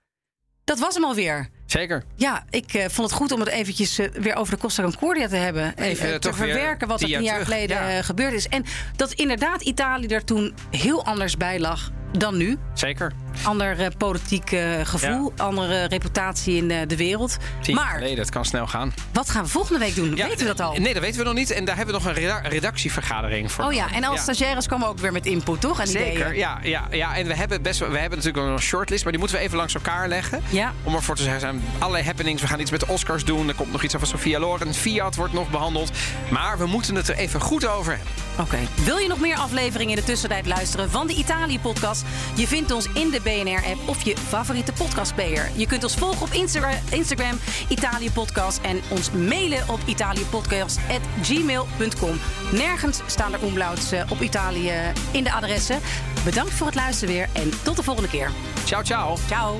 Dat 0.63 0.79
was 0.79 0.93
hem 0.93 1.03
alweer. 1.03 1.49
Zeker. 1.65 2.03
Ja, 2.15 2.43
ik 2.49 2.73
eh, 2.73 2.85
vond 2.89 3.09
het 3.09 3.17
goed 3.17 3.31
om 3.31 3.39
het 3.39 3.49
eventjes 3.49 3.99
eh, 3.99 4.07
weer 4.13 4.35
over 4.35 4.53
de 4.53 4.59
Costa 4.59 4.83
Concordia 4.83 5.27
te 5.27 5.35
hebben. 5.35 5.73
Even 5.77 6.07
eh, 6.07 6.13
te 6.13 6.19
toch 6.19 6.37
weer 6.37 6.47
verwerken 6.47 6.87
wat 6.87 7.01
er 7.01 7.07
tien 7.07 7.23
jaar 7.23 7.43
geleden 7.43 7.77
ja. 7.91 8.01
gebeurd 8.01 8.33
is. 8.33 8.47
En 8.47 8.65
dat 8.95 9.11
inderdaad 9.11 9.61
Italië 9.61 10.07
er 10.07 10.23
toen 10.23 10.53
heel 10.71 11.05
anders 11.05 11.37
bij 11.37 11.59
lag 11.59 11.91
dan 12.17 12.37
nu. 12.37 12.57
Zeker. 12.73 13.11
Ander 13.43 13.91
politiek 13.97 14.55
gevoel, 14.83 15.33
andere 15.37 15.83
reputatie 15.83 16.55
in 16.55 16.87
de 16.87 16.97
wereld. 16.97 17.37
Tien 17.61 17.75
maar 17.75 17.93
geleden, 17.93 18.17
het 18.17 18.29
kan 18.29 18.45
snel 18.45 18.67
gaan. 18.67 18.93
wat 19.13 19.29
gaan 19.29 19.43
we 19.43 19.49
volgende 19.49 19.79
week 19.79 19.95
doen? 19.95 20.15
Weten 20.15 20.37
we 20.37 20.43
dat 20.45 20.59
al? 20.59 20.73
Nee, 20.73 20.93
dat 20.93 21.01
weten 21.01 21.17
we 21.17 21.25
nog 21.25 21.33
niet. 21.33 21.51
En 21.51 21.65
daar 21.65 21.75
hebben 21.75 21.95
we 21.95 22.01
nog 22.01 22.09
een 22.09 22.21
reda- 22.21 22.39
redactievergadering 22.39 23.51
voor. 23.51 23.65
Oh 23.65 23.73
ja, 23.73 23.91
en 23.91 24.03
als 24.03 24.21
stagiaires 24.21 24.67
komen 24.67 24.87
ook 24.87 24.99
weer 24.99 25.11
met 25.11 25.25
input, 25.25 25.61
toch? 25.61 25.79
En 25.79 25.87
Zeker, 25.87 26.19
ideeën. 26.19 26.35
ja, 26.35 26.59
ja, 26.63 26.87
ja. 26.91 27.15
En 27.15 27.27
we 27.27 27.35
hebben, 27.35 27.61
best 27.61 27.79
we 27.79 27.85
hebben 27.85 28.17
natuurlijk 28.17 28.45
wel 28.45 28.53
een 28.53 28.61
shortlist, 28.61 29.03
maar 29.03 29.11
die 29.11 29.21
moeten 29.21 29.37
we 29.37 29.43
even 29.43 29.57
langs 29.57 29.73
elkaar 29.75 30.07
leggen. 30.07 30.41
Om 30.83 30.95
ervoor 30.95 31.15
te 31.15 31.23
zijn 31.23 31.39
allerlei 31.79 32.03
happenings. 32.03 32.41
We 32.41 32.47
gaan 32.47 32.59
iets 32.59 32.71
met 32.71 32.79
de 32.79 32.87
Oscars 32.87 33.25
doen. 33.25 33.47
Er 33.47 33.55
komt 33.55 33.71
nog 33.71 33.83
iets 33.83 33.95
over 33.95 34.07
Sofia 34.07 34.39
Loren. 34.39 34.73
Fiat 34.73 35.15
wordt 35.15 35.33
nog 35.33 35.49
behandeld. 35.49 35.91
Maar 36.31 36.57
we 36.57 36.65
moeten 36.65 36.95
het 36.95 37.07
er 37.07 37.15
even 37.15 37.41
goed 37.41 37.67
over 37.67 37.95
hebben. 37.95 38.13
Oké. 38.39 38.59
Wil 38.83 38.97
je 38.97 39.07
nog 39.07 39.19
meer 39.19 39.35
afleveringen 39.35 39.95
in 39.95 39.99
de 39.99 40.05
tussentijd 40.07 40.45
luisteren 40.45 40.89
van 40.89 41.07
de 41.07 41.13
Italië-podcast? 41.13 42.03
Je 42.35 42.47
vindt 42.47 42.71
ons 42.71 42.87
in 42.93 43.09
de 43.09 43.19
BNR-app 43.23 43.79
of 43.85 44.03
je 44.03 44.15
favoriete 44.27 44.73
podcastplayer. 44.73 45.49
Je 45.55 45.67
kunt 45.67 45.83
ons 45.83 45.95
volgen 45.95 46.21
op 46.21 46.33
Instagram, 46.33 46.79
Instagram 46.89 47.39
Italië-podcast 47.67 48.59
en 48.61 48.81
ons 48.89 49.11
mailen 49.11 49.69
op 49.69 49.79
italiëpodcast.gmail.com. 49.85 52.19
Nergens 52.51 53.01
staan 53.05 53.33
er 53.33 53.41
omlauts 53.41 53.91
eh, 53.91 54.03
op 54.09 54.21
Italië 54.21 54.71
in 55.11 55.23
de 55.23 55.31
adressen. 55.31 55.79
Bedankt 56.23 56.53
voor 56.53 56.67
het 56.67 56.75
luisteren 56.75 57.13
weer 57.13 57.29
en 57.33 57.51
tot 57.63 57.75
de 57.75 57.83
volgende 57.83 58.09
keer. 58.09 58.31
Ciao, 58.65 58.83
ciao. 58.83 59.17
Ciao. 59.27 59.59